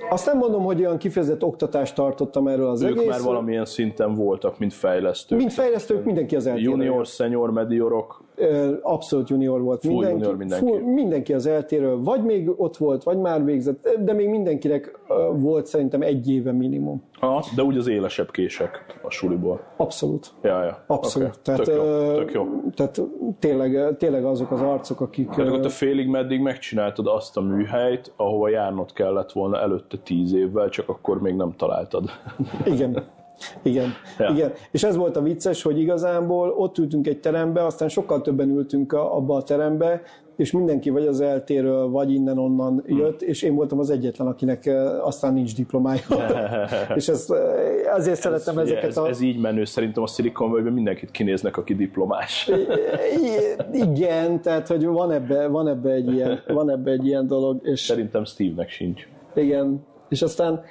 azt 0.09 0.27
nem 0.27 0.37
mondom, 0.37 0.63
hogy 0.63 0.81
olyan 0.81 0.99
kifejezett 0.99 1.43
oktatást 1.43 1.95
tartottam 1.95 2.49
erről 2.49 2.69
az 2.69 2.83
ők 2.83 2.97
egész. 2.97 3.09
már 3.09 3.21
valamilyen 3.21 3.65
szinten 3.65 4.15
voltak, 4.15 4.59
mint 4.59 4.75
fejlesztők. 4.75 5.39
Mint 5.39 5.53
fejlesztők, 5.53 6.05
mindenki 6.05 6.37
az 6.37 6.47
eltérő. 6.47 6.69
Junior, 6.71 7.07
senior, 7.07 7.51
mediorok. 7.53 8.23
Abszolút 8.83 9.29
junior 9.29 9.63
volt 9.63 9.81
full 9.81 9.93
mindenki. 9.93 10.19
Junior 10.19 10.37
mindenki. 10.37 10.67
Full, 10.67 10.81
mindenki 10.81 11.33
az 11.33 11.47
eltérő. 11.47 11.97
Vagy 11.99 12.25
még 12.25 12.51
ott 12.57 12.77
volt, 12.77 13.03
vagy 13.03 13.19
már 13.19 13.45
végzett, 13.45 13.99
de 14.05 14.13
még 14.13 14.29
mindenkinek 14.29 14.99
volt 15.33 15.67
szerintem 15.67 16.03
egy 16.03 16.31
éve 16.31 16.53
minimum. 16.53 17.03
Ah, 17.21 17.45
de 17.57 17.63
úgy 17.63 17.77
az 17.77 17.87
élesebb 17.87 18.31
kések 18.31 18.99
a 19.03 19.11
suliból. 19.11 19.61
Abszolút. 19.77 20.31
Ja, 20.43 20.65
ja. 20.65 20.85
Abszolút. 20.87 21.29
Okay. 21.29 21.41
Tehát, 21.43 21.63
tök 21.63 21.75
jó. 21.77 22.15
Tök 22.15 22.33
jó. 22.33 22.47
Tehát 22.75 23.01
tényleg, 23.39 23.97
tényleg 23.97 24.25
azok 24.25 24.51
az 24.51 24.61
arcok, 24.61 25.01
akik... 25.01 25.29
Tehát 25.29 25.53
ott 25.53 25.65
a 25.65 25.69
félig 25.69 26.09
meddig 26.09 26.41
megcsináltad 26.41 27.07
azt 27.07 27.37
a 27.37 27.41
műhelyt, 27.41 28.13
ahova 28.17 28.49
járnod 28.49 28.93
kellett 28.93 29.33
volna 29.33 29.61
előtte 29.61 29.97
tíz 29.99 30.35
évvel, 30.35 30.69
csak 30.69 30.89
akkor 30.89 31.21
még 31.21 31.35
nem 31.35 31.53
találtad. 31.57 32.11
Igen. 32.65 33.05
Igen, 33.63 33.93
ja. 34.19 34.31
igen. 34.31 34.53
És 34.71 34.83
ez 34.83 34.97
volt 34.97 35.17
a 35.17 35.23
vicces, 35.23 35.63
hogy 35.63 35.79
igazából 35.79 36.51
ott 36.51 36.79
ültünk 36.79 37.07
egy 37.07 37.21
terembe, 37.21 37.65
aztán 37.65 37.89
sokkal 37.89 38.21
többen 38.21 38.49
ültünk 38.49 38.93
a, 38.93 39.17
abba 39.17 39.37
a 39.37 39.43
terembe, 39.43 40.03
és 40.41 40.53
mindenki 40.53 40.91
vagy 40.91 41.07
az 41.07 41.21
eltéről, 41.21 41.89
vagy 41.89 42.13
innen-onnan 42.13 42.83
hmm. 42.87 42.99
jött, 42.99 43.23
és 43.23 43.43
én 43.43 43.55
voltam 43.55 43.79
az 43.79 43.91
egyetlen, 43.91 44.27
akinek 44.27 44.67
eh, 44.67 45.07
aztán 45.07 45.33
nincs 45.33 45.55
diplomája. 45.55 46.01
és 46.95 47.09
ez, 47.09 47.31
eh, 47.31 47.95
azért 47.95 48.17
ez, 48.17 48.21
szeretem 48.21 48.59
ezeket 48.59 48.85
ez, 48.85 48.97
a... 48.97 49.09
Ez 49.09 49.21
így 49.21 49.41
menő, 49.41 49.65
szerintem 49.65 50.03
a 50.03 50.07
Silicon 50.07 50.51
valley 50.51 50.73
mindenkit 50.73 51.11
kinéznek, 51.11 51.57
aki 51.57 51.75
diplomás. 51.75 52.51
igen, 53.73 54.43
tehát 54.43 54.67
hogy 54.67 54.87
van 54.87 55.11
ebbe, 55.11 55.47
van 55.47 55.69
ebbe, 55.69 55.91
egy, 55.91 56.13
ilyen, 56.13 56.43
van 56.47 56.71
ebbe 56.71 56.91
egy 56.91 57.07
ilyen 57.07 57.27
dolog. 57.27 57.61
És... 57.63 57.81
Szerintem 57.81 58.25
Steve-nek 58.25 58.69
sincs. 58.69 59.09
Igen, 59.35 59.87
és 60.09 60.23
aztán 60.23 60.63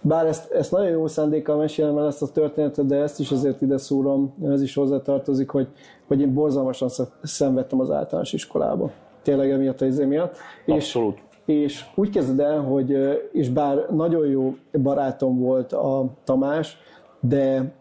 bár 0.00 0.26
ezt, 0.26 0.50
ezt 0.50 0.70
nagyon 0.70 0.90
jó 0.90 1.06
szándékkal 1.06 1.56
mesélem 1.56 1.98
el 1.98 2.06
ezt 2.06 2.22
a 2.22 2.28
történetet, 2.28 2.86
de 2.86 2.96
ezt 2.96 3.20
is 3.20 3.30
azért 3.30 3.60
ide 3.60 3.78
szúrom, 3.78 4.34
ez 4.44 4.62
is 4.62 4.74
hozzátartozik, 4.74 5.50
hogy, 5.50 5.68
hogy 6.06 6.20
én 6.20 6.34
borzalmasan 6.34 6.88
szenvedtem 7.22 7.80
az 7.80 7.90
általános 7.90 8.32
iskolába. 8.32 8.90
Tényleg 9.22 9.50
emiatt 9.50 9.80
a 9.80 9.86
izé 9.86 10.04
miatt. 10.04 10.36
Abszolút. 10.66 11.22
És, 11.44 11.54
és 11.54 11.84
úgy 11.94 12.10
kezded 12.10 12.40
el, 12.40 12.60
hogy 12.60 12.96
és 13.32 13.48
bár 13.48 13.86
nagyon 13.90 14.26
jó 14.26 14.56
barátom 14.82 15.38
volt 15.38 15.72
a 15.72 16.04
Tamás, 16.24 16.76
de 17.20 17.72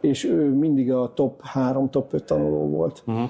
és 0.00 0.24
ő 0.24 0.48
mindig 0.48 0.92
a 0.92 1.12
top 1.14 1.40
3, 1.42 1.90
top 1.90 2.12
5 2.12 2.24
tanuló 2.24 2.68
volt. 2.68 3.02
Uh-huh 3.06 3.28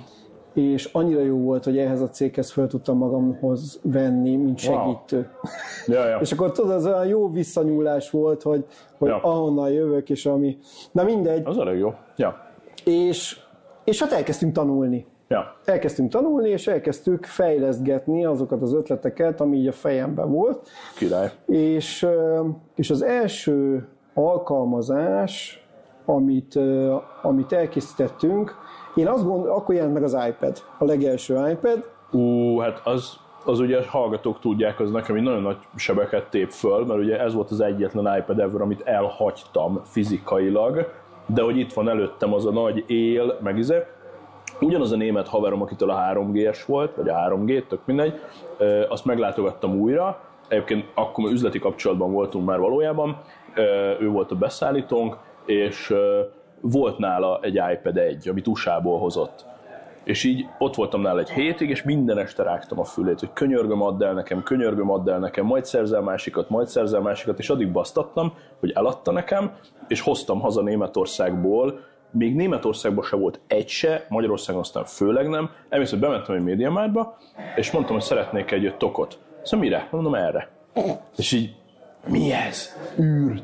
és 0.57 0.85
annyira 0.93 1.21
jó 1.21 1.39
volt, 1.39 1.65
hogy 1.65 1.79
ehhez 1.79 2.01
a 2.01 2.09
céghez 2.09 2.51
fel 2.51 2.67
tudtam 2.67 2.97
magamhoz 2.97 3.81
venni, 3.83 4.37
mint 4.37 4.59
segítő. 4.59 5.17
Wow. 5.17 5.53
Ja, 5.97 6.09
ja. 6.09 6.19
és 6.19 6.33
akkor 6.33 6.53
tudod, 6.53 6.71
az 6.71 6.87
olyan 6.87 7.07
jó 7.07 7.31
visszanyúlás 7.31 8.11
volt, 8.11 8.43
hogy, 8.43 8.65
hogy 8.99 9.09
ja. 9.09 9.21
ahonnan 9.23 9.71
jövök, 9.71 10.11
és 10.11 10.27
ami... 10.27 10.59
Na 10.93 11.03
mindegy. 11.03 11.43
Az 11.45 11.59
a 11.59 11.73
jó. 11.73 11.95
Ja. 12.17 12.47
És, 12.85 13.41
és 13.85 14.01
hát 14.01 14.13
elkezdtünk 14.13 14.53
tanulni. 14.53 15.07
Ja. 15.29 15.57
Elkezdtünk 15.65 16.11
tanulni, 16.11 16.49
és 16.49 16.67
elkezdtük 16.67 17.25
fejlesztgetni 17.25 18.25
azokat 18.25 18.63
az 18.63 18.75
ötleteket, 18.75 19.41
ami 19.41 19.57
így 19.57 19.67
a 19.67 19.73
fejemben 19.73 20.31
volt. 20.31 20.69
Király. 20.97 21.31
És, 21.47 22.07
és 22.75 22.91
az 22.91 23.03
első 23.03 23.89
alkalmazás, 24.15 25.67
amit, 26.05 26.59
amit 27.23 27.53
elkészítettünk, 27.53 28.55
én 28.97 29.09
azt 29.09 29.25
gondolom, 29.25 29.57
akkor 29.57 29.75
jelent 29.75 29.93
meg 29.93 30.03
az 30.03 30.17
iPad, 30.29 30.63
a 30.79 30.85
legelső 30.85 31.49
iPad. 31.51 31.89
Ú, 32.11 32.59
hát 32.59 32.81
az, 32.85 33.19
az 33.45 33.61
ugye 33.61 33.89
hallgatók 33.89 34.41
tudják, 34.41 34.81
az 34.81 34.91
nekem 34.91 35.17
egy 35.17 35.23
nagyon 35.23 35.43
nagy 35.43 35.57
sebeket 35.77 36.31
tép 36.31 36.51
föl, 36.51 36.85
mert 36.85 37.01
ugye 37.01 37.21
ez 37.21 37.35
volt 37.35 37.51
az 37.51 37.61
egyetlen 37.61 38.17
iPad 38.19 38.41
ever, 38.41 38.61
amit 38.61 38.81
elhagytam 38.81 39.81
fizikailag, 39.85 40.93
de 41.27 41.43
hogy 41.43 41.59
itt 41.59 41.73
van 41.73 41.89
előttem 41.89 42.35
az 42.35 42.47
a 42.47 42.51
nagy 42.51 42.85
él, 42.87 43.39
meg 43.43 43.59
izé, 43.59 43.83
ugyanaz 44.61 44.93
a 44.93 44.97
német 44.97 45.29
haverom, 45.29 45.63
akitől 45.63 45.91
a 45.91 46.01
3G-es 46.13 46.59
volt, 46.67 46.95
vagy 46.95 47.09
a 47.09 47.15
3G, 47.15 47.67
tök 47.67 47.81
mindegy, 47.85 48.21
azt 48.89 49.05
meglátogattam 49.05 49.81
újra, 49.81 50.21
egyébként 50.49 50.91
akkor 50.95 51.31
üzleti 51.31 51.59
kapcsolatban 51.59 52.13
voltunk 52.13 52.47
már 52.47 52.59
valójában, 52.59 53.17
ő 54.01 54.09
volt 54.09 54.31
a 54.31 54.35
beszállítónk, 54.35 55.17
és 55.45 55.95
volt 56.61 56.99
nála 56.99 57.39
egy 57.43 57.61
iPad 57.73 57.97
1, 57.97 58.29
amit 58.29 58.47
USA-ból 58.47 58.99
hozott. 58.99 59.45
És 60.05 60.25
így 60.25 60.47
ott 60.59 60.75
voltam 60.75 61.01
nála 61.01 61.21
egy 61.21 61.31
hétig, 61.31 61.71
és 61.71 61.83
minden 61.83 62.19
este 62.19 62.43
rágtam 62.43 62.79
a 62.79 62.85
fülét, 62.85 63.21
hogy 63.21 63.33
könyörgöm, 63.33 63.83
add 63.83 64.03
el 64.03 64.13
nekem, 64.13 64.43
könyörgöm, 64.43 64.91
add 64.91 65.11
el 65.11 65.19
nekem, 65.19 65.45
majd 65.45 65.65
szerzel 65.65 66.01
másikat, 66.01 66.49
majd 66.49 66.67
szerzel 66.67 67.01
másikat, 67.01 67.39
és 67.39 67.51
addig 67.51 67.73
basztattam, 67.73 68.33
hogy 68.61 68.71
eladta 68.75 69.11
nekem, 69.11 69.53
és 69.89 70.01
hoztam 70.01 70.41
haza 70.41 70.63
Németországból, 70.63 71.81
még 72.11 72.35
Németországban 72.35 73.05
se 73.05 73.17
volt 73.17 73.41
egy 73.47 73.69
se, 73.69 74.07
Magyarországon 74.09 74.61
aztán 74.61 74.85
főleg 74.85 75.29
nem. 75.29 75.51
Hogy 75.71 75.99
bementem 75.99 76.35
egy 76.35 76.43
médiamárba, 76.43 77.17
és 77.57 77.71
mondtam, 77.71 77.95
hogy 77.95 78.05
szeretnék 78.05 78.51
egy 78.51 78.75
tokot. 78.79 79.19
Szóval 79.43 79.67
mire? 79.67 79.89
Mondom, 79.91 80.15
erre. 80.15 80.49
És 81.17 81.33
így 81.33 81.55
mi 82.09 82.33
ez? 82.33 82.75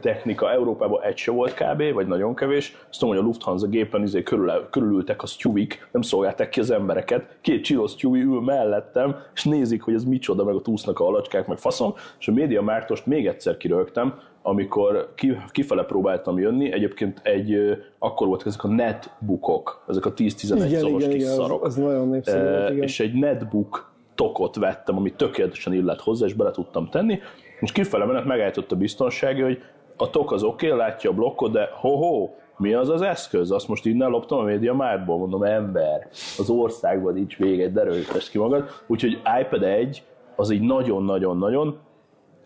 technika. 0.00 0.52
Európában 0.52 1.02
egy 1.02 1.16
se 1.16 1.30
volt 1.30 1.54
kb, 1.54 1.92
vagy 1.92 2.06
nagyon 2.06 2.34
kevés. 2.34 2.76
Azt 2.90 2.98
tudom, 2.98 3.14
hogy 3.14 3.24
a 3.24 3.26
Lufthansa 3.26 3.66
gépen 3.66 4.02
izé 4.02 4.22
körül, 4.22 4.68
körülültek 4.70 5.22
a 5.22 5.26
sztyuvik, 5.26 5.88
nem 5.92 6.02
szolgálták 6.02 6.48
ki 6.48 6.60
az 6.60 6.70
embereket. 6.70 7.36
Két 7.40 7.64
csinos 7.64 7.90
sztyuvi 7.90 8.20
ül 8.20 8.40
mellettem, 8.40 9.16
és 9.34 9.44
nézik, 9.44 9.82
hogy 9.82 9.94
ez 9.94 10.04
micsoda, 10.04 10.44
meg 10.44 10.54
a 10.54 10.60
túsznak 10.60 11.00
a 11.00 11.06
alacskák, 11.06 11.46
meg 11.46 11.58
faszom. 11.58 11.94
És 12.18 12.28
a 12.28 12.32
média 12.32 12.62
mártost 12.62 13.06
még 13.06 13.26
egyszer 13.26 13.56
kirögtem, 13.56 14.14
amikor 14.42 15.12
kifele 15.52 15.82
próbáltam 15.82 16.38
jönni, 16.38 16.72
egyébként 16.72 17.20
egy, 17.22 17.56
akkor 17.98 18.26
voltak 18.26 18.46
ezek 18.46 18.64
a 18.64 18.68
netbookok, 18.68 19.84
ezek 19.88 20.06
a 20.06 20.12
10-11 20.12 20.78
szoros 20.78 21.04
kis 21.04 21.14
igen, 21.14 21.34
szarok. 21.34 21.64
Az, 21.64 21.76
az 21.76 21.84
nagyon 21.84 22.08
népszerű 22.08 22.50
volt, 22.50 22.70
igen. 22.70 22.82
És 22.82 23.00
egy 23.00 23.14
netbook 23.14 23.92
tokot 24.14 24.56
vettem, 24.56 24.96
ami 24.96 25.12
tökéletesen 25.12 25.72
illett 25.72 26.00
hozzá, 26.00 26.26
és 26.26 26.34
bele 26.34 26.50
tudtam 26.50 26.88
tenni, 26.88 27.20
és 27.62 27.72
kifele 27.72 28.04
menet 28.04 28.24
megállított 28.24 28.72
a 28.72 28.76
biztonsági, 28.76 29.40
hogy 29.40 29.62
a 29.96 30.10
tok 30.10 30.32
az 30.32 30.42
oké, 30.42 30.66
okay, 30.66 30.78
látja 30.78 31.10
a 31.10 31.14
blokkot, 31.14 31.52
de 31.52 31.68
ho-ho, 31.72 32.30
mi 32.56 32.74
az 32.74 32.88
az 32.88 33.02
eszköz? 33.02 33.50
Azt 33.50 33.68
most 33.68 33.86
innen 33.86 34.10
loptam 34.10 34.38
a 34.38 34.42
média 34.42 34.74
márból, 34.74 35.18
mondom, 35.18 35.42
ember, 35.42 36.08
az 36.38 36.50
országban 36.50 37.14
nincs 37.14 37.36
vége, 37.36 37.68
de 37.68 37.84
ki 38.30 38.38
magad. 38.38 38.68
Úgyhogy 38.86 39.20
iPad 39.40 39.62
1 39.62 40.02
az 40.36 40.50
így 40.50 40.60
nagyon-nagyon-nagyon, 40.60 41.78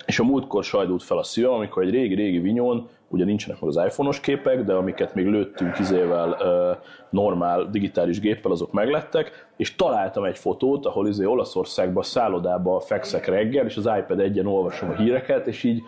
és 0.07 0.19
a 0.19 0.25
múltkor 0.25 0.65
sajdult 0.65 1.03
fel 1.03 1.19
a 1.19 1.23
szívem, 1.23 1.53
amikor 1.53 1.83
egy 1.83 1.91
régi-régi 1.91 2.39
vinyón, 2.39 2.89
ugye 3.09 3.25
nincsenek 3.25 3.61
meg 3.61 3.71
az 3.71 3.85
iPhone-os 3.85 4.21
képek, 4.21 4.65
de 4.65 4.73
amiket 4.73 5.15
még 5.15 5.27
lőttünk 5.27 5.79
izével 5.79 6.29
uh, 6.29 6.85
normál 7.11 7.71
digitális 7.71 8.21
géppel, 8.21 8.51
azok 8.51 8.73
meglettek, 8.73 9.49
és 9.57 9.77
találtam 9.77 10.25
egy 10.25 10.39
fotót, 10.39 10.87
ahol 10.87 11.09
izé 11.09 11.25
Olaszországban, 11.25 12.03
szállodába 12.03 12.81
fekszek 12.81 13.27
reggel, 13.27 13.67
és 13.67 13.77
az 13.77 13.91
iPad 13.99 14.21
egyen 14.21 14.47
olvasom 14.47 14.91
a 14.91 14.97
híreket, 14.97 15.47
és 15.47 15.63
így 15.63 15.83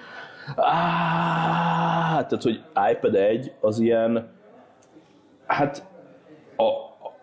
áh, 0.56 2.26
tehát, 2.26 2.42
hogy 2.42 2.62
iPad 2.92 3.14
1 3.14 3.52
az 3.60 3.78
ilyen, 3.78 4.30
hát 5.46 5.86
a, 6.56 6.70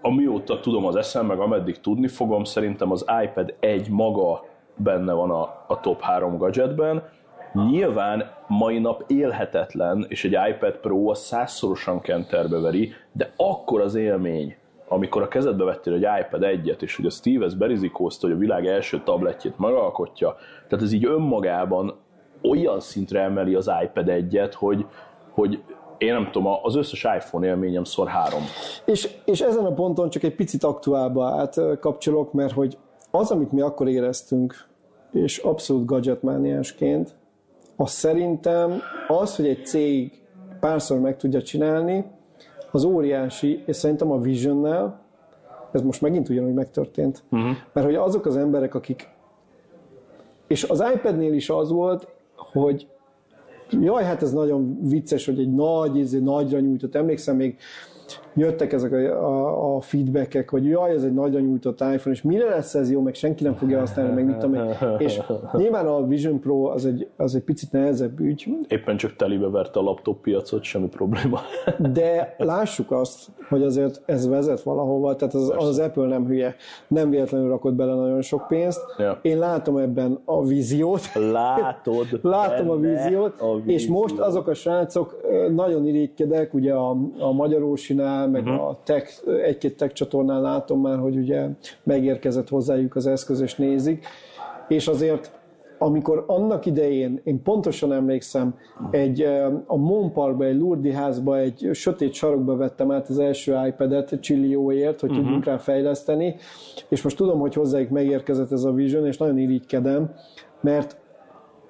amióta 0.01 0.59
tudom 0.59 0.86
az 0.86 0.95
eszem, 0.95 1.25
meg 1.25 1.39
ameddig 1.39 1.79
tudni 1.79 2.07
fogom, 2.07 2.43
szerintem 2.43 2.91
az 2.91 3.05
iPad 3.23 3.53
1 3.59 3.89
maga 3.89 4.43
benne 4.76 5.13
van 5.13 5.32
a, 5.32 5.63
a 5.67 5.80
top 5.80 6.01
3 6.01 6.38
gadgetben. 6.38 7.03
Nyilván 7.69 8.32
mai 8.47 8.80
nap 8.80 9.03
élhetetlen, 9.07 10.05
és 10.09 10.23
egy 10.23 10.38
iPad 10.49 10.78
Pro 10.78 11.09
a 11.09 11.13
százszorosan 11.13 12.01
kenterbe 12.01 12.59
veri, 12.59 12.93
de 13.11 13.34
akkor 13.36 13.82
az 13.82 13.95
élmény, 13.95 14.55
amikor 14.88 15.21
a 15.21 15.28
kezedbe 15.28 15.63
vettél 15.63 15.93
egy 15.93 16.07
iPad 16.21 16.41
1-et, 16.43 16.82
és 16.82 16.95
hogy 16.95 17.05
a 17.05 17.09
Steve 17.09 17.45
ezt 17.45 17.57
berizikózta, 17.57 18.28
hogy 18.28 18.36
a 18.36 18.39
világ 18.39 18.67
első 18.67 19.01
tabletjét 19.03 19.59
megalkotja, 19.59 20.36
tehát 20.67 20.86
ez 20.86 20.91
így 20.91 21.05
önmagában 21.05 21.95
olyan 22.41 22.80
szintre 22.80 23.21
emeli 23.21 23.55
az 23.55 23.71
iPad 23.84 24.05
1-et, 24.07 24.53
hogy, 24.55 24.86
hogy 25.32 25.63
én 25.97 26.13
nem 26.13 26.30
tudom, 26.32 26.53
az 26.63 26.76
összes 26.76 27.03
iPhone 27.03 27.47
élményem 27.47 27.84
szor 27.84 28.07
három. 28.07 28.41
És, 28.86 29.09
és 29.26 29.41
ezen 29.41 29.65
a 29.65 29.73
ponton 29.73 30.09
csak 30.09 30.23
egy 30.23 30.36
picit 30.36 30.63
aktuálba 30.63 31.26
átkapcsolok, 31.26 32.34
mert 32.34 32.53
hogy 32.53 32.78
az, 33.18 33.32
amit 33.32 33.51
mi 33.51 33.61
akkor 33.61 33.88
éreztünk, 33.88 34.68
és 35.11 35.38
abszolút 35.38 35.86
gadgetmániásként, 35.86 37.16
az 37.76 37.91
szerintem 37.91 38.82
az, 39.07 39.36
hogy 39.36 39.47
egy 39.47 39.66
cég 39.66 40.22
párszor 40.59 40.99
meg 40.99 41.18
tudja 41.18 41.41
csinálni, 41.41 42.05
az 42.72 42.84
óriási, 42.84 43.63
és 43.66 43.76
szerintem 43.76 44.11
a 44.11 44.20
Visionnel, 44.20 44.99
ez 45.72 45.82
most 45.82 46.01
megint 46.01 46.30
ugyanúgy 46.30 46.53
megtörtént, 46.53 47.24
uh-huh. 47.32 47.49
mert 47.74 47.86
hogy 47.86 47.95
azok 47.95 48.26
az 48.26 48.38
emberek, 48.38 48.76
akik 48.76 49.13
és 50.47 50.63
az 50.63 50.84
iPad-nél 50.95 51.34
is 51.34 51.49
az 51.49 51.72
volt, 51.72 52.07
hogy 52.36 52.88
jaj, 53.70 54.03
hát 54.03 54.22
ez 54.22 54.34
nagyon 54.34 54.80
vicces, 54.82 55.26
hogy 55.26 55.39
egy 55.39 55.53
nagy, 55.53 55.99
egy 55.99 56.24
nagyra 56.24 56.59
nyújtott, 56.59 56.95
emlékszem 56.95 57.36
még 57.36 57.57
jöttek 58.36 58.73
ezek 58.73 58.91
a, 58.91 58.97
a, 58.97 59.75
a 59.75 59.81
feedbackek, 59.81 60.49
hogy 60.49 60.65
jaj, 60.65 60.91
ez 60.91 61.03
egy 61.03 61.13
nagyra 61.13 61.39
nyújtott 61.39 61.79
iPhone, 61.79 62.15
és 62.15 62.21
mire 62.21 62.49
lesz 62.49 62.75
ez 62.75 62.91
jó, 62.91 63.01
meg 63.01 63.13
senki 63.13 63.43
nem 63.43 63.53
fogja 63.53 63.79
használni, 63.79 64.13
meg 64.13 64.25
mit 64.25 64.38
tudom. 64.38 64.69
És 64.97 65.21
nyilván 65.53 65.88
a 65.88 66.05
Vision 66.07 66.39
Pro 66.39 66.63
az 66.63 66.86
egy, 66.86 67.07
az 67.17 67.36
egy 67.36 67.43
picit 67.43 67.71
nehezebb 67.71 68.19
ügy. 68.19 68.47
Éppen 68.67 68.97
csak 68.97 69.15
telibe 69.15 69.49
verte 69.49 69.79
a 69.79 69.83
laptop 69.83 70.21
piacot, 70.21 70.63
semmi 70.63 70.88
probléma. 70.88 71.39
De 71.93 72.36
lássuk 72.38 72.91
azt, 72.91 73.29
hogy 73.49 73.63
azért 73.63 74.01
ez 74.05 74.27
vezet 74.27 74.61
valahova, 74.61 75.15
tehát 75.15 75.33
az, 75.33 75.53
az 75.57 75.79
Apple 75.79 76.07
nem 76.07 76.25
hülye. 76.25 76.55
Nem 76.88 77.09
véletlenül 77.09 77.49
rakott 77.49 77.73
bele 77.73 77.93
nagyon 77.93 78.21
sok 78.21 78.47
pénzt. 78.47 78.81
Ja. 78.97 79.19
Én 79.21 79.39
látom 79.39 79.77
ebben 79.77 80.19
a 80.25 80.45
víziót. 80.45 81.01
Látod. 81.31 82.19
látom 82.21 82.69
a 82.69 82.75
víziót, 82.75 83.41
a 83.41 83.55
víziót, 83.55 83.67
és 83.67 83.88
most 83.88 84.19
azok 84.19 84.47
a 84.47 84.53
srácok 84.53 85.21
nagyon 85.53 85.88
irigykedek, 85.88 86.53
ugye 86.53 86.73
a, 86.73 86.97
a 87.19 87.31
Magyarósinál, 87.31 88.24
meg 88.30 88.43
uh-huh. 88.43 88.67
a 88.67 88.80
tech, 88.84 89.28
egy-két 89.43 89.78
tech 89.78 89.93
csatornán 89.93 90.41
látom 90.41 90.82
már, 90.82 90.97
hogy 90.97 91.17
ugye 91.17 91.47
megérkezett 91.84 92.49
hozzájuk 92.49 92.95
az 92.95 93.07
eszköz, 93.07 93.41
és 93.41 93.55
nézik, 93.55 94.05
és 94.67 94.88
azért 94.88 95.32
amikor 95.78 96.23
annak 96.28 96.65
idején, 96.65 97.21
én 97.23 97.41
pontosan 97.41 97.93
emlékszem, 97.93 98.55
egy, 98.91 99.21
a 99.65 99.76
Mon 99.76 100.11
Parkba, 100.11 100.45
egy 100.45 100.57
Lurdi 100.57 100.91
házba, 100.91 101.38
egy 101.39 101.69
sötét 101.73 102.13
sarokba 102.13 102.55
vettem 102.55 102.91
át 102.91 103.09
az 103.09 103.19
első 103.19 103.57
iPad-et 103.67 104.17
Csillióért, 104.19 104.99
hogy 104.99 105.09
uh-huh. 105.09 105.23
tudjunk 105.23 105.45
rá 105.45 105.57
fejleszteni, 105.57 106.36
és 106.89 107.01
most 107.01 107.17
tudom, 107.17 107.39
hogy 107.39 107.53
hozzájuk 107.53 107.89
megérkezett 107.89 108.51
ez 108.51 108.63
a 108.63 108.71
Vision, 108.71 109.05
és 109.05 109.17
nagyon 109.17 109.38
irigykedem, 109.38 110.13
mert 110.61 110.97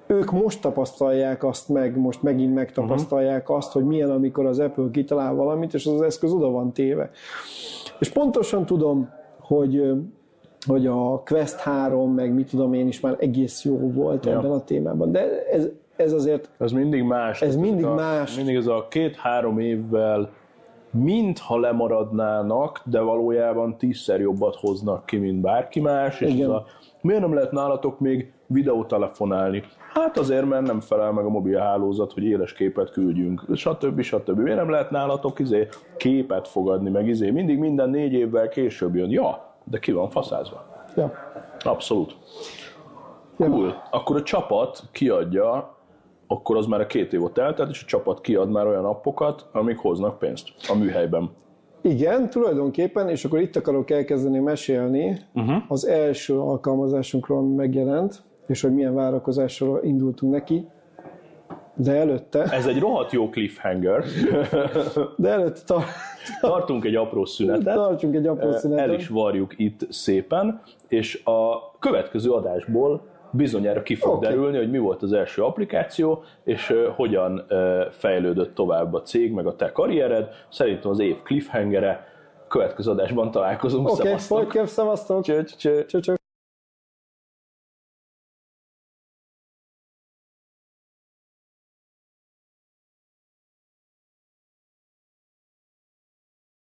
ők 0.06 0.30
most 0.30 0.60
tapasztalják 0.60 1.44
azt 1.44 1.68
meg, 1.68 1.98
most 1.98 2.22
megint 2.22 2.54
megtapasztalják 2.54 3.40
uh-huh. 3.40 3.56
azt, 3.56 3.72
hogy 3.72 3.84
milyen, 3.84 4.10
amikor 4.10 4.46
az 4.46 4.58
Apple 4.58 4.88
kitalál 4.92 5.34
valamit, 5.34 5.74
és 5.74 5.86
az, 5.86 5.92
az 5.92 6.00
eszköz 6.00 6.32
oda 6.32 6.50
van 6.50 6.72
téve. 6.72 7.10
És 7.98 8.08
pontosan 8.08 8.66
tudom, 8.66 9.10
hogy 9.40 9.94
hogy 10.66 10.86
a 10.86 11.22
Quest 11.24 11.58
3, 11.58 12.14
meg 12.14 12.34
mit 12.34 12.48
tudom 12.48 12.72
én 12.72 12.86
is 12.86 13.00
már 13.00 13.16
egész 13.18 13.64
jó 13.64 13.92
volt 13.92 14.26
ja. 14.26 14.32
ebben 14.32 14.50
a 14.50 14.64
témában. 14.64 15.12
De 15.12 15.46
ez, 15.50 15.68
ez 15.96 16.12
azért... 16.12 16.50
Ez 16.58 16.72
mindig 16.72 17.02
más. 17.02 17.42
Ez 17.42 17.56
mindig 17.56 17.84
a, 17.84 17.94
más. 17.94 18.36
Mindig 18.36 18.56
ez 18.56 18.66
a 18.66 18.86
két-három 18.90 19.58
évvel 19.58 20.30
mintha 20.90 21.58
lemaradnának, 21.58 22.82
de 22.84 23.00
valójában 23.00 23.76
tízszer 23.76 24.20
jobbat 24.20 24.56
hoznak 24.56 25.06
ki, 25.06 25.16
mint 25.16 25.40
bárki 25.40 25.80
más, 25.80 26.20
és 26.20 26.32
Igen. 26.32 26.50
ez 26.50 26.54
a, 26.54 26.64
miért 27.00 27.20
nem 27.20 27.34
lehet 27.34 27.52
nálatok 27.52 28.00
még 28.00 28.32
videótelefonálni? 28.46 29.62
Hát 29.92 30.18
azért, 30.18 30.48
mert 30.48 30.66
nem 30.66 30.80
felel 30.80 31.12
meg 31.12 31.24
a 31.24 31.28
mobil 31.28 31.58
hálózat, 31.58 32.12
hogy 32.12 32.24
éles 32.24 32.52
képet 32.52 32.90
küldjünk, 32.90 33.44
stb. 33.54 34.00
stb. 34.00 34.38
Miért 34.38 34.58
nem 34.58 34.70
lehet 34.70 34.90
nálatok 34.90 35.38
izé 35.38 35.68
képet 35.96 36.48
fogadni, 36.48 36.90
meg 36.90 37.08
izé, 37.08 37.30
mindig 37.30 37.58
minden 37.58 37.90
négy 37.90 38.12
évvel 38.12 38.48
később 38.48 38.94
jön. 38.94 39.10
Ja, 39.10 39.54
de 39.64 39.78
ki 39.78 39.92
van 39.92 40.10
faszázva. 40.10 40.66
Ja. 40.96 41.12
Abszolút. 41.64 42.16
Cool. 43.36 43.66
Ja. 43.66 43.82
Akkor 43.90 44.16
a 44.16 44.22
csapat 44.22 44.82
kiadja, 44.92 45.74
akkor 46.26 46.56
az 46.56 46.66
már 46.66 46.80
a 46.80 46.86
két 46.86 47.12
év 47.12 47.22
ott 47.22 47.38
eltelt, 47.38 47.70
és 47.70 47.82
a 47.82 47.86
csapat 47.86 48.20
kiad 48.20 48.50
már 48.50 48.66
olyan 48.66 48.84
appokat, 48.84 49.46
amik 49.52 49.78
hoznak 49.78 50.18
pénzt 50.18 50.48
a 50.68 50.74
műhelyben. 50.74 51.30
Igen, 51.80 52.30
tulajdonképpen, 52.30 53.08
és 53.08 53.24
akkor 53.24 53.40
itt 53.40 53.56
akarok 53.56 53.90
elkezdeni 53.90 54.38
mesélni 54.38 55.18
uh-huh. 55.34 55.62
az 55.68 55.86
első 55.86 56.38
alkalmazásunkról, 56.38 57.38
ami 57.38 57.54
megjelent, 57.54 58.22
és 58.46 58.60
hogy 58.60 58.74
milyen 58.74 58.94
várakozással 58.94 59.80
indultunk 59.82 60.32
neki. 60.32 60.66
De 61.74 61.92
előtte... 61.92 62.42
Ez 62.42 62.66
egy 62.66 62.78
rohadt 62.78 63.12
jó 63.12 63.28
cliffhanger. 63.28 64.04
De 65.16 65.28
előtte 65.28 65.60
tar- 65.66 65.84
tartunk 66.40 66.84
egy 66.84 66.94
apró 66.94 67.24
szünetet. 67.24 67.74
Tartunk 67.74 68.14
egy 68.14 68.26
apró 68.26 68.52
szünetet. 68.52 68.88
El 68.88 68.94
is 68.94 69.08
varjuk 69.08 69.54
itt 69.56 69.86
szépen, 69.92 70.62
és 70.88 71.22
a 71.24 71.70
következő 71.78 72.30
adásból 72.30 73.02
bizonyára 73.30 73.82
ki 73.82 73.94
fog 73.94 74.14
okay. 74.14 74.28
derülni, 74.28 74.56
hogy 74.56 74.70
mi 74.70 74.78
volt 74.78 75.02
az 75.02 75.12
első 75.12 75.42
applikáció, 75.42 76.22
és 76.44 76.70
uh, 76.70 76.86
hogyan 76.86 77.44
uh, 77.50 77.80
fejlődött 77.90 78.54
tovább 78.54 78.94
a 78.94 79.02
cég, 79.02 79.32
meg 79.32 79.46
a 79.46 79.56
te 79.56 79.72
karriered. 79.72 80.28
Szerintem 80.48 80.90
az 80.90 80.98
év 80.98 81.16
cliffhangere. 81.22 82.14
Következő 82.48 82.90
adásban 82.90 83.30
találkozunk. 83.30 83.88
Oké, 83.88 84.00
okay, 84.00 84.66
szevasztok! 84.66 85.22
Cső. 85.22 85.44
cső, 85.44 85.84
cső. 85.84 86.14